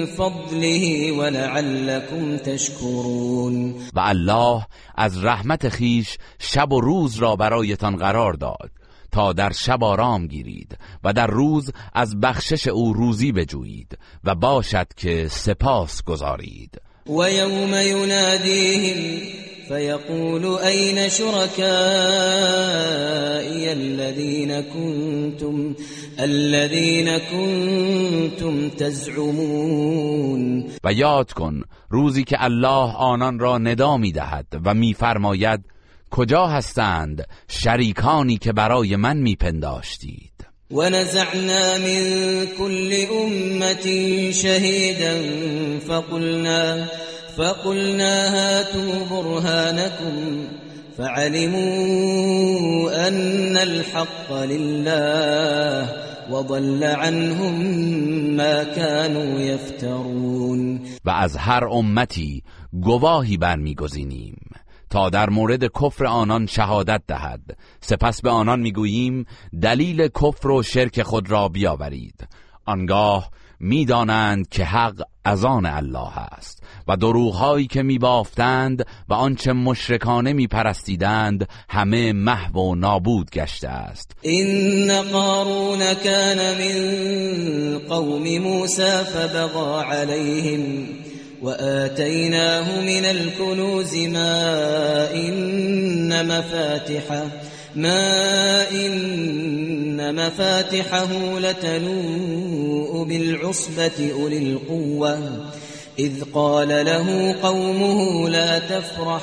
فضله 0.06 1.12
ولعلكم 1.12 2.36
تشكرون. 2.36 3.74
و 3.94 4.00
الله 4.00 4.66
از 4.94 5.24
رحمت 5.24 5.68
خیش 5.68 6.18
شب 6.38 6.72
و 6.72 6.80
روز 6.80 7.16
را 7.16 7.36
برایتان 7.36 7.96
قرار 7.96 8.32
داد 8.32 8.70
تا 9.12 9.32
در 9.32 9.52
شب 9.52 9.84
آرام 9.84 10.26
گیرید 10.26 10.78
و 11.04 11.12
در 11.12 11.26
روز 11.26 11.70
از 11.94 12.20
بخشش 12.20 12.68
او 12.68 12.92
روزی 12.92 13.32
بجویید 13.32 13.98
و 14.24 14.34
باشد 14.34 14.86
که 14.96 15.28
سپاس 15.28 16.02
گذارید 16.04 16.89
و 17.18 17.30
یوم 17.30 17.74
ینادیهم 17.74 19.20
فیقول 19.68 20.44
این 20.44 21.08
شرکائی 21.08 21.70
الذین 23.68 24.62
کنتم 24.62 25.76
الذين 26.18 27.18
كنتم 27.18 28.68
تزعمون؟ 28.68 30.42
و 30.84 30.92
یاد 30.92 31.32
کن 31.32 31.62
روزی 31.88 32.24
که 32.24 32.44
الله 32.44 32.96
آنان 32.96 33.38
را 33.38 33.58
ندا 33.58 33.96
می‌دهد 33.96 34.46
و 34.64 34.74
میفرماید 34.74 35.60
کجا 36.10 36.46
هستند 36.46 37.28
شریکانی 37.48 38.36
که 38.36 38.52
برای 38.52 38.96
من 38.96 39.16
میپنداشتید؟ 39.16 40.29
و 40.70 40.88
نزعنا 40.88 41.78
من 41.78 42.46
كل 42.58 43.06
امت 43.12 43.82
شهیدا 44.30 45.14
فقلنا 45.88 46.86
فقلنا 47.36 48.28
هاتوا 48.34 49.04
برهانكم 49.10 50.44
فعلموا 50.98 52.08
أن 53.08 53.56
الحق 53.56 54.32
لله 54.32 55.88
وضل 56.30 56.84
عنهم 56.84 57.54
ما 58.36 58.64
كانوا 58.64 59.40
يفترون. 59.40 60.80
و 61.04 61.10
از 61.10 61.36
هر 61.36 61.64
امتی 61.64 62.42
گواهی 62.72 63.36
برمیگزینیم. 63.36 64.36
تا 64.90 65.10
در 65.10 65.30
مورد 65.30 65.64
کفر 65.64 66.06
آنان 66.06 66.46
شهادت 66.46 67.02
دهد. 67.08 67.58
سپس 67.80 68.22
به 68.22 68.30
آنان 68.30 68.60
می‌گوییم 68.60 69.26
دلیل 69.62 70.08
کفر 70.08 70.48
و 70.48 70.62
شرک 70.62 71.02
خود 71.02 71.30
را 71.30 71.48
بیاورید. 71.48 72.28
آنگاه 72.66 73.30
می‌دانند 73.60 74.48
که 74.48 74.64
حق 74.64 75.02
از 75.24 75.44
آن 75.44 75.66
الله 75.66 76.18
است 76.18 76.62
و 76.88 76.96
دروغهایی 76.96 77.66
که 77.66 77.82
میبافتند 77.82 78.86
و 79.08 79.14
آنچه 79.14 79.52
مشرکانه 79.52 80.32
میپرستیدند 80.32 81.48
همه 81.68 82.12
محو 82.12 82.60
و 82.60 82.74
نابود 82.74 83.30
گشته 83.30 83.68
است. 83.68 84.16
این 84.22 85.02
قارون 85.02 85.78
کان 85.78 86.38
من 86.58 87.78
قوم 87.88 88.38
موسی 88.38 88.82
فبغى 88.82 89.84
عليهم 89.84 90.86
وآتيناه 91.42 92.80
من 92.80 93.04
الكنوز 93.04 93.96
ما 93.96 95.14
إن 95.14 96.26
مفاتحه 96.28 97.26
ما 97.76 98.70
إن 98.70 100.26
مفاتحه 100.26 101.38
لتنوء 101.38 103.04
بالعصبة 103.04 104.12
أولي 104.12 104.38
القوة. 104.38 105.18
إذ 105.98 106.24
قال 106.34 106.68
له 106.68 107.34
قومه 107.42 108.28
لا 108.28 108.58
تفرح 108.58 109.22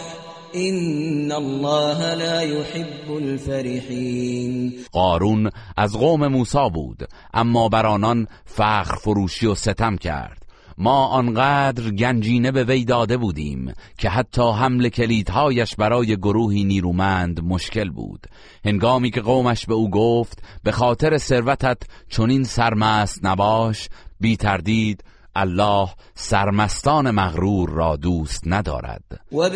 إن 0.55 1.31
الله 1.31 2.13
لا 2.13 2.41
يحب 2.41 3.17
الفرحين. 3.17 4.73
قارون 4.91 5.51
از 5.77 5.95
قوم 5.95 6.27
موسی 6.27 6.69
بود 6.73 7.07
اما 7.33 7.69
بر 7.69 7.85
آنان 7.85 8.27
فخر 8.45 8.95
فروشی 8.95 9.47
و 9.47 9.55
ستم 9.55 9.95
کرد. 9.95 10.46
ما 10.77 11.07
آنقدر 11.07 11.89
گنجینه 11.91 12.51
به 12.51 12.63
وی 12.63 12.85
داده 12.85 13.17
بودیم 13.17 13.73
که 13.97 14.09
حتی 14.09 14.41
حمل 14.41 14.89
کلیدهایش 14.89 15.75
برای 15.75 16.17
گروهی 16.17 16.63
نیرومند 16.63 17.43
مشکل 17.43 17.89
بود. 17.89 18.27
هنگامی 18.65 19.11
که 19.11 19.21
قومش 19.21 19.65
به 19.65 19.73
او 19.73 19.89
گفت 19.89 20.43
به 20.63 20.71
خاطر 20.71 21.17
ثروتت 21.17 21.77
چنین 22.09 22.43
سرمست 22.43 23.25
نباش. 23.25 23.89
بی 24.19 24.37
تردید 24.37 25.03
الله 25.35 25.89
سرمستان 26.15 27.11
مغرور 27.11 27.69
را 27.69 27.95
دوست 27.95 28.43
ندارد. 28.45 29.03
و 29.31 29.49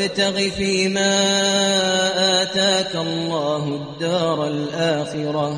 فی 0.57 0.87
ما 0.87 0.99
آتاک 2.41 2.95
الله 2.95 3.81
الدار 3.81 4.39
الاخره 4.39 5.57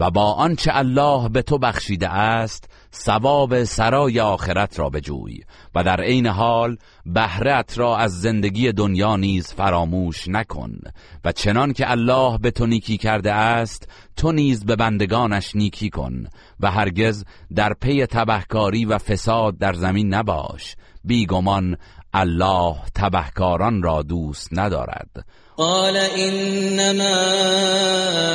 و 0.00 0.10
با 0.10 0.32
آنچه 0.32 0.70
الله 0.74 1.28
به 1.28 1.42
تو 1.42 1.58
بخشیده 1.58 2.08
است 2.08 2.70
ثواب 2.94 3.64
سرای 3.64 4.20
آخرت 4.20 4.78
را 4.78 4.90
بجوی 4.90 5.40
و 5.74 5.84
در 5.84 6.00
عین 6.00 6.26
حال 6.26 6.76
بهرت 7.06 7.78
را 7.78 7.96
از 7.96 8.20
زندگی 8.20 8.72
دنیا 8.72 9.16
نیز 9.16 9.52
فراموش 9.52 10.28
نکن 10.28 10.78
و 11.24 11.32
چنان 11.32 11.72
که 11.72 11.90
الله 11.90 12.38
به 12.38 12.50
تو 12.50 12.66
نیکی 12.66 12.96
کرده 12.96 13.32
است 13.32 13.88
تو 14.16 14.32
نیز 14.32 14.64
به 14.64 14.76
بندگانش 14.76 15.56
نیکی 15.56 15.90
کن 15.90 16.26
و 16.60 16.70
هرگز 16.70 17.24
در 17.54 17.72
پی 17.74 18.06
تبهکاری 18.06 18.84
و 18.84 18.98
فساد 18.98 19.58
در 19.58 19.72
زمین 19.72 20.14
نباش. 20.14 20.76
بیگمان 21.04 21.76
الله 22.14 22.76
تبهکاران 22.94 23.82
را 23.82 24.02
دوست 24.02 24.48
ندارد. 24.52 25.08
قال 25.56 25.96
إنما 25.96 27.16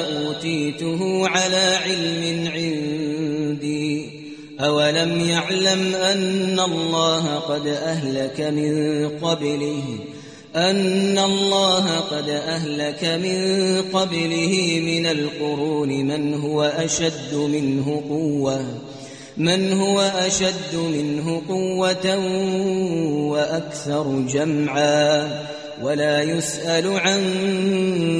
اوتیته 0.05 1.27
على 1.27 1.77
علم 1.85 2.47
عندي. 2.47 4.23
أولم 4.59 5.19
يعلم 5.19 5.95
أن 5.95 6.59
الله 6.59 7.35
قد 7.35 7.67
أهلك 7.67 8.41
من 8.41 9.09
قبله؟ 9.09 9.83
أن 10.55 11.17
الله 11.17 11.99
قد 11.99 12.29
أهلك 12.29 13.03
من 13.03 13.81
قبله 13.81 14.81
من 14.85 15.05
القرون 15.05 15.89
من 15.89 16.33
هو 16.33 16.63
أشد 16.63 17.33
منه 17.33 18.03
قوة. 18.09 18.65
من 19.37 19.73
هو 19.73 19.97
اشد 19.97 20.75
منه 20.75 21.41
قوه 21.47 22.17
واكثر 23.31 24.21
جمعا 24.27 25.27
ولا 25.83 26.23
يسأل 26.23 26.87
عن 26.87 27.21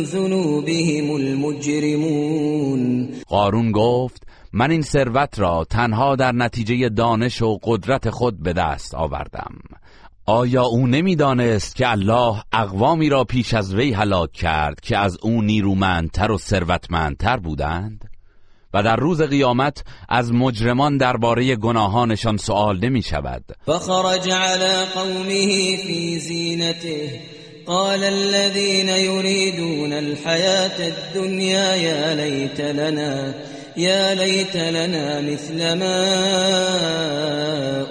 ذنوبهم 0.03 1.15
المجرمون. 1.15 3.09
قارون 3.27 3.71
گفت 3.71 4.23
من 4.53 4.71
این 4.71 4.81
ثروت 4.81 5.39
را 5.39 5.65
تنها 5.69 6.15
در 6.15 6.31
نتیجه 6.31 6.89
دانش 6.89 7.41
و 7.41 7.59
قدرت 7.63 8.09
خود 8.09 8.43
به 8.43 8.53
دست 8.53 8.95
آوردم. 8.95 9.55
آیا 10.25 10.63
او 10.63 10.87
نمی‌دانست 10.87 11.75
که 11.75 11.91
الله 11.91 12.43
اقوامی 12.53 13.09
را 13.09 13.23
پیش 13.23 13.53
از 13.53 13.75
وی 13.75 13.93
هلاک 13.93 14.31
کرد 14.31 14.81
که 14.81 14.97
از 14.97 15.17
او 15.21 15.41
نیرومندتر 15.41 16.31
و 16.31 16.37
ثروتمندتر 16.37 17.37
بودند؟ 17.37 18.12
و 18.73 18.83
در 18.83 18.95
روز 18.95 19.21
قیامت 19.21 19.83
از 20.09 20.33
مجرمان 20.33 20.97
درباره 20.97 21.55
گناهانشان 21.55 22.37
سوال 22.37 22.85
نمی 22.85 23.01
شود. 23.01 23.43
فخرج 23.65 24.29
على 24.29 24.85
قومه 24.95 25.77
في 25.77 26.19
زینته. 26.19 27.19
قال 27.65 28.03
الذين 28.03 28.89
يريدون 28.89 29.93
الحياة 29.93 30.93
الدنيا 30.93 31.75
يا 31.75 32.15
ليت 32.15 32.61
لنا 32.61 33.33
يا 33.77 34.15
ليت 34.15 34.55
لنا 34.55 35.21
مثل 35.21 35.73
ما 35.73 35.95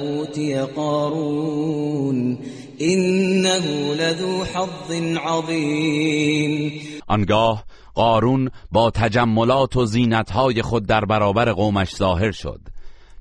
أوتي 0.00 0.60
قارون 0.76 2.38
إنه 2.80 3.94
لذو 3.94 4.44
حظ 4.44 4.92
عظيم 5.16 6.72
آنگاه 7.10 7.64
قارون 7.94 8.50
با 8.72 8.90
تجملات 8.90 9.76
و 9.76 9.86
زینتهای 9.86 10.62
خود 10.62 10.86
در 10.86 11.04
برابر 11.04 11.52
قومش 11.52 11.96
ظاهر 11.96 12.32
شد. 12.32 12.60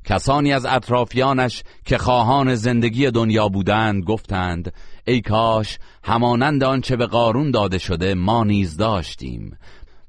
کسانی 0.05 0.53
از 0.53 0.65
اطرافیانش 0.65 1.63
که 1.85 1.97
خواهان 1.97 2.55
زندگی 2.55 3.11
دنیا 3.11 3.49
بودند 3.49 4.03
گفتند 4.03 4.73
ای 5.07 5.21
کاش 5.21 5.79
همانند 6.03 6.63
آنچه 6.63 6.95
به 6.95 7.05
قارون 7.05 7.51
داده 7.51 7.77
شده 7.77 8.13
ما 8.13 8.43
نیز 8.43 8.77
داشتیم. 8.77 9.57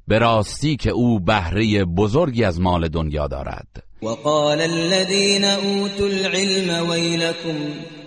به 0.08 0.18
راستی 0.18 0.76
که 0.76 0.90
او 0.90 1.20
بهره 1.20 1.84
بزرگی 1.84 2.44
از 2.44 2.60
مال 2.60 2.88
دنیا 2.88 3.26
دارد. 3.26 3.82
وقال 4.02 4.60
الذين 4.60 5.44
اوتوا 5.44 6.06
العلم 6.06 6.90
ويلكم 6.90 7.54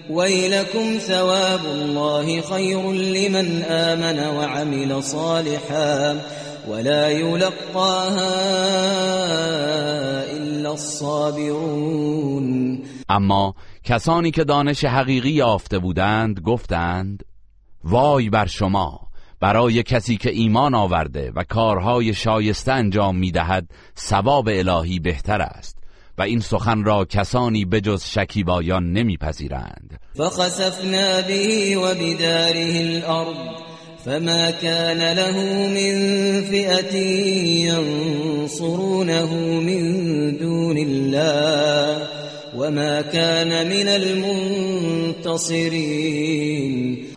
ويلكم 0.09 0.97
ثواب 0.97 1.65
الله 1.65 2.41
خير 2.41 2.91
لمن 2.91 3.61
آمن 3.63 4.19
وعمل 4.19 5.03
صالحا 5.03 6.21
ولا 6.67 7.09
يلقاها 7.09 8.35
الا 10.37 10.71
الصابرون. 10.71 12.45
اما 13.09 13.53
کسانی 13.83 14.31
که 14.31 14.43
دانش 14.43 14.85
حقیقی 14.85 15.29
یافته 15.29 15.79
بودند 15.79 16.39
گفتند 16.39 17.23
وای 17.83 18.29
بر 18.29 18.45
شما 18.45 18.99
برای 19.39 19.83
کسی 19.83 20.17
که 20.17 20.29
ایمان 20.29 20.75
آورده 20.75 21.31
و 21.35 21.43
کارهای 21.43 22.13
شایسته 22.13 22.71
انجام 22.71 23.15
می‌دهد 23.15 23.67
ثواب 23.97 24.49
الهی 24.51 24.99
بهتر 24.99 25.41
است. 25.41 25.74
و 26.17 26.21
این 26.21 26.39
سخن 26.39 26.83
را 26.83 27.05
کسانی 27.05 27.65
بجز 27.65 28.03
شکیبایان 28.03 28.93
نمیپذیرند. 28.93 29.99
فخسفنا 30.17 31.21
به 31.21 31.77
و 31.77 31.95
بداره 31.95 32.79
الارض 32.79 33.65
فما 34.05 34.51
كان 34.51 35.13
له 35.13 35.37
من 35.67 35.95
فئة 36.41 36.95
ينصرونه 37.65 39.33
من 39.59 39.83
دون 40.37 40.77
الله 40.77 42.07
وما 42.57 43.01
كان 43.01 43.67
من 43.67 43.87
المنتصرين. 45.07 45.55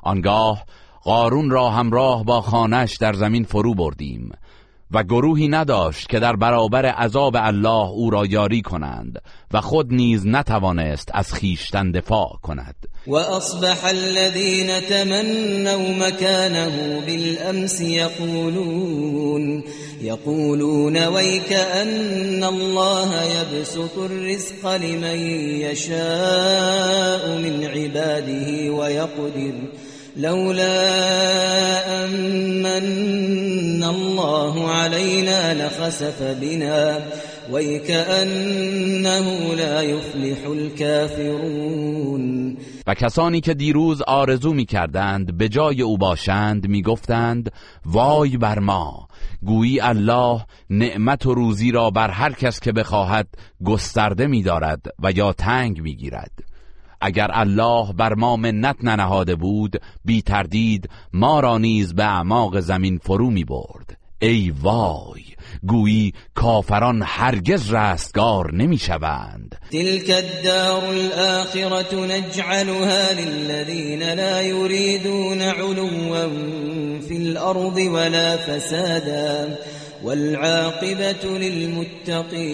آنگاه 0.02 0.64
قارون 1.04 1.50
را 1.50 1.70
همراه 1.70 2.24
با 2.24 2.40
خانش 2.40 2.96
در 2.96 3.12
زمین 3.12 3.44
فرو 3.44 3.74
بردیم. 3.74 4.32
و 4.92 5.02
گروهی 5.02 5.48
نداشت 5.48 6.08
که 6.08 6.18
در 6.18 6.36
برابر 6.36 6.86
عذاب 6.86 7.36
الله 7.36 7.88
او 7.88 8.10
را 8.10 8.26
یاری 8.26 8.62
کنند 8.62 9.22
و 9.52 9.60
خود 9.60 9.92
نیز 9.92 10.26
نتوانست 10.26 11.10
از 11.14 11.32
خیشتن 11.32 11.90
دفاع 11.90 12.38
کند. 12.42 12.74
و 13.06 13.14
اصبح 13.14 13.84
الذين 13.84 14.80
تمنوا 14.80 16.08
مكانه 16.08 17.00
بالامس 17.06 17.80
يقولون 17.80 19.64
يقولون 20.00 21.06
ويك 21.06 21.52
ان 21.52 22.44
الله 22.44 23.10
يبسط 23.22 23.98
الرزق 23.98 24.76
لمن 24.76 25.18
يشاء 25.60 27.28
من 27.38 27.64
عباده 27.64 28.72
ويقدر 28.72 29.54
لولا 30.18 32.04
أمن 32.04 33.84
الله 33.84 34.70
علينا 34.70 35.54
لخسف 35.54 36.22
بنا 36.22 37.06
ويكأنه 37.50 39.54
لا 39.54 39.82
يفلح 39.82 40.46
الكافرون. 40.46 42.18
و 42.86 42.94
کسانی 42.94 43.40
که 43.40 43.54
دیروز 43.54 44.02
آرزو 44.02 44.52
می 44.52 44.64
کردند 44.64 45.38
به 45.38 45.48
جای 45.48 45.82
او 45.82 45.98
باشند 45.98 46.68
می 46.68 46.82
گفتند 46.82 47.52
وای 47.86 48.36
بر 48.36 48.58
ما 48.58 49.08
گویی 49.42 49.80
الله 49.80 50.46
نعمت 50.70 51.26
و 51.26 51.34
روزی 51.34 51.70
را 51.70 51.90
بر 51.90 52.10
هر 52.10 52.32
کس 52.32 52.60
که 52.60 52.72
بخواهد 52.72 53.28
گسترده 53.64 54.26
می 54.26 54.42
دارد 54.42 54.86
و 55.02 55.12
یا 55.12 55.32
تنگ 55.32 55.80
می 55.80 55.96
گیرد 55.96 56.57
اگر 57.00 57.30
الله 57.32 57.92
بر 57.92 58.14
ما 58.14 58.36
منت 58.36 58.76
ننهاده 58.82 59.34
بود 59.34 59.76
بی 60.04 60.22
تردید 60.22 60.88
ما 61.12 61.40
را 61.40 61.58
نیز 61.58 61.94
به 61.94 62.04
اعماق 62.04 62.60
زمین 62.60 62.98
فرو 62.98 63.30
می 63.30 63.44
برد. 63.44 63.98
ای 64.20 64.52
وای 64.62 65.22
گویی 65.66 66.12
کافران 66.34 67.02
هرگز 67.06 67.72
رستگار 67.72 68.54
نمی 68.54 68.78
شوند. 68.78 69.56
تلك 69.70 70.10
الدار 70.10 70.84
الآخرة 70.84 71.94
نجعلها 71.94 73.12
للذین 73.12 74.02
لا 74.02 74.42
يريدون 74.42 75.42
علوا 75.42 76.28
في 77.08 77.16
الأرض 77.16 77.76
ولا 77.76 78.36
فسادا 78.36 79.58
والعاقبة 80.04 81.38
للمتقین. 81.38 82.48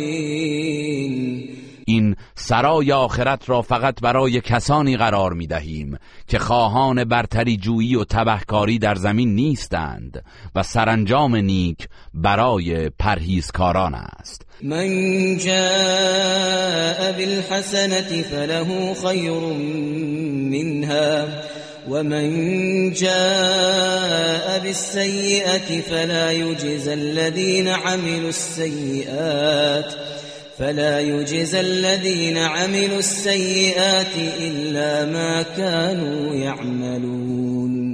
این 1.87 2.17
سرای 2.35 2.93
آخرت 2.93 3.49
را 3.49 3.63
فقط 3.63 4.01
برای 4.01 4.41
کسانی 4.41 4.97
قرار 4.97 5.33
می 5.33 5.47
دهیم 5.47 5.99
که 6.29 6.39
خواهان 6.39 7.05
برتری 7.05 7.57
جویی 7.57 7.97
و 7.97 8.05
تبهکاری 8.05 8.79
در 8.79 8.95
زمین 8.95 9.35
نیستند 9.35 10.25
و 10.55 10.63
سرانجام 10.63 11.37
نیک 11.37 11.89
برای 12.15 12.89
پرهیزکاران 12.89 13.95
است. 13.95 14.47
من 14.63 14.89
جاء 15.39 17.13
بالحسنة 17.13 18.23
فله 18.23 18.95
خیر 18.95 19.41
منها 20.51 21.27
ومن 21.89 22.93
جاء 22.93 24.59
بالسيئة 24.59 25.81
فلا 25.81 26.33
يجزى 26.33 26.93
الذين 26.93 27.69
عملوا 27.69 28.29
السيئات 28.29 29.95
فلا 30.59 31.01
يجزى 31.01 31.61
الذين 31.61 32.39
عملوا 32.39 32.99
السيئات 32.99 34.17
إلا 34.41 35.05
ما 35.05 35.43
كانوا 35.43 36.35
يعملون. 36.35 37.94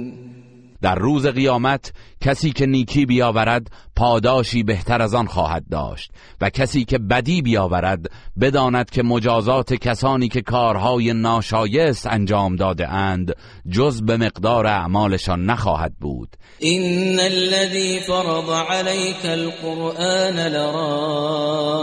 در 0.81 0.95
روز 0.95 1.27
قیامت 1.27 1.93
کسی 2.21 2.51
که 2.51 2.65
نیکی 2.65 3.05
بیاورد 3.05 3.67
پاداشی 3.95 4.63
بهتر 4.63 5.01
از 5.01 5.13
آن 5.13 5.25
خواهد 5.25 5.63
داشت. 5.71 6.11
و 6.41 6.49
کسی 6.49 6.85
که 6.85 6.97
بدی 6.97 7.41
بیاورد 7.41 8.11
بداند 8.41 8.89
که 8.89 9.03
مجازات 9.03 9.73
کسانی 9.73 10.27
که 10.27 10.41
کارهای 10.41 11.13
ناشایست 11.13 12.07
انجام 12.07 12.55
داده 12.55 12.87
اند 12.87 13.33
جز 13.69 14.01
به 14.01 14.17
مقدار 14.17 14.67
اعمالشان 14.67 15.45
نخواهد 15.45 15.93
بود. 15.99 16.37
این 16.59 17.19
الذي 17.19 17.99
فرض 17.99 18.49
عليك 18.69 19.25
القرآن 19.25 20.39
لرادك 20.39 21.81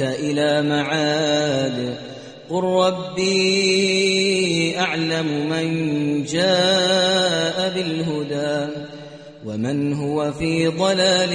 الى 0.00 0.68
معاد 0.68 2.19
قل 2.50 2.64
ربي 2.64 3.28
اعلم 4.78 5.48
من 5.48 5.68
جاء 6.24 7.72
بالهدى 7.74 8.72
ومن 9.46 9.92
هو 9.92 10.32
في 10.32 10.66
ضلال 10.66 11.30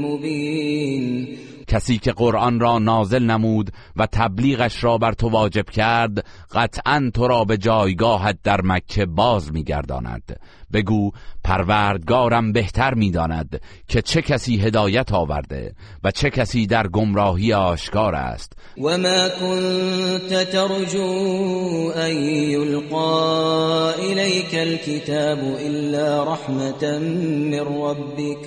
مبين 0.00 1.35
کسی 1.66 1.98
که 1.98 2.12
قرآن 2.12 2.60
را 2.60 2.78
نازل 2.78 3.22
نمود 3.22 3.70
و 3.96 4.06
تبلیغش 4.06 4.84
را 4.84 4.98
بر 4.98 5.12
تو 5.12 5.28
واجب 5.28 5.70
کرد 5.70 6.26
قطعا 6.52 7.10
تو 7.14 7.28
را 7.28 7.44
به 7.44 7.56
جایگاهت 7.56 8.38
در 8.42 8.60
مکه 8.64 9.06
باز 9.06 9.52
میگرداند. 9.52 10.40
بگو 10.72 11.10
پروردگارم 11.44 12.52
بهتر 12.52 12.94
می‌داند 12.94 13.60
که 13.88 14.02
چه 14.02 14.22
کسی 14.22 14.56
هدایت 14.56 15.12
آورده 15.12 15.74
و 16.04 16.10
چه 16.10 16.30
کسی 16.30 16.66
در 16.66 16.86
گمراهی 16.86 17.52
آشکار 17.52 18.14
است. 18.14 18.52
و 18.78 18.98
ما 18.98 19.28
كنت 19.28 20.50
ترجو 20.50 21.92
ان 21.96 22.12
یلقا 22.50 23.90
الیک 23.90 24.54
الكتاب 24.54 25.38
الا 25.38 26.32
رحمتا 26.32 26.98
من 26.98 27.54
ربک. 27.54 28.38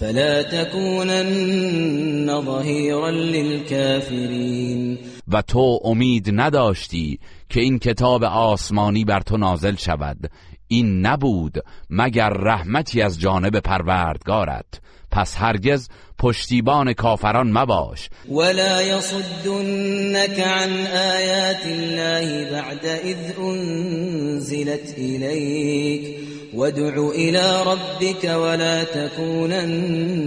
فلا 0.00 0.42
تكونن 0.42 2.40
ظهيرا 2.40 3.10
للكافرين. 3.10 4.98
و 5.32 5.42
تو 5.42 5.80
امید 5.84 6.30
نداشتی 6.32 7.18
که 7.48 7.60
این 7.60 7.78
کتاب 7.78 8.24
آسمانی 8.24 9.04
بر 9.04 9.20
تو 9.20 9.36
نازل 9.36 9.74
شود. 9.76 10.30
این 10.68 11.06
نبود 11.06 11.54
مگر 11.90 12.28
رحمتی 12.28 13.02
از 13.02 13.20
جانب 13.20 13.60
پروردگارت. 13.60 14.80
پس 15.10 15.36
هرگز 15.36 15.88
پشتیبان 16.18 16.92
کافران 16.92 17.52
مباش. 17.52 18.08
ولا 18.30 18.82
يصدنك 18.82 20.40
عن 20.40 20.70
آیات 20.86 21.66
الله 21.66 22.50
بعد 22.50 22.86
اذ 22.86 23.38
انزلت 23.38 24.94
الیک 24.98 26.16
وادع 26.54 27.10
الى 27.14 27.64
ربك 27.66 28.24
ولا 28.24 28.84
تكونن 28.84 30.20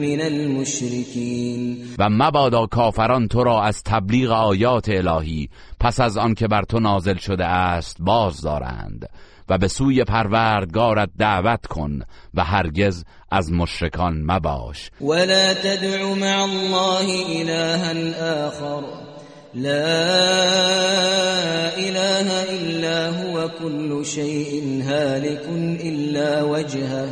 من 0.00 0.20
المشركين. 0.20 1.76
و 1.98 2.10
مبادا 2.10 2.66
کافران 2.66 3.28
تو 3.28 3.44
را 3.44 3.62
از 3.62 3.82
تبلیغ 3.82 4.30
آیات 4.30 4.88
الهی 4.88 5.48
پس 5.80 6.00
از 6.00 6.16
آن 6.16 6.34
که 6.34 6.48
بر 6.48 6.62
تو 6.62 6.80
نازل 6.80 7.16
شده 7.16 7.44
است 7.46 7.96
باز 8.00 8.40
دارند 8.40 9.08
و 9.48 9.58
به 9.58 9.68
سوی 9.68 10.04
پروردگارت 10.04 11.10
دعوت 11.18 11.66
کن 11.66 12.00
و 12.34 12.44
هرگز 12.44 13.04
از 13.30 13.52
مشرکان 13.52 14.22
مباش. 14.26 14.90
ولا 15.00 15.54
تدع 15.54 16.14
مع 16.14 16.42
الله 16.42 17.06
إلها 17.42 18.48
آخر. 18.48 18.82
لا 19.54 19.72
إله 21.76 22.28
إلا 22.50 23.10
هو 23.10 23.48
كل 23.48 24.04
شيء 24.04 24.82
هالك 24.82 25.46
إلا 25.84 26.42
وجهه. 26.42 27.08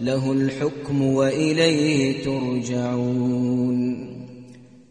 له 0.00 0.30
الحكم 0.30 1.02
وإليه 1.02 2.24
ترجعون. 2.24 4.08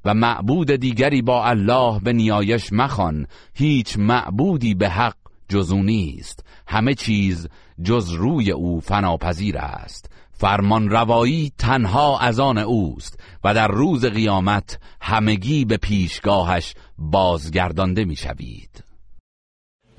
و 0.05 0.13
معبود 0.13 0.71
دیگری 0.71 1.21
با 1.21 1.45
الله 1.45 1.99
به 1.99 2.13
نیایش 2.13 2.73
مخوان. 2.73 3.27
هیچ 3.53 3.97
معبودی 3.97 4.73
به 4.73 4.89
حق 4.89 5.15
جزو 5.49 5.83
نیست. 5.83 6.46
همه 6.67 6.93
چیز 6.93 7.47
جز 7.83 8.11
روی 8.11 8.51
او 8.51 8.81
فناپذیر 8.81 9.57
است. 9.57 10.09
فرمان 10.31 10.89
روایی 10.89 11.51
تنها 11.57 12.19
از 12.19 12.39
آن 12.39 12.57
اوست 12.57 13.19
و 13.43 13.53
در 13.53 13.67
روز 13.67 14.05
قیامت 14.05 14.79
همگی 15.01 15.65
به 15.65 15.77
پیشگاهش 15.77 16.73
بازگردانده 16.97 18.05
می‌شوید. 18.05 18.83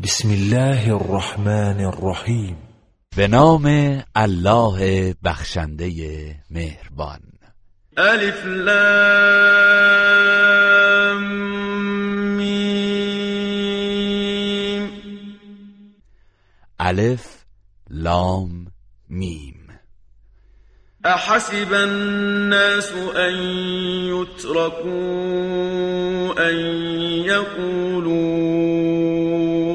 بسم 0.02 0.30
الله 0.30 0.94
الرحمن 0.94 1.80
الرحیم. 1.80 2.56
به 3.16 3.28
نام 3.28 4.02
الله 4.14 5.14
بخشنده 5.24 5.90
مهربان. 6.50 7.20
الف 7.96 8.46
لام 8.46 9.78
میم. 12.36 12.77
الف 16.80 17.44
لام 17.90 18.66
میم. 19.08 19.68
احسب 21.04 21.72
الناس 21.72 22.92
ان 23.16 23.34
يتركوا 24.04 24.88
ان 26.50 26.56
يقولوا 27.24 28.18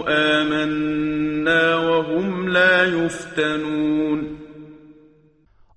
آمنا 0.07 1.75
وهم 1.77 2.47
لا 2.47 3.05
يفتنون. 3.05 4.37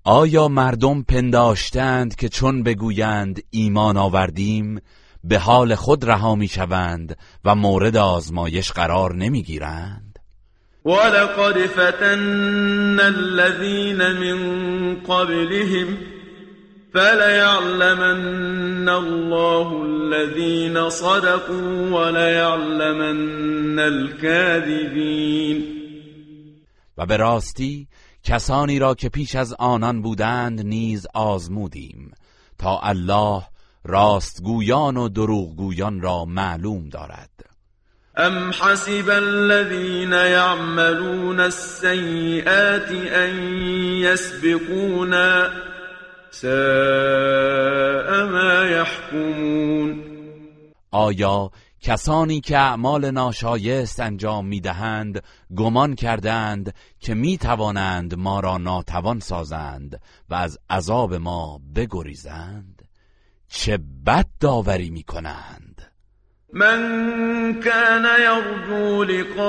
آیا 0.03 0.47
مردم 0.47 1.03
پنداشتند 1.03 2.15
که 2.15 2.29
چون 2.29 2.63
بگویند 2.63 3.41
ایمان 3.49 3.97
آوردیم 3.97 4.81
به 5.23 5.39
حال 5.39 5.75
خود 5.75 6.05
رها 6.05 6.35
می‌شوند 6.35 7.17
و 7.45 7.55
مورد 7.55 7.97
آزمایش 7.97 8.71
قرار 8.71 9.15
نمی‌گیرند؟ 9.15 10.06
ولقد 10.87 11.57
فتنا 11.65 13.07
الذين 13.07 13.97
من 13.97 14.39
قبلهم 14.95 15.97
فليعلمن 16.93 18.89
الله 18.89 19.83
الذين 19.83 20.89
صدقوا 20.89 21.89
وليعلمن 21.91 23.79
الكاذبين. 23.79 25.63
و 26.97 27.05
به 27.05 27.17
راستی 27.17 27.87
کسانی 28.23 28.79
را 28.79 28.95
که 28.95 29.09
پیش 29.09 29.35
از 29.35 29.53
آنان 29.59 30.01
بودند 30.01 30.61
نیز 30.61 31.07
آزمودیم 31.13 32.11
تا 32.57 32.79
الله 32.83 33.43
راستگویان 33.83 34.97
و 34.97 35.09
دروغگویان 35.09 36.01
را 36.01 36.25
معلوم 36.25 36.89
دارد. 36.89 37.56
ام 38.17 38.51
حسب 38.53 39.09
الذين 39.09 40.11
يعملون 40.11 41.39
السيئات 41.39 42.91
ان 42.91 43.35
يسبقونا 44.01 45.51
ساء 46.31 48.25
ما 48.25 48.69
يحكمون 48.69 50.03
آیا 50.91 51.49
کسانی 51.81 52.41
که 52.41 52.57
اعمال 52.57 53.11
ناشایست 53.11 53.99
انجام 53.99 54.45
می‌دهند 54.47 55.23
گمان 55.57 55.95
کردند 55.95 56.73
که 56.99 57.13
می 57.13 57.37
توانند 57.37 58.15
ما 58.15 58.39
را 58.39 58.57
ناتوان 58.57 59.19
سازند 59.19 60.01
و 60.29 60.35
از 60.35 60.59
عذاب 60.69 61.13
ما 61.13 61.61
بگریزند؟ 61.75 62.81
چه 63.47 63.79
بد 64.05 64.27
داوری 64.39 64.89
می 64.89 65.03
کنند 65.03 65.66
من 66.57 66.81
كان 67.61 68.05
يرجو 68.21 69.03
لقاء 69.03 69.41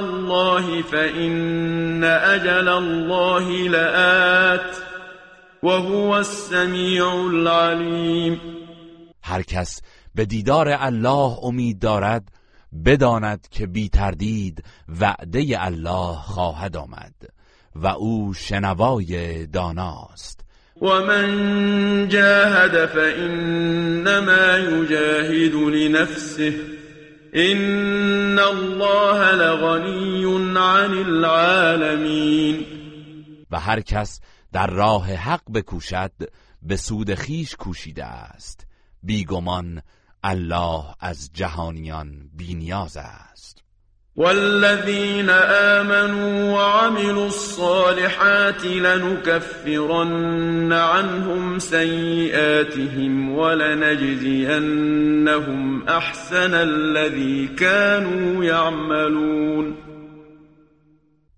الله 0.00 0.82
فإن 0.82 2.04
أجل 2.04 2.68
الله 2.68 3.68
لآت 3.68 4.76
وهو 5.62 6.18
السميع 6.18 7.14
العليم. 7.14 8.40
هر 9.22 9.42
کس 9.42 9.80
به 10.14 10.24
دیدار 10.24 10.76
الله 10.80 11.38
امید 11.42 11.78
دارد 11.78 12.28
بداند 12.84 13.48
که 13.50 13.66
بی 13.66 13.88
تردید 13.88 14.64
وعده 15.00 15.64
الله 15.66 16.16
خواهد 16.16 16.76
آمد 16.76 17.14
و 17.74 17.86
او 17.86 18.34
شنوای 18.34 19.46
داناست. 19.46 20.43
ومن 20.84 22.08
جاهد 22.08 22.86
فإنما 22.86 24.58
يجاهد 24.58 25.54
لنفسه 25.54 26.54
إن 27.36 28.38
الله 28.38 29.32
لغني 29.32 30.24
عن 30.58 30.92
العالمين 30.92 32.66
و 33.50 33.60
هر 33.60 33.80
کس 33.80 34.20
در 34.52 34.66
راه 34.66 35.14
حق 35.14 35.52
بکوشد 35.54 36.12
به 36.62 36.76
سود 36.76 37.14
خیش 37.14 37.56
کوشیده 37.56 38.04
است. 38.04 38.66
بیگمان 39.02 39.82
الله 40.22 40.84
از 41.00 41.30
جهانیان 41.32 42.30
بینیاز 42.34 42.96
است. 42.96 43.53
والذين 44.16 45.30
آمنوا 45.30 46.52
وعملوا 46.52 47.26
الصالحات 47.26 48.64
لنكفرن 48.64 50.72
عنهم 50.72 51.58
سيئاتهم 51.58 53.30
ولنجزينهم 53.30 54.68
أحسن 55.88 56.54
الذي 56.54 57.46
كانوا 57.46 58.44
يعملون. 58.44 59.76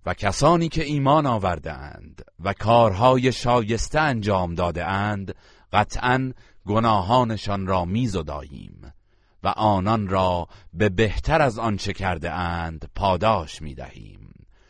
و 0.07 0.15
کسانی 0.15 0.69
که 0.69 0.85
ایمان 0.85 1.27
آورده 1.27 1.73
اند 1.73 2.23
و 2.45 2.53
کارهای 2.53 3.33
شایسته 3.33 4.01
انجام 4.01 4.55
داده 4.55 4.85
اند 4.85 5.35
قطعا 5.73 6.33
گناهانشان 6.67 7.67
را 7.67 7.85
میزداییم. 7.85 8.86
و 9.45 9.49
آنان 9.49 10.09
را 10.09 10.49
به 10.75 10.89
بهتر 10.89 11.43
از 11.43 11.59
آنچه 11.59 11.93
کرده 11.93 12.31
اند 12.31 12.91
پاداش 12.95 13.63
می 13.63 13.75
دهیم. 13.75 14.19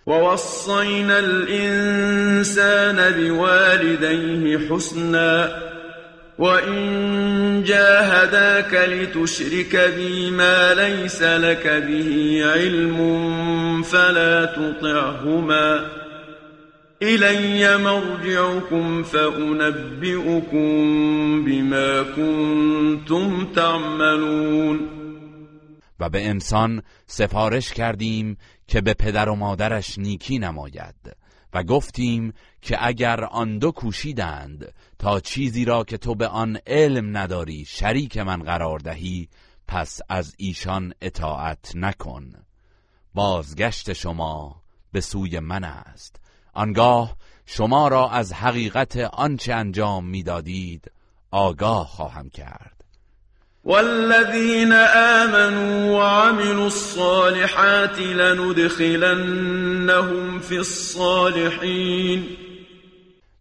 ووصينا 0.07 1.15
الإنسان 1.17 2.97
بوالديه 3.11 4.59
حسنا 4.59 5.49
وإن 6.39 7.63
جاهداك 7.65 8.75
لتشرك 8.75 9.77
بي 9.77 10.31
ما 10.31 10.75
ليس 10.75 11.23
لك 11.23 11.67
به 11.67 12.43
علم 12.55 13.83
فلا 13.83 14.45
تطعهما 14.45 15.81
إلي 17.03 17.77
مرجعكم 17.77 19.03
فأنبئكم 19.03 20.65
بما 21.45 22.03
كنتم 22.03 23.53
تعملون. 23.53 24.89
و 26.01 26.09
به 26.09 26.29
انسان 26.29 26.83
سفارش 27.07 27.73
کردیم 27.73 28.37
که 28.69 28.81
به 28.81 28.95
پدر 28.95 29.29
و 29.29 29.35
مادرش 29.35 29.99
نیکی 29.99 30.39
نماید 30.39 31.17
و 31.55 31.63
گفتیم 31.63 32.33
که 32.63 32.87
اگر 32.87 33.25
آن 33.25 33.59
دو 33.59 33.71
کوشیدند 33.71 34.75
تا 34.99 35.21
چیزی 35.21 35.65
را 35.65 35.85
که 35.85 35.99
تو 35.99 36.15
به 36.15 36.29
آن 36.29 36.59
علم 36.67 37.17
نداری 37.17 37.65
شریک 37.65 38.19
من 38.19 38.43
قرار 38.43 38.79
دهی 38.79 39.29
پس 39.69 40.01
از 40.09 40.35
ایشان 40.39 40.93
اطاعت 41.01 41.73
نکن. 41.75 42.33
بازگشت 43.15 43.93
شما 43.93 44.63
به 44.93 45.01
سوی 45.01 45.39
من 45.39 45.65
است. 45.65 46.26
آنگاه 46.57 47.17
شما 47.47 47.89
را 47.89 48.11
از 48.11 48.33
حقیقت 48.33 48.97
آنچه 48.97 49.55
انجام 49.55 50.05
می‌دادید 50.05 50.91
آگاه 51.31 51.87
خواهم 51.87 52.31
کرد. 52.31 52.85
والذين 53.65 54.73
آمنوا 55.23 55.99
وعملوا 55.99 56.65
الصالحات 56.65 57.99
لندخلنهم 57.99 59.41
في 60.41 60.57
الصالحين 60.57 62.25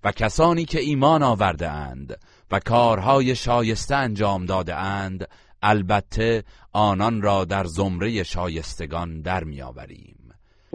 و 0.04 0.12
کسانی 0.12 0.66
که 0.66 0.80
ایمان 0.80 1.24
آورده 1.24 1.70
اند 1.70 2.20
و 2.52 2.60
کارهای 2.60 3.36
شایسته 3.36 3.96
انجام 3.96 4.46
داده 4.46 4.76
اند 4.76 5.28
البته 5.62 6.44
آنان 6.74 7.22
را 7.22 7.46
در 7.46 7.64
زمره 7.64 8.24
شایستگان 8.24 9.22
در 9.22 9.44
میآوریم. 9.44 10.15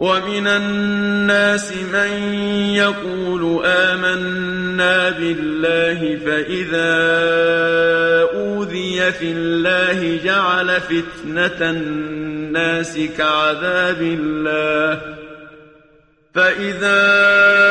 ومن 0.01 0.47
الناس 0.47 1.73
من 1.93 2.33
يقول 2.73 3.65
آمنا 3.65 5.09
بالله 5.09 6.17
فإذا 6.25 6.93
أوذي 8.33 9.11
في 9.11 9.31
الله 9.31 10.19
جعل 10.23 10.81
فتنة 10.81 11.69
الناس 11.69 12.99
كعذاب 13.17 14.01
الله 14.01 15.01
فإذا 16.33 17.70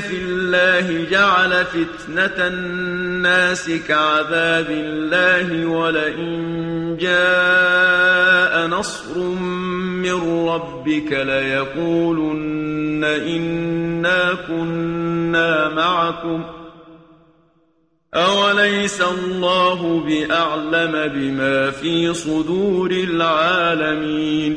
في 0.00 0.16
الله 0.16 1.04
جعل 1.10 1.64
فتنة 1.64 2.46
الناس 2.46 3.70
كعذاب 3.88 4.66
الله 4.70 5.66
ولئن 5.66 6.96
جاء 7.00 8.66
نصر 8.66 9.18
من 9.18 10.48
ربك 10.48 11.12
ليقولن 11.12 13.04
إنا 13.04 14.34
كنا 14.48 15.68
معكم. 15.68 16.44
أوليس 18.14 19.00
الله 19.00 20.00
بأعلم 20.00 21.12
بما 21.14 21.70
في 21.70 22.14
صدور 22.14 22.90
العالمين؟ 22.90 24.56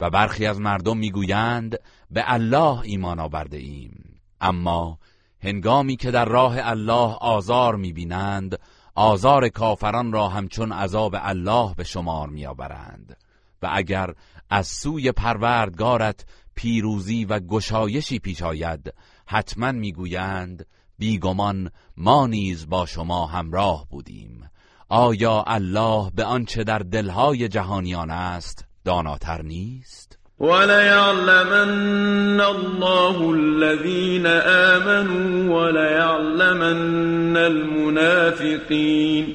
و 0.00 0.10
برخی 0.10 0.46
از 0.46 0.60
مردم 0.60 0.96
میگویند 0.96 1.78
به 2.10 2.32
الله 2.32 2.80
ایمان 2.82 3.20
آورده 3.20 3.56
ایم. 3.56 4.01
اما 4.42 4.98
هنگامی 5.42 5.96
که 5.96 6.10
در 6.10 6.24
راه 6.24 6.56
الله 6.58 7.16
آزار 7.20 7.76
می‌بینند 7.76 8.58
آزار 8.94 9.48
کافران 9.48 10.12
را 10.12 10.28
همچون 10.28 10.72
عذاب 10.72 11.16
الله 11.18 11.74
به 11.74 11.84
شمار 11.84 12.28
میآورند. 12.28 13.16
و 13.62 13.68
اگر 13.72 14.14
از 14.50 14.66
سوی 14.66 15.12
پروردگارت 15.12 16.24
پیروزی 16.54 17.24
و 17.24 17.40
گشایشی 17.40 18.18
پیش 18.18 18.42
آید 18.42 18.94
حتما 19.26 19.72
می‌گویند 19.72 20.66
بیگمان 20.98 21.70
ما 21.96 22.26
نیز 22.26 22.68
با 22.68 22.86
شما 22.86 23.26
همراه 23.26 23.86
بودیم. 23.90 24.50
آیا 24.88 25.44
الله 25.46 26.10
به 26.10 26.24
آنچه 26.24 26.64
در 26.64 26.78
دلهای 26.78 27.48
جهانیان 27.48 28.10
است 28.10 28.64
داناتر 28.84 29.42
نیست؟ 29.42 30.11
وليعلمن 30.42 32.40
الله 32.40 33.34
الذين 33.34 34.26
آمنوا 34.26 35.60
وليعلمن 35.60 37.36
المنافقين. 37.36 39.26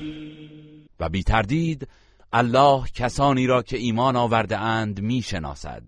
و 1.00 1.10
بی 1.10 1.24
تردید 1.24 1.88
الله 2.34 2.84
کسانی 2.96 3.48
را 3.48 3.62
که 3.62 3.78
ایمان 3.78 4.16
آورده 4.16 4.58
اند 4.58 5.02
می‌شناسد 5.02 5.84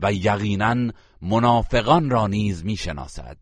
و 0.00 0.12
یقینا 0.12 0.92
منافقان 1.22 2.10
را 2.10 2.26
نیز 2.26 2.64
می‌شناسد. 2.64 3.36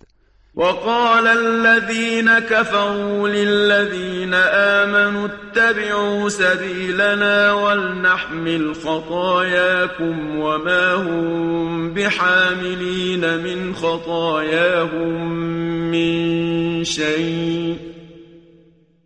وقال 0.55 1.27
الذين 1.27 2.39
كفروا 2.39 3.29
للذين 3.29 4.35
آمنوا 4.35 5.29
اتبعوا 5.29 6.29
سبيلنا 6.29 7.53
ولنحمل 7.53 8.75
خطاياكم 8.75 10.39
وما 10.39 10.95
هم 10.95 11.95
بحاملين 11.95 13.39
من 13.39 13.75
خطاياهم 13.75 15.33
من 15.91 16.85
شيء 16.85 17.77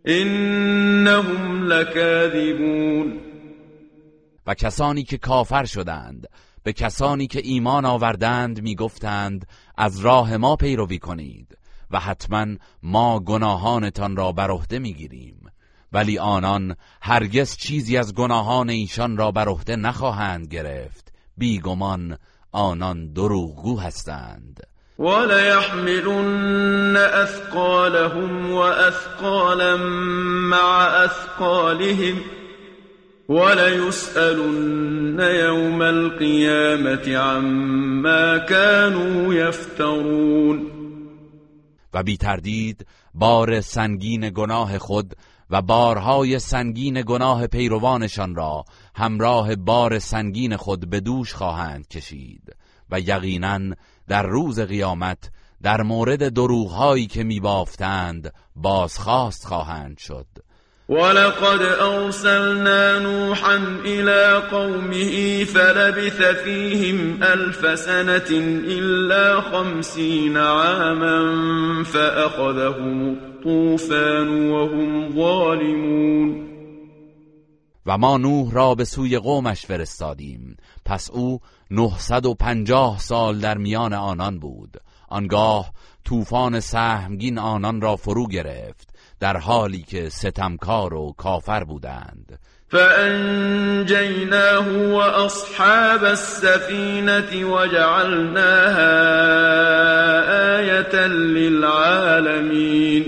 إنهم 0.07 1.67
لكاذبون. 1.67 3.27
و 4.47 4.53
کسانی 4.53 5.03
که 5.03 5.17
کافر 5.17 5.65
شدند 5.65 6.27
به 6.67 6.73
کسانی 6.73 7.27
که 7.27 7.41
ایمان 7.43 7.85
آوردند 7.85 8.61
می‌گفتند 8.61 9.47
از 9.77 9.99
راه 9.99 10.37
ما 10.37 10.55
پیروی 10.55 10.99
کنید 10.99 11.57
و 11.91 11.99
حتما 11.99 12.45
ما 12.83 13.19
گناهانتان 13.19 14.15
را 14.15 14.31
بر 14.31 14.51
عهده 14.51 14.79
می‌گیریم. 14.79 15.51
ولی 15.91 16.19
آنان 16.19 16.75
هرگز 17.01 17.57
چیزی 17.57 17.97
از 17.97 18.13
گناهان 18.13 18.69
ایشان 18.69 19.17
را 19.17 19.31
بر 19.31 19.47
عهده 19.47 19.75
نخواهند 19.75 20.47
گرفت. 20.47 21.13
بیگمان 21.37 22.17
آنان 22.51 23.13
دروغگو 23.13 23.79
هستند. 23.79 24.63
وليحملن 24.99 26.95
اثقالهم 26.95 28.53
واثقالا 28.53 29.77
مع 30.49 30.87
اثقالهم 31.05 32.36
وليسألن 33.29 35.19
يوم 35.19 35.81
القيامة 35.81 37.17
عما 37.17 38.37
كانوا 38.37 39.33
يفترون. 39.33 40.71
و 41.93 42.03
بی 42.03 42.17
تردید 42.17 42.85
بار 43.13 43.61
سنگین 43.61 44.29
گناه 44.29 44.77
خود 44.77 45.13
و 45.49 45.61
بارهای 45.61 46.39
سنگین 46.39 47.03
گناه 47.07 47.47
پیروانشان 47.47 48.35
را 48.35 48.65
همراه 48.95 49.55
بار 49.55 49.99
سنگین 49.99 50.55
خود 50.57 50.89
به 50.89 50.99
دوش 50.99 51.33
خواهند 51.33 51.87
کشید 51.87 52.55
و 52.91 52.99
یقینا 52.99 53.59
در 54.07 54.23
روز 54.23 54.59
قیامت 54.59 55.31
در 55.61 55.81
مورد 55.81 56.33
دروغهایی 56.33 57.07
که 57.07 57.23
میبافتند 57.23 58.33
بازخواست 58.55 59.45
خواهند 59.45 59.97
شد. 59.97 60.27
ولقد 60.89 61.61
أرسلنا 61.61 62.99
نوحا 62.99 63.57
إلى 63.85 64.43
قومه 64.51 65.43
فلبث 65.43 66.21
فيهم 66.43 67.23
ألف 67.23 67.79
سنة 67.79 68.29
إلا 68.67 69.41
خمسين 69.41 70.37
عاما 70.37 71.83
فأخذهم 71.83 73.09
الطوفان 73.09 74.51
وهم 74.51 75.11
ظالمون. 75.15 76.47
و 77.85 77.97
ما 77.97 78.17
نوح 78.17 78.51
را 78.53 78.75
به 78.75 78.83
سوی 78.83 79.17
قومش 79.17 79.65
فرستادیم. 79.65 80.57
پس 80.85 81.09
او 81.11 81.39
نهصد 81.71 82.25
و 82.25 82.33
پنجاه 82.33 82.99
سال 82.99 83.39
در 83.39 83.57
میان 83.57 83.93
آنان 83.93 84.39
بود. 84.39 84.77
آنگاه 85.09 85.71
طوفان 86.05 86.59
سهمگین 86.59 87.39
آنان 87.39 87.81
را 87.81 87.95
فرو 87.95 88.27
گرفت. 88.27 88.86
در 89.19 89.37
حالی 89.37 89.81
که 89.81 90.09
ستمکار 90.09 90.93
و 90.93 91.13
کافر 91.17 91.63
بودند. 91.63 92.39
فأنجيناه 92.69 94.67
وأصحاب 94.67 96.03
السفينة 96.03 97.45
وجعلناها 97.45 98.97
آية 100.59 101.07
للعالمين. 101.07 103.03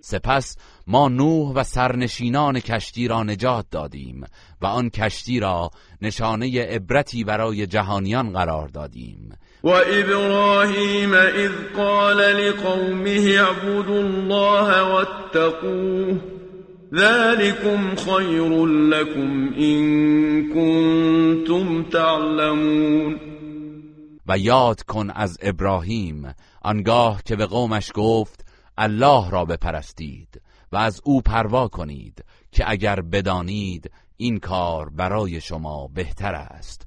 سپس 0.00 0.56
ما 0.86 1.08
نوح 1.08 1.52
و 1.54 1.64
سرنشینان 1.64 2.60
کشتی 2.60 3.08
را 3.08 3.22
نجات 3.22 3.66
دادیم 3.70 4.24
و 4.60 4.66
آن 4.66 4.90
کشتی 4.90 5.40
را 5.40 5.70
نشانه 6.02 6.62
عبرتی 6.62 7.24
برای 7.24 7.66
جهانیان 7.66 8.32
قرار 8.32 8.68
دادیم. 8.68 9.32
وإبراهيم 9.64 11.14
إذ 11.14 11.52
قال 11.76 12.16
لقومه 12.16 13.36
اعبدوا 13.38 14.00
الله 14.00 14.94
واتقوه 14.94 16.16
ذلكم 16.94 17.96
خير 17.96 18.66
لكم 18.66 19.54
إن 19.58 19.82
كنتم 20.54 21.82
تعلمون 21.82 23.20
و 24.28 24.38
یاد 24.38 24.80
کن 24.82 25.10
از 25.10 25.38
ابراهیم 25.42 26.34
آنگاه 26.62 27.22
که 27.22 27.36
به 27.36 27.46
قومش 27.46 27.90
گفت 27.94 28.44
الله 28.78 29.30
را 29.30 29.44
بپرستید 29.44 30.40
و 30.72 30.76
از 30.76 31.00
او 31.04 31.22
پروا 31.22 31.68
کنید 31.68 32.24
که 32.52 32.64
اگر 32.70 33.00
بدانید 33.00 33.90
این 34.16 34.38
کار 34.38 34.88
برای 34.88 35.40
شما 35.40 35.88
بهتر 35.94 36.34
است. 36.34 36.86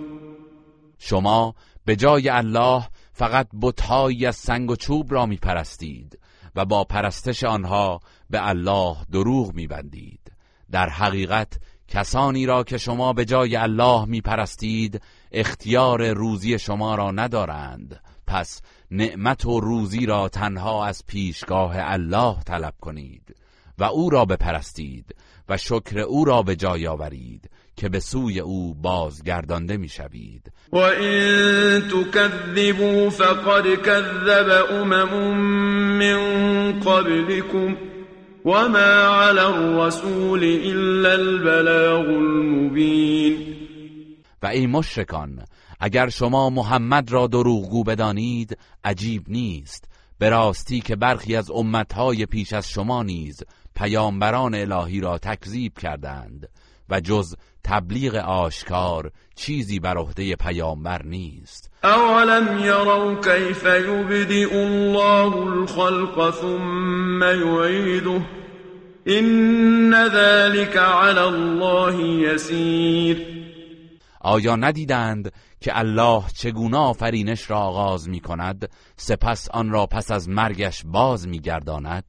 شما 1.03 1.55
به 1.85 1.95
جای 1.95 2.29
الله 2.29 2.87
فقط 3.13 3.47
بتهایی 3.61 4.25
از 4.25 4.35
سنگ 4.35 4.71
و 4.71 4.75
چوب 4.75 5.13
را 5.13 5.25
می 5.25 5.37
پرستید 5.37 6.19
و 6.55 6.65
با 6.65 6.83
پرستش 6.83 7.43
آنها 7.43 7.99
به 8.29 8.47
الله 8.47 8.97
دروغ 9.11 9.53
می 9.53 9.67
بندید. 9.67 10.31
در 10.71 10.89
حقیقت 10.89 11.59
کسانی 11.87 12.45
را 12.45 12.63
که 12.63 12.77
شما 12.77 13.13
به 13.13 13.25
جای 13.25 13.55
الله 13.55 14.05
می 14.05 14.21
پرستید 14.21 15.01
اختیار 15.31 16.13
روزی 16.13 16.59
شما 16.59 16.95
را 16.95 17.11
ندارند 17.11 17.99
پس 18.27 18.61
نعمت 18.91 19.45
و 19.45 19.59
روزی 19.59 20.05
را 20.05 20.29
تنها 20.29 20.85
از 20.85 21.05
پیشگاه 21.07 21.73
الله 21.77 22.39
طلب 22.45 22.73
کنید 22.81 23.35
و 23.77 23.83
او 23.83 24.09
را 24.09 24.25
بپرستید 24.25 25.15
و 25.49 25.57
شکر 25.57 25.99
او 25.99 26.25
را 26.25 26.41
به 26.41 26.55
جای 26.55 26.87
آورید 26.87 27.49
که 27.81 27.89
به 27.89 27.99
سوی 27.99 28.39
او 28.39 28.73
بازگردانده 28.73 29.77
می‌شوید. 29.77 30.51
و 30.71 30.77
این 30.77 31.81
تکذبوا 31.81 33.09
فقد 33.09 33.75
کذب 33.75 34.65
امم 34.71 35.37
من 35.97 36.79
قبلكم 36.79 37.77
وما 38.45 38.77
على 38.77 39.39
الرسول 39.39 40.43
الا 40.43 41.11
البلاغ 41.11 42.09
المبین 42.09 43.37
و 44.43 44.47
ای 44.47 44.67
مشرکان 44.67 45.45
اگر 45.79 46.09
شما 46.09 46.49
محمد 46.49 47.11
را 47.11 47.27
دروغگو 47.27 47.83
بدانید 47.83 48.57
عجیب 48.83 49.23
نیست. 49.27 49.85
به 50.19 50.29
راستی 50.29 50.81
که 50.81 50.95
برخی 50.95 51.35
از 51.35 51.51
امتهای 51.51 52.25
پیش 52.25 52.53
از 52.53 52.69
شما 52.69 53.03
نیز 53.03 53.43
پیامبران 53.75 54.55
الهی 54.55 55.01
را 55.01 55.17
تکذیب 55.17 55.79
کردند. 55.79 56.47
و 56.91 56.99
جز 56.99 57.35
تبلیغ 57.63 58.15
آشکار 58.15 59.11
چیزی 59.35 59.79
بر 59.79 59.97
عهده 59.97 60.35
پیامبر 60.35 61.03
نیست. 61.03 61.71
اولم 61.83 62.59
یروا 62.59 63.15
کیف 63.15 63.65
یبدئ 63.65 64.55
الله 64.55 65.35
الخلق 65.35 66.33
ثم 66.41 67.23
یعیده. 67.23 68.21
این 69.05 70.07
ذلك 70.07 70.77
علی 70.77 71.19
الله 71.19 72.03
یسیر. 72.03 73.41
آیا 74.21 74.55
ندیدند 74.55 75.31
که 75.61 75.79
الله 75.79 76.23
چگونه 76.35 76.77
آفرینش 76.77 77.49
را 77.49 77.57
آغاز 77.57 78.09
می 78.09 78.19
کند 78.19 78.69
سپس 78.97 79.49
آن 79.49 79.69
را 79.69 79.85
پس 79.85 80.11
از 80.11 80.29
مرگش 80.29 80.83
باز 80.85 81.27
می 81.27 81.39
گرداند؟ 81.39 82.03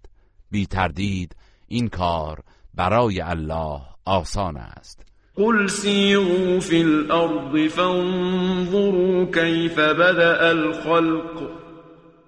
بی 0.51 0.67
تردید 0.67 1.37
این 1.69 1.89
کار 1.89 2.43
برای 2.75 3.21
الله 3.21 3.92
آسان 4.05 4.57
است. 4.57 5.07
قل 5.37 5.67
سیروا 5.67 6.61
فی 6.61 6.83
الارض 6.83 7.73
فانظروا 7.73 9.25
کیف 9.25 9.79
بدأ 9.79 10.51
الخلق 10.51 11.51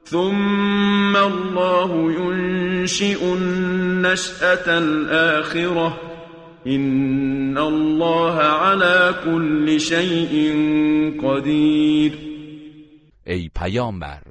ثم 0.05 1.16
الله 1.16 2.12
ينشئ 2.12 3.24
النشأة 3.24 4.68
الآخرة. 4.68 6.14
إن 6.66 7.59
الله 7.59 8.36
على 8.40 9.14
كل 9.24 9.80
شيء 9.80 10.52
قدیر 11.22 12.18
ای 13.26 13.51
پیامبر 13.55 14.22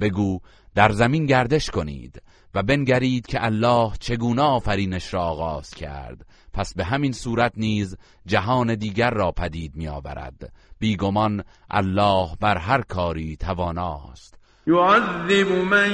بگو 0.00 0.40
در 0.74 0.92
زمین 0.92 1.26
گردش 1.26 1.70
کنید 1.70 2.22
و 2.54 2.62
بنگرید 2.62 3.26
که 3.26 3.44
الله 3.44 3.92
چگونه 4.00 4.42
آفرینش 4.42 5.14
را 5.14 5.20
آغاز 5.20 5.70
کرد. 5.70 6.26
پس 6.58 6.74
به 6.74 6.84
همین 6.84 7.12
صورت 7.12 7.52
نیز 7.56 7.96
جهان 8.26 8.74
دیگر 8.74 9.10
را 9.10 9.32
پدید 9.32 9.76
می 9.76 9.88
آورد 9.88 10.52
بیگمان 10.78 11.44
الله 11.70 12.28
بر 12.40 12.58
هر 12.58 12.82
کاری 12.82 13.36
تواناست. 13.36 14.38
يعذب 14.66 15.52
من 15.52 15.90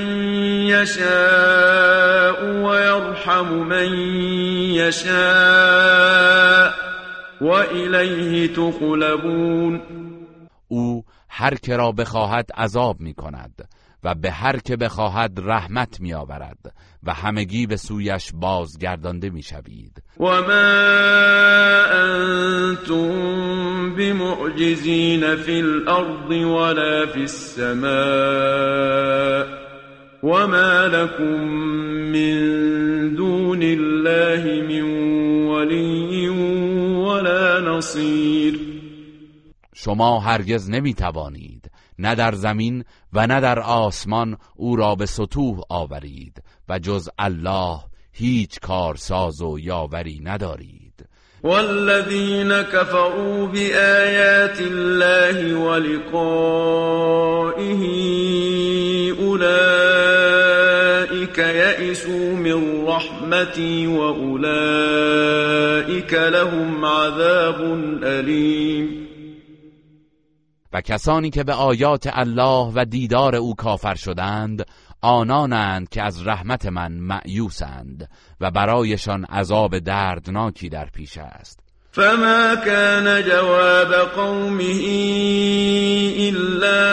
يشاء 0.67 2.45
ويرحم 2.65 3.55
من 3.55 3.93
يشاء 4.75 5.15
وإليه 7.41 8.49
تقلبون. 8.49 9.83
او 10.69 11.05
هر 11.29 11.55
که 11.55 11.77
را 11.77 11.93
بخواهد 11.93 12.51
عذاب 12.57 13.01
می 13.01 13.15
کند 13.15 13.69
و 14.05 14.15
به 14.15 14.31
هر 14.31 14.59
که 14.59 14.77
بخواهد 14.77 15.33
رحمت 15.43 16.01
می 16.01 16.15
آورد 16.15 16.75
و 17.03 17.13
همگی 17.13 17.67
به 17.67 17.77
سویش 17.77 18.31
بازگردانده 18.35 19.31
می 19.31 19.43
شوید 19.43 20.03
و 20.21 20.25
ما 20.25 20.35
انتم 22.75 23.95
بمعجزین 23.97 25.37
فی 25.37 25.61
الارض 25.61 26.31
ولا 26.31 27.07
فی 27.07 27.21
السماء 27.21 27.95
وما 30.23 30.87
لكم 30.87 31.45
من 32.13 33.15
دون 33.15 33.63
الله 33.63 34.63
من 34.63 34.83
ولی 35.47 36.29
ولا 36.99 37.61
نصیر 37.61 38.61
شما 39.75 40.21
هرگز 40.21 40.71
نمی 40.71 40.95
توانید 40.95 41.64
نه 41.99 42.15
در 42.15 42.35
زمین 42.35 42.85
و 43.13 43.27
نه 43.27 43.41
در 43.41 43.61
آسمان 43.61 44.37
او 44.57 44.77
را 44.77 44.95
به 44.95 45.07
سطوح 45.07 45.61
آورید 45.69 46.43
و 46.69 46.79
جز 46.79 47.09
الله 47.19 47.79
هیچ 48.13 48.61
کارساز 48.61 49.43
و 49.43 49.59
یاوری 49.59 50.21
ندارید. 50.25 50.85
والذین 51.45 52.63
كفروا 52.63 53.47
بآیات 53.47 54.61
الله 54.61 55.55
ولقائه 55.55 56.75
اولئك 59.19 60.55
یئسوا 61.39 62.35
من 62.35 62.87
رحمتی 62.87 63.87
واولئك 63.87 64.95
لهم 66.15 66.85
عذاب 66.85 67.61
علیم. 68.05 69.04
و 70.75 70.81
کسانی 70.81 71.31
که 71.31 71.45
به 71.45 71.53
آیات 71.53 72.09
الله 72.13 72.73
و 72.75 72.85
دیدار 72.85 73.37
او 73.37 73.55
کافر 73.55 73.95
شدند 73.95 74.67
آنانند 75.01 75.89
که 75.89 76.03
از 76.03 76.27
رحمت 76.27 76.67
من 76.67 76.93
معیوسند 76.93 78.09
و 78.41 78.51
برایشان 78.51 79.25
عذاب 79.25 79.79
دردناکی 79.79 80.69
در 80.69 80.89
پیش 80.95 81.19
است. 81.19 81.61
فما 81.91 82.57
كان 82.65 83.23
جواب 83.23 83.95
قومه 83.95 84.65
الا 86.19 86.91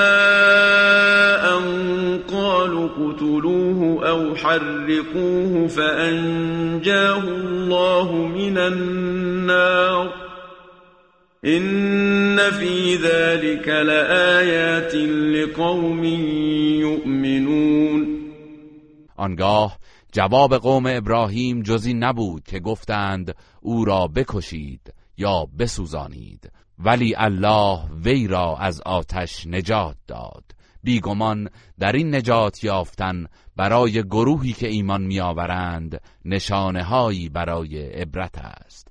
ان 1.56 2.18
قالوا 2.32 2.88
قتلوه 2.88 4.10
او 4.10 4.36
حرقوه 4.36 5.68
فانجاه 5.68 7.24
الله 7.28 8.12
من 8.12 8.58
النار. 8.58 10.31
إن 11.46 12.38
في 12.52 12.96
ذلك 12.96 13.68
لآيات 13.68 14.96
لقوم 14.96 16.04
يؤمنون 16.84 18.22
آنگاه 19.18 19.78
جواب 20.14 20.54
قوم 20.54 20.88
ابراهیم 20.88 21.62
جزی 21.62 21.94
نبود 21.94 22.44
که 22.44 22.60
گفتند 22.60 23.36
او 23.62 23.86
را 23.86 24.08
بکشید 24.08 24.94
یا 25.18 25.48
بسوزانید. 25.60 26.52
ولی 26.80 27.14
الله 27.18 27.80
وی 28.06 28.28
را 28.28 28.58
از 28.58 28.82
آتش 28.82 29.48
نجات 29.48 29.96
داد. 30.08 30.44
بیگمان 30.84 31.50
در 31.80 31.92
این 31.92 32.16
نجات 32.16 32.64
یافتن 32.64 33.26
برای 33.56 34.04
گروهی 34.04 34.54
که 34.54 34.68
ایمان 34.68 35.02
میآورند 35.02 36.02
نشانه 36.26 36.84
هایی 36.84 37.30
برای 37.30 37.78
عبرت 37.78 38.38
است. 38.38 38.91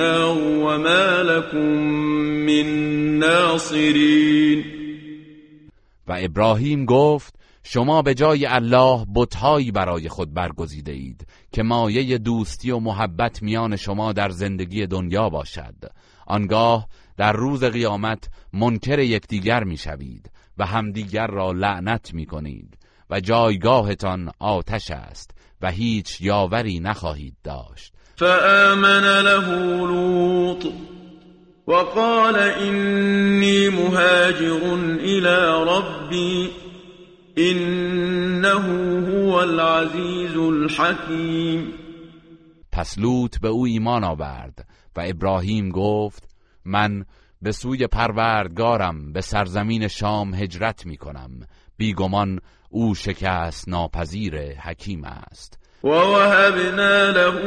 وما 0.00 1.22
لكم 1.22 1.58
من 2.46 2.66
ناصرين. 3.18 4.64
و 6.06 6.16
ابراهیم 6.20 6.84
گفت 6.84 7.34
شما 7.62 8.02
به 8.02 8.14
جای 8.14 8.46
الله 8.46 9.06
بتهایی 9.14 9.72
برای 9.72 10.08
خود 10.08 10.34
برگزیده 10.34 10.92
اید 10.92 11.26
که 11.52 11.62
مایه 11.62 12.18
دوستی 12.18 12.70
و 12.70 12.78
محبت 12.78 13.42
میان 13.42 13.76
شما 13.76 14.12
در 14.12 14.30
زندگی 14.30 14.86
دنیا 14.86 15.28
باشد. 15.28 15.74
آنگاه 16.26 16.88
در 17.16 17.32
روز 17.32 17.64
قیامت 17.64 18.28
منکر 18.52 18.98
یکدیگر 18.98 19.64
می‌شوید 19.64 20.30
و 20.58 20.66
همدیگر 20.66 21.26
را 21.26 21.52
لعنت 21.52 22.14
می‌کنید 22.14 22.78
و 23.10 23.20
جایگاهتان 23.20 24.30
آتش 24.38 24.90
است 24.90 25.30
و 25.62 25.70
هیچ 25.70 26.20
یاوری 26.20 26.80
نخواهید 26.80 27.36
داشت. 27.44 27.94
فآمن 28.18 29.04
له 29.24 29.46
لوط 29.86 30.72
وقال 31.66 32.36
إني 32.36 33.68
مهاجر 33.68 34.74
إلى 35.00 35.64
ربي 35.64 36.50
إنه 37.38 38.66
هو 39.08 39.40
العزیز 39.40 40.36
الحکیم 40.36 41.72
پس 42.72 42.98
لوط 42.98 43.38
به 43.40 43.48
او 43.48 43.66
ایمان 43.66 44.04
آورد 44.04 44.66
و 44.96 45.00
ابراهیم 45.06 45.70
گفت 45.70 46.28
من 46.64 47.04
به 47.42 47.52
سوی 47.52 47.86
پروردگارم 47.86 49.12
به 49.12 49.20
سرزمین 49.20 49.88
شام 49.88 50.34
هجرت 50.34 50.86
می 50.86 50.96
کنم 50.96 51.30
بیگمان 51.76 52.40
او 52.70 52.94
شکست 52.94 53.68
ناپذیر 53.68 54.52
حکیم 54.52 55.04
است. 55.04 55.67
ووهبنا 55.82 57.12
له 57.12 57.38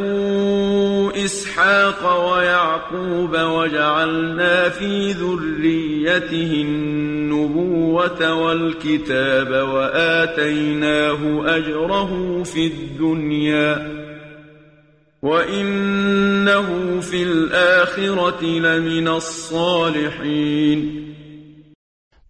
إسحاق 1.25 2.31
ويعقوب 2.31 3.37
وجعلنا 3.37 4.69
في 4.69 5.11
ذريته 5.11 6.51
النبوة 6.61 8.33
والكتاب 8.33 9.47
وآتيناه 9.69 11.19
أجره 11.57 12.43
في 12.43 12.67
الدنيا 12.67 14.01
وإنه 15.21 16.99
في 16.99 17.23
الآخرة 17.23 18.43
لمن 18.43 19.07
الصالحين. 19.07 21.01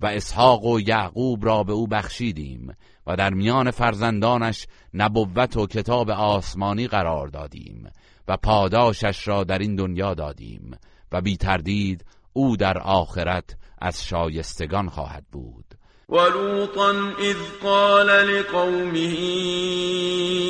و 0.02 0.06
إسحاق 0.06 0.66
و 0.66 0.80
یعقوب 0.80 1.46
را 1.46 1.64
به 1.64 1.74
أو 1.74 1.88
بخشیدیم. 1.88 2.76
و 3.08 3.16
در 3.16 3.30
میان 3.30 3.72
فرزندانش 3.72 4.68
نبوت 4.94 5.58
و 5.58 5.68
کتاب 5.68 6.10
آسمانی 6.10 6.88
قرار 6.88 7.28
دادیم 7.28 7.90
و 8.28 8.38
پاداشش 8.38 9.28
را 9.28 9.44
در 9.44 9.60
این 9.60 9.76
دنیا 9.76 10.14
دادیم 10.14 10.78
و 11.12 11.22
بی 11.22 11.38
تردید 11.38 12.06
او 12.34 12.58
در 12.58 12.78
آخرت 12.78 13.56
از 13.82 14.06
شایستگان 14.06 14.90
خواهد 14.90 15.24
بود. 15.32 15.66
ولوطا 16.10 16.92
اذ 17.20 17.38
قال 17.64 18.08
لقومه 18.08 19.16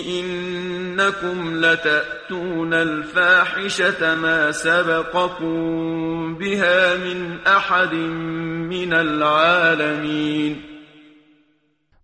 انكم 0.07 1.53
لتأتون 1.65 2.73
الفاحشة 2.73 4.15
ما 4.15 4.51
سبقكم 4.51 6.35
بها 6.35 6.97
من 6.97 7.39
احد 7.45 7.93
من 7.93 8.93
العالمین. 8.93 10.70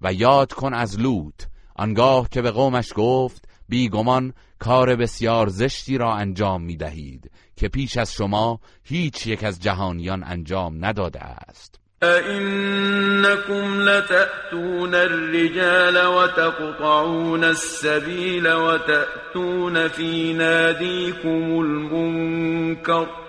و 0.01 0.13
یاد 0.13 0.53
کن 0.53 0.73
از 0.73 0.99
لوط 0.99 1.43
آنگاه 1.75 2.29
که 2.29 2.41
به 2.41 2.51
قومش 2.51 2.93
گفت 2.95 3.47
بیگمان 3.69 4.33
کار 4.59 4.95
بسیار 4.95 5.47
زشتی 5.47 5.97
را 5.97 6.13
انجام 6.13 6.63
می 6.63 6.77
دهید 6.77 7.31
که 7.55 7.67
پیش 7.67 7.97
از 7.97 8.13
شما 8.13 8.59
هیچ 8.83 9.27
یک 9.27 9.43
از 9.43 9.59
جهانیان 9.59 10.23
انجام 10.23 10.85
نداده 10.85 11.19
است. 11.19 11.79
أئنكم 12.03 13.79
لتأتون 13.79 14.95
الرجال 14.95 15.97
وتقطعون 16.07 17.43
السبيل 17.43 18.47
وتأتون 18.53 19.87
في 19.87 20.33
ناديكم 20.33 21.59
المنكر 21.59 23.26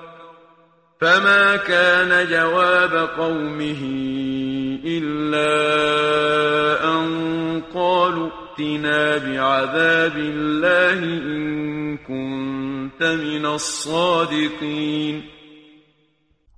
فما 1.00 1.56
كان 1.56 2.26
جواب 2.30 3.08
قومه 3.08 3.82
إلا 4.84 5.50
أن 6.94 7.62
قالوا 7.74 8.30
ائتنا 8.30 9.18
بعذاب 9.18 10.16
الله 10.16 10.98
إن 10.98 11.96
كنت 11.96 13.02
من 13.02 13.46
الصادقين 13.46 15.22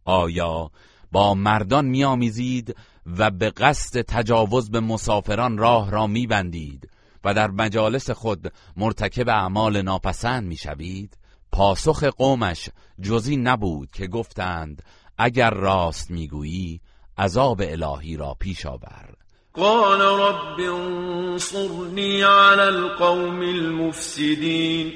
آیا 0.04 0.70
با 1.12 1.34
مردان 1.34 1.84
میآمیزید 1.84 2.76
و 3.18 3.30
به 3.30 3.50
قصد 3.50 4.00
تجاوز 4.00 4.70
به 4.70 4.80
مسافران 4.80 5.58
راه 5.58 5.90
را 5.90 6.06
میبندید 6.06 6.90
و 7.24 7.34
در 7.34 7.50
مجالس 7.50 8.10
خود 8.10 8.52
مرتکب 8.76 9.28
اعمال 9.28 9.82
ناپسند 9.82 10.46
می‌شوید؟ 10.46 11.19
پاسخ 11.52 12.04
قومش 12.04 12.68
جزی 13.02 13.36
نبود 13.36 13.90
که 13.90 14.06
گفتند 14.06 14.82
اگر 15.18 15.50
راست 15.50 16.10
می‌گویی 16.10 16.80
عذاب 17.18 17.62
الهی 17.64 18.16
را 18.16 18.36
پیش 18.40 18.66
آور. 18.66 19.14
قال 19.52 20.00
رب 20.00 20.60
انصرنی 20.60 22.22
علی 22.22 22.60
القوم 22.60 23.40
المفسدین. 23.40 24.92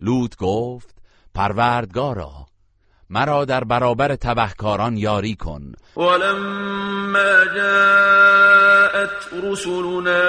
لوط 0.00 0.36
گفت 0.36 0.96
پروردگارا 1.34 2.46
مرا 3.10 3.44
در 3.44 3.64
برابر 3.64 4.16
تبهکاران 4.16 4.96
یاری 4.96 5.34
کن. 5.34 5.72
ولما 5.96 7.44
جاءت 7.54 9.10
رسلنا 9.42 10.22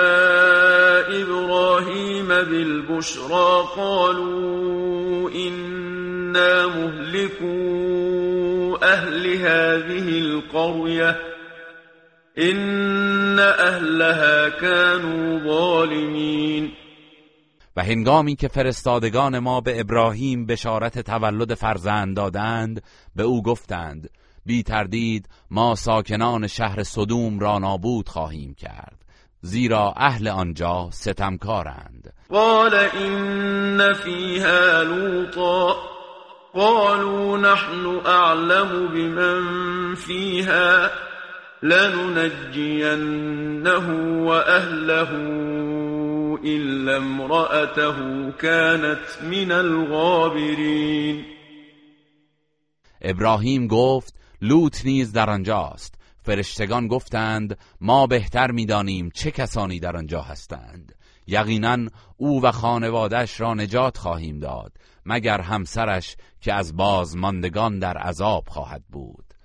ابراهیم 1.22 2.28
بالبشرا 2.28 3.62
قالوا 3.62 5.30
إنا 5.32 6.68
مهلكو 6.68 7.56
اهل 8.84 9.28
هذه 9.28 10.20
القرية 10.20 11.16
إن 12.38 13.40
اهلها 13.40 14.50
كانوا 14.50 15.40
ظالمین 15.40 16.72
و 17.76 17.84
هنگامی 17.84 18.36
که 18.36 18.48
فرستادگان 18.48 19.40
ما 19.40 19.62
به 19.62 19.80
ابراهیم 19.80 20.46
بشارت 20.46 21.00
تولد 21.00 21.54
فرزند 21.54 22.16
دادند 22.16 22.84
به 23.16 23.24
او 23.24 23.44
گفتند 23.44 24.10
بی 24.46 24.64
تردید 24.64 25.30
ما 25.52 25.76
ساکنان 25.76 26.48
شهر 26.48 26.84
صدوم 26.84 27.40
را 27.40 27.60
نابود 27.60 28.10
خواهیم 28.10 28.54
کرد 28.54 29.06
زیرا 29.42 29.94
اهل 29.98 30.28
آنجا 30.28 30.90
ستمکارند. 30.92 32.14
قال 32.30 32.76
این 32.76 33.94
فیها 33.94 34.82
لوطا 34.82 35.76
قالوا 36.54 37.38
نحن 37.38 37.86
اعلم 38.06 38.88
بمن 38.88 39.96
فیها 39.96 40.90
لننجینه 41.64 43.00
و 44.26 44.28
اهله 44.28 45.75
إلا 46.44 46.98
امرأته 46.98 48.32
كانت 48.32 49.24
من 49.24 49.52
الغابرین 49.52 51.26
ابراهیم 53.02 53.68
گفت 53.68 54.16
لوط 54.42 54.86
نیز 54.86 55.12
در 55.12 55.30
آنجاست. 55.30 55.96
فرشتگان 56.22 56.88
گفتند 56.88 57.58
ما 57.82 58.08
بهتر 58.08 58.52
می‌دانیم 58.52 59.10
چه 59.14 59.32
کسانی 59.32 59.80
در 59.80 59.98
آنجا 59.98 60.22
هستند. 60.22 60.96
یقینا 61.28 61.78
او 62.18 62.44
و 62.44 62.52
خانوادش 62.52 63.42
را 63.42 63.54
نجات 63.54 63.98
خواهیم 63.98 64.40
داد 64.40 64.72
مگر 65.06 65.42
همسرش 65.42 66.16
که 66.42 66.54
از 66.54 66.76
بازماندگان 66.76 67.80
در 67.80 67.98
عذاب 67.98 68.44
خواهد 68.48 68.84
بود. 68.92 69.35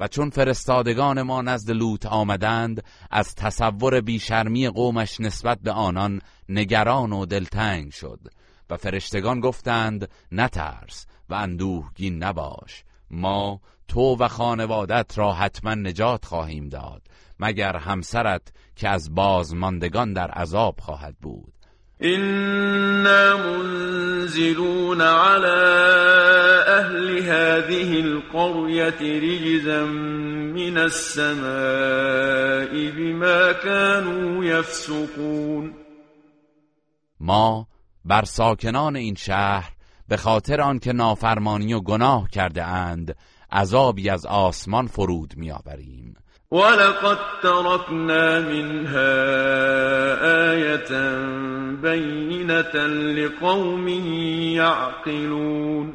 و 0.00 0.08
چون 0.08 0.30
فرستادگان 0.30 1.22
ما 1.22 1.42
نزد 1.42 1.70
لوط 1.70 2.06
آمدند 2.06 2.84
از 3.10 3.34
تصور 3.34 4.00
بیشرمی 4.00 4.68
قومش 4.68 5.20
نسبت 5.20 5.58
به 5.60 5.72
آنان 5.72 6.20
نگران 6.48 7.12
و 7.12 7.26
دلتنگ 7.26 7.90
شد 7.92 8.20
و 8.70 8.76
فرشتگان 8.76 9.40
گفتند 9.40 10.08
نترس 10.32 11.06
و 11.28 11.34
اندوهگین 11.34 12.22
نباش 12.22 12.84
ما 13.10 13.60
تو 13.88 14.16
و 14.16 14.28
خانوادت 14.28 15.18
را 15.18 15.32
حتما 15.32 15.74
نجات 15.74 16.24
خواهیم 16.24 16.68
داد 16.68 17.02
مگر 17.40 17.76
همسرت 17.76 18.52
که 18.76 18.88
از 18.88 19.14
بازماندگان 19.14 20.12
در 20.12 20.30
عذاب 20.30 20.80
خواهد 20.80 21.16
بود؟ 21.22 21.55
إنا 22.02 23.36
منزلون 23.36 25.02
على 25.02 25.86
أهل 26.68 27.18
هذه 27.18 28.00
القرية 28.00 29.00
رجزا 29.00 29.84
من 30.54 30.78
السماء 30.78 31.40
بما 32.90 33.52
كانوا 33.52 34.44
يفسقون. 34.44 35.74
ما 37.20 37.66
بر 38.04 38.24
ساکنان 38.24 38.96
این 38.96 39.14
شهر 39.14 39.72
به 40.08 40.16
خاطر 40.16 40.60
آنکه 40.60 40.92
نافرمانی 40.92 41.74
و 41.74 41.80
گناه 41.80 42.28
کرده 42.28 42.64
اند 42.64 43.16
عذابی 43.52 44.10
از 44.10 44.26
آسمان 44.26 44.86
فرود 44.86 45.34
میآوریم. 45.36 46.15
ولقد 46.56 47.18
تركنا 47.42 48.40
منها 48.40 49.12
آية 50.52 50.90
بينة 51.82 52.86
لقوم 53.16 53.88
يعقلون 54.56 55.94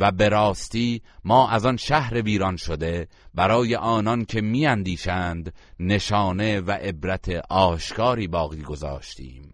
و 0.00 0.12
به 0.12 0.28
راستی 0.28 1.02
ما 1.24 1.50
از 1.50 1.66
آن 1.66 1.76
شهر 1.76 2.22
ویران 2.22 2.56
شده 2.56 3.08
برای 3.34 3.76
آنان 3.76 4.24
که 4.24 4.40
میاندیشند 4.40 5.52
نشانه 5.80 6.60
و 6.60 6.70
عبرت 6.70 7.28
آشکاری 7.50 8.28
باقی 8.28 8.62
گذاشتیم. 8.62 9.47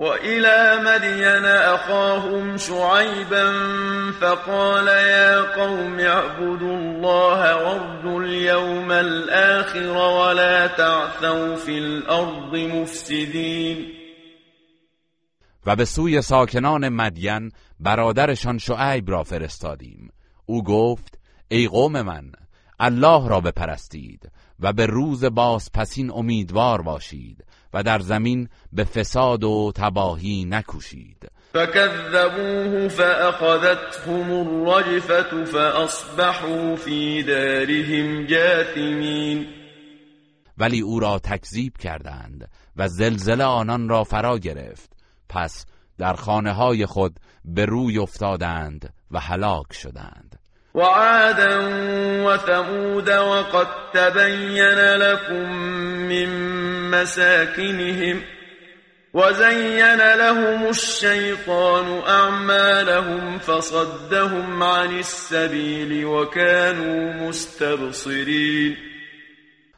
وإلى 0.00 0.80
مدين 0.84 1.44
أخاهم 1.44 2.56
شعيبا 2.56 3.52
فقال 4.20 4.86
يا 4.86 5.40
قوم 5.40 6.00
اعبدوا 6.00 6.76
الله 6.76 7.56
وارجوا 7.56 8.22
اليوم 8.22 8.90
الآخر 8.92 9.96
ولا 9.96 10.66
تعثوا 10.66 11.56
في 11.56 11.78
الأرض 11.78 12.54
مفسدين. 12.56 13.86
و 15.66 15.76
به 15.76 15.84
سوی 15.84 16.22
ساکنان 16.22 16.88
مدین 16.88 17.52
برادرشان 17.80 18.58
شعیب 18.58 19.10
را 19.10 19.24
فرستادیم. 19.24 20.12
او 20.46 20.64
گفت 20.64 21.18
ای 21.48 21.68
قوم 21.68 22.02
من 22.02 22.32
الله 22.78 23.28
را 23.28 23.40
بپرستید. 23.40 24.30
و 24.60 24.72
به 24.72 24.86
روز 24.86 25.24
باز 25.24 25.72
پسین 25.74 26.10
امیدوار 26.10 26.82
باشید 26.82 27.44
و 27.74 27.82
در 27.82 27.98
زمین 27.98 28.48
به 28.72 28.84
فساد 28.84 29.44
و 29.44 29.72
تباهی 29.74 30.44
نکوشید. 30.44 31.30
فكذبوه 31.52 32.88
فأخذتهم 32.88 34.30
الرجفة 34.30 35.44
فأصبحوا 35.44 36.76
في 36.76 37.22
دارهم 37.22 38.26
جاثمين 38.26 39.46
ولی 40.58 40.80
او 40.80 41.00
را 41.00 41.18
تکذیب 41.18 41.76
کردند 41.76 42.50
و 42.76 42.88
زلزله 42.88 43.44
آنان 43.44 43.88
را 43.88 44.04
فرا 44.04 44.38
گرفت. 44.38 44.92
پس 45.28 45.66
در 45.98 46.14
خانه 46.14 46.52
های 46.52 46.86
خود 46.86 47.20
به 47.44 47.64
روی 47.64 47.98
افتادند 47.98 48.94
و 49.10 49.20
هلاک 49.20 49.72
شدند. 49.72 50.39
وعادا 50.74 51.58
وثمود 52.24 53.10
وقد 53.10 53.66
تبين 53.92 54.78
لكم 54.96 55.52
من 56.08 56.30
مساكنهم 56.90 58.22
وزين 59.14 59.96
لهم 59.96 60.68
الشيطان 60.68 62.02
أعمالهم 62.08 63.38
فصدهم 63.38 64.62
عن 64.62 64.98
السبيل 64.98 66.04
وكانوا 66.04 67.28
مستبصرين 67.28 68.76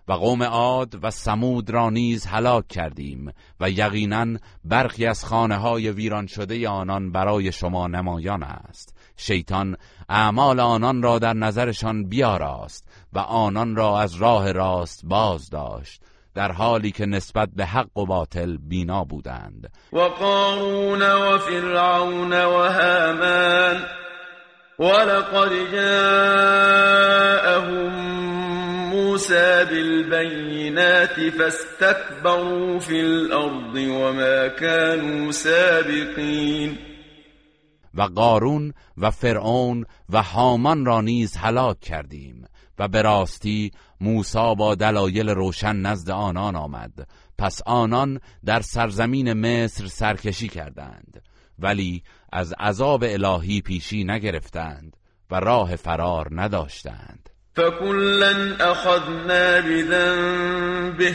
و 0.08 0.12
قوم 0.12 0.42
عاد 0.42 0.98
و 1.02 1.10
سمود 1.10 1.70
را 1.70 1.90
نیز 1.90 2.26
هلاک 2.26 2.68
کردیم 2.68 3.32
و 3.60 3.70
یقینا 3.70 4.26
برخی 4.64 5.06
از 5.06 5.24
خانه 5.24 5.56
های 5.56 5.90
ویران 5.90 6.26
شده 6.26 6.68
آنان 6.68 7.12
برای 7.12 7.52
شما 7.52 7.86
نمایان 7.86 8.42
است. 8.42 8.91
شیطان 9.22 9.76
اعمال 10.08 10.60
آنان 10.60 11.02
را 11.02 11.18
در 11.18 11.32
نظرشان 11.32 12.08
بیاراست 12.08 12.88
و 13.12 13.18
آنان 13.18 13.76
را 13.76 14.00
از 14.00 14.14
راه 14.14 14.52
راست 14.52 15.00
باز 15.04 15.50
داشت 15.50 16.02
در 16.34 16.52
حالی 16.52 16.90
که 16.90 17.06
نسبت 17.06 17.48
به 17.56 17.64
حق 17.66 17.98
و 17.98 18.06
باطل 18.06 18.56
بینا 18.56 19.04
بودند. 19.04 19.72
و 19.92 19.98
قارون 19.98 21.02
و 21.02 21.38
فرعون 21.38 22.32
و 22.32 22.68
هامان 22.68 23.84
ولقد 24.78 25.52
جاءهم 25.72 26.92
موسى 28.90 29.64
بالبينات 29.64 31.30
فاستكبروا 31.38 32.78
في 32.78 33.00
الأرض 33.00 33.74
وما 33.74 34.48
كانوا 34.48 35.32
سابقين. 35.32 36.91
و 37.94 38.02
قارون 38.02 38.74
و 38.98 39.10
فرعون 39.10 39.84
و 40.08 40.22
هامان 40.22 40.84
را 40.84 41.00
نیز 41.00 41.36
هلاک 41.36 41.80
کردیم 41.80 42.46
و 42.78 42.88
به 42.88 43.02
راستی 43.02 43.70
موسی 44.00 44.54
با 44.58 44.74
دلایل 44.74 45.28
روشن 45.28 45.76
نزد 45.76 46.10
آنان 46.10 46.56
آمد. 46.56 47.08
پس 47.38 47.62
آنان 47.66 48.20
در 48.44 48.60
سرزمین 48.60 49.32
مصر 49.32 49.86
سرکشی 49.86 50.48
کردند 50.48 51.22
ولی 51.58 52.02
از 52.32 52.52
عذاب 52.52 53.04
الهی 53.06 53.60
پیشی 53.60 54.04
نگرفتند 54.04 54.96
و 55.30 55.40
راه 55.40 55.76
فرار 55.76 56.28
نداشتند. 56.30 57.30
فکلا 57.54 58.56
اخذنا 58.60 59.68
بذنبه 59.68 61.14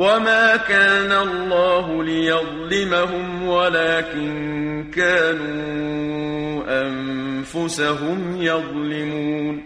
وما 0.00 0.56
كان 0.56 1.12
الله 1.12 2.04
ليظلمهم 2.04 3.48
ولكن 3.48 4.90
كانوا 4.94 6.64
انفسهم 6.82 8.42
يظلمون 8.42 9.62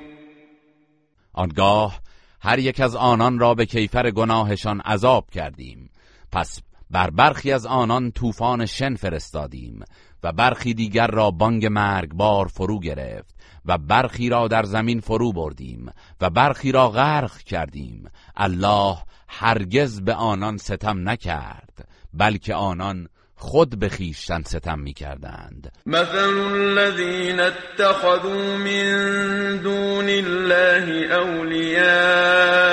آنگاه 1.32 2.00
هر 2.40 2.58
یک 2.58 2.80
از 2.80 2.96
آنان 2.96 3.38
را 3.38 3.54
به 3.54 3.66
کیفر 3.66 4.10
گناهشان 4.10 4.80
عذاب 4.80 5.30
کردیم. 5.30 5.90
پس 6.32 6.60
بر 6.90 7.10
برخی 7.10 7.52
از 7.52 7.66
آنان 7.66 8.10
طوفان 8.10 8.66
شن 8.66 8.94
فرستادیم 8.94 9.84
و 10.22 10.32
برخی 10.32 10.74
دیگر 10.74 11.06
را 11.06 11.30
بانگ 11.30 11.66
مرگبار 11.66 12.46
فرو 12.46 12.80
گرفت 12.80 13.34
و 13.66 13.78
برخی 13.78 14.28
را 14.28 14.48
در 14.48 14.62
زمین 14.62 15.00
فرو 15.00 15.32
بردیم 15.32 15.92
و 16.20 16.30
برخی 16.30 16.72
را 16.72 16.88
غرق 16.88 17.38
کردیم. 17.38 18.10
الله 18.36 18.96
هرگز 19.28 20.00
به 20.00 20.14
آنان 20.14 20.56
ستم 20.56 21.08
نکرد 21.08 21.88
بلکه 22.14 22.54
آنان 22.54 23.08
خود 23.36 23.78
به 23.78 23.88
خیشتن 23.88 24.42
ستم 24.42 24.78
می‌کردند. 24.78 25.72
مثل 25.86 26.38
الذين 26.54 27.40
اتخذوا 27.40 28.56
من 28.56 29.56
دون 29.56 30.08
الله 30.08 31.14
اولیاء 31.14 32.64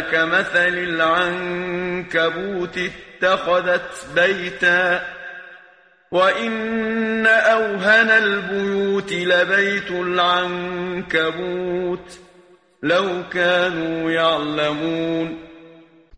كمثل 0.00 0.78
العنكبوت 0.78 2.78
اتخذت 3.22 4.14
بيتا 4.14 5.02
وإن 6.12 7.26
أوهن 7.26 8.10
البيوت 8.10 9.12
لبيت 9.12 9.90
العنكبوت 9.90 11.20
لو 12.82 13.28
كانوا 13.28 14.10
يعلمون. 14.10 15.38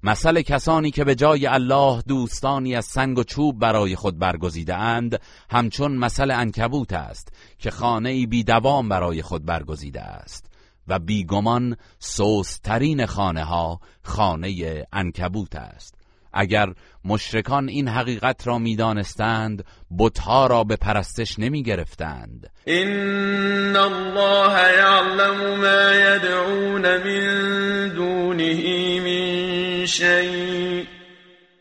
مثل 0.02 0.42
کسانی 0.42 0.90
که 0.90 1.04
به 1.04 1.14
جای 1.14 1.46
الله 1.46 2.02
دوستانی 2.08 2.76
از 2.76 2.84
سنگ 2.84 3.18
و 3.18 3.24
چوب 3.24 3.58
برای 3.58 3.96
خود 3.96 4.18
برگزیده 4.18 4.74
اند 4.74 5.20
همچون 5.50 5.96
مثل 5.96 6.30
انکبوت 6.30 6.92
است 6.92 7.32
که 7.58 7.70
خانه 7.70 8.26
بی 8.26 8.44
دوام 8.44 8.88
برای 8.88 9.22
خود 9.22 9.44
برگزیده 9.44 10.00
است 10.00 10.46
و 10.88 10.98
بیگمان 10.98 11.76
سوسترین 11.98 13.06
خانه 13.06 13.44
ها 13.44 13.80
خانه 14.02 14.84
انکبوت 14.92 15.56
است. 15.56 16.01
اگر 16.32 16.72
مشرکان 17.04 17.68
این 17.68 17.88
حقیقت 17.88 18.46
را 18.46 18.59
می‌دانستند 18.59 19.64
بتها 19.98 20.46
را 20.46 20.64
به 20.64 20.76
پرستش 20.76 21.38
نمی 21.38 21.62
گرفتند 21.62 22.50
این 22.64 23.76
الله 23.76 24.76
یعلم 24.76 25.60
ما 25.60 25.92
یدعون 25.94 26.82
من 26.82 27.88
دونه 27.88 28.54
من 29.00 29.86
شیء 29.86 30.84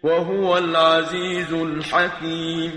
وهو 0.03 0.45
العزیز 0.45 1.53
الحکیم 1.53 2.72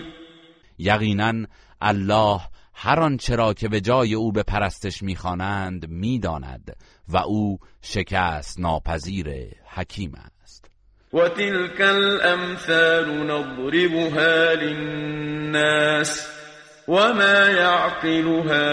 یقینا 0.78 1.46
الله 1.80 2.40
هر 2.74 3.00
آنچه 3.00 3.36
را 3.36 3.54
که 3.54 3.68
به 3.68 3.80
جای 3.80 4.14
او 4.14 4.32
به 4.32 4.42
پرستش 4.42 5.02
می‌خوانند 5.02 5.88
می‌داند 5.88 6.76
و 7.08 7.16
او 7.16 7.58
شکست 7.82 8.60
ناپذیر 8.60 9.28
حکیم 9.74 10.14
است. 10.14 10.34
وتلك 11.14 11.80
الأمثال 11.80 13.26
نضربها 13.26 14.54
للناس 14.54 16.26
وما 16.88 17.48
يعقلها 17.48 18.72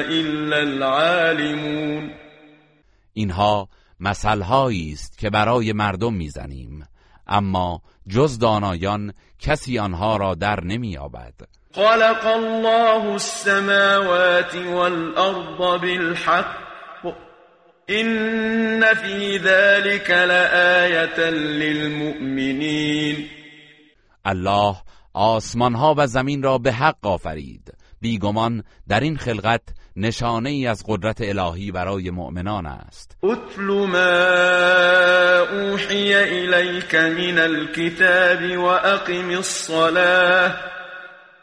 إلا 0.00 0.56
العالمون 0.56 2.10
اینها 3.12 3.68
مثلهایی 4.00 4.92
است 4.92 5.18
که 5.18 5.30
برای 5.30 5.72
مردم 5.72 6.14
می‌زنیم. 6.14 6.86
اما 7.26 7.82
جز 8.08 8.38
دانایان 8.38 9.12
کسی 9.38 9.78
آنها 9.78 10.16
را 10.16 10.34
در 10.34 10.64
نمییابد. 10.64 11.34
خلق 11.74 12.26
الله 12.26 13.12
السماوات 13.12 14.54
والأرض 14.54 15.58
بالحق 15.58 16.71
إن 18.00 18.94
في 18.94 19.38
ذلك 19.38 20.10
لآية 20.10 21.30
للمؤمنين. 21.30 23.28
الله 24.24 24.76
آسمان 25.14 25.74
ها 25.74 25.94
و 25.98 26.06
زمین 26.06 26.42
را 26.42 26.58
به 26.58 26.72
حق 26.72 27.06
آفرید. 27.06 27.74
بیگمان 28.00 28.62
در 28.88 29.00
این 29.00 29.16
خلقت 29.16 29.62
نشانه 29.96 30.50
ای 30.50 30.66
از 30.66 30.84
قدرت 30.88 31.20
الهی 31.20 31.72
برای 31.72 32.10
مؤمنان 32.10 32.66
است. 32.66 33.16
اتل 33.22 33.62
ما 33.62 33.98
اوحی 35.60 36.14
الیک 36.14 36.94
من 36.94 37.38
الكتاب 37.38 38.58
و 38.58 38.64
اقم 38.64 39.30
الصلاة. 39.30 40.54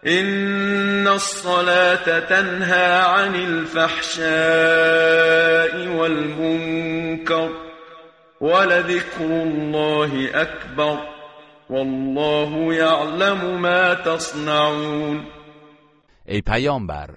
ان 0.06 1.08
الصلاة 1.08 2.20
تنهى 2.20 3.02
عن 3.02 3.36
الفحشاء 3.36 4.28
والمنكر 5.88 7.50
ولذكر 8.42 9.26
الله 9.26 10.30
اکبر 10.34 10.98
والله 11.70 12.74
یعلم 12.74 13.62
ما 13.62 13.96
تصنعون. 13.96 15.26
ای 16.26 16.42
پیامبر 16.42 17.10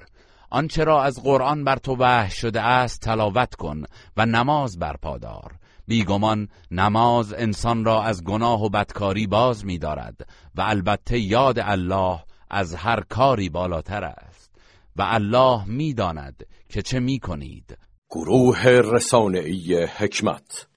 آنچه 0.50 0.84
را 0.84 1.02
از 1.02 1.22
قرآن 1.24 1.64
بر 1.64 1.76
تو 1.76 1.96
وحی 1.98 2.30
شده 2.30 2.60
است 2.60 3.00
تلاوت 3.00 3.54
کن 3.54 3.82
و 4.16 4.26
نماز 4.26 4.78
برپادار 4.78 5.52
بیگمان 5.88 6.48
نماز 6.70 7.32
انسان 7.32 7.84
را 7.84 8.02
از 8.02 8.24
گناه 8.24 8.62
و 8.62 8.68
بدکاری 8.68 9.26
باز 9.26 9.64
می‌دارد 9.64 10.26
و 10.54 10.60
البته 10.60 11.18
یاد 11.18 11.58
الله 11.58 12.20
از 12.52 12.74
هر 12.74 13.00
کاری 13.00 13.48
بالاتر 13.48 14.04
است. 14.04 14.54
و 14.96 15.02
الله 15.02 15.64
می‌داند 15.64 16.46
که 16.68 16.82
چه 16.82 17.00
می‌کنید. 17.00 17.78
گروه 18.10 18.68
رسانه‌ای 18.68 19.84
حکمت 19.84 20.66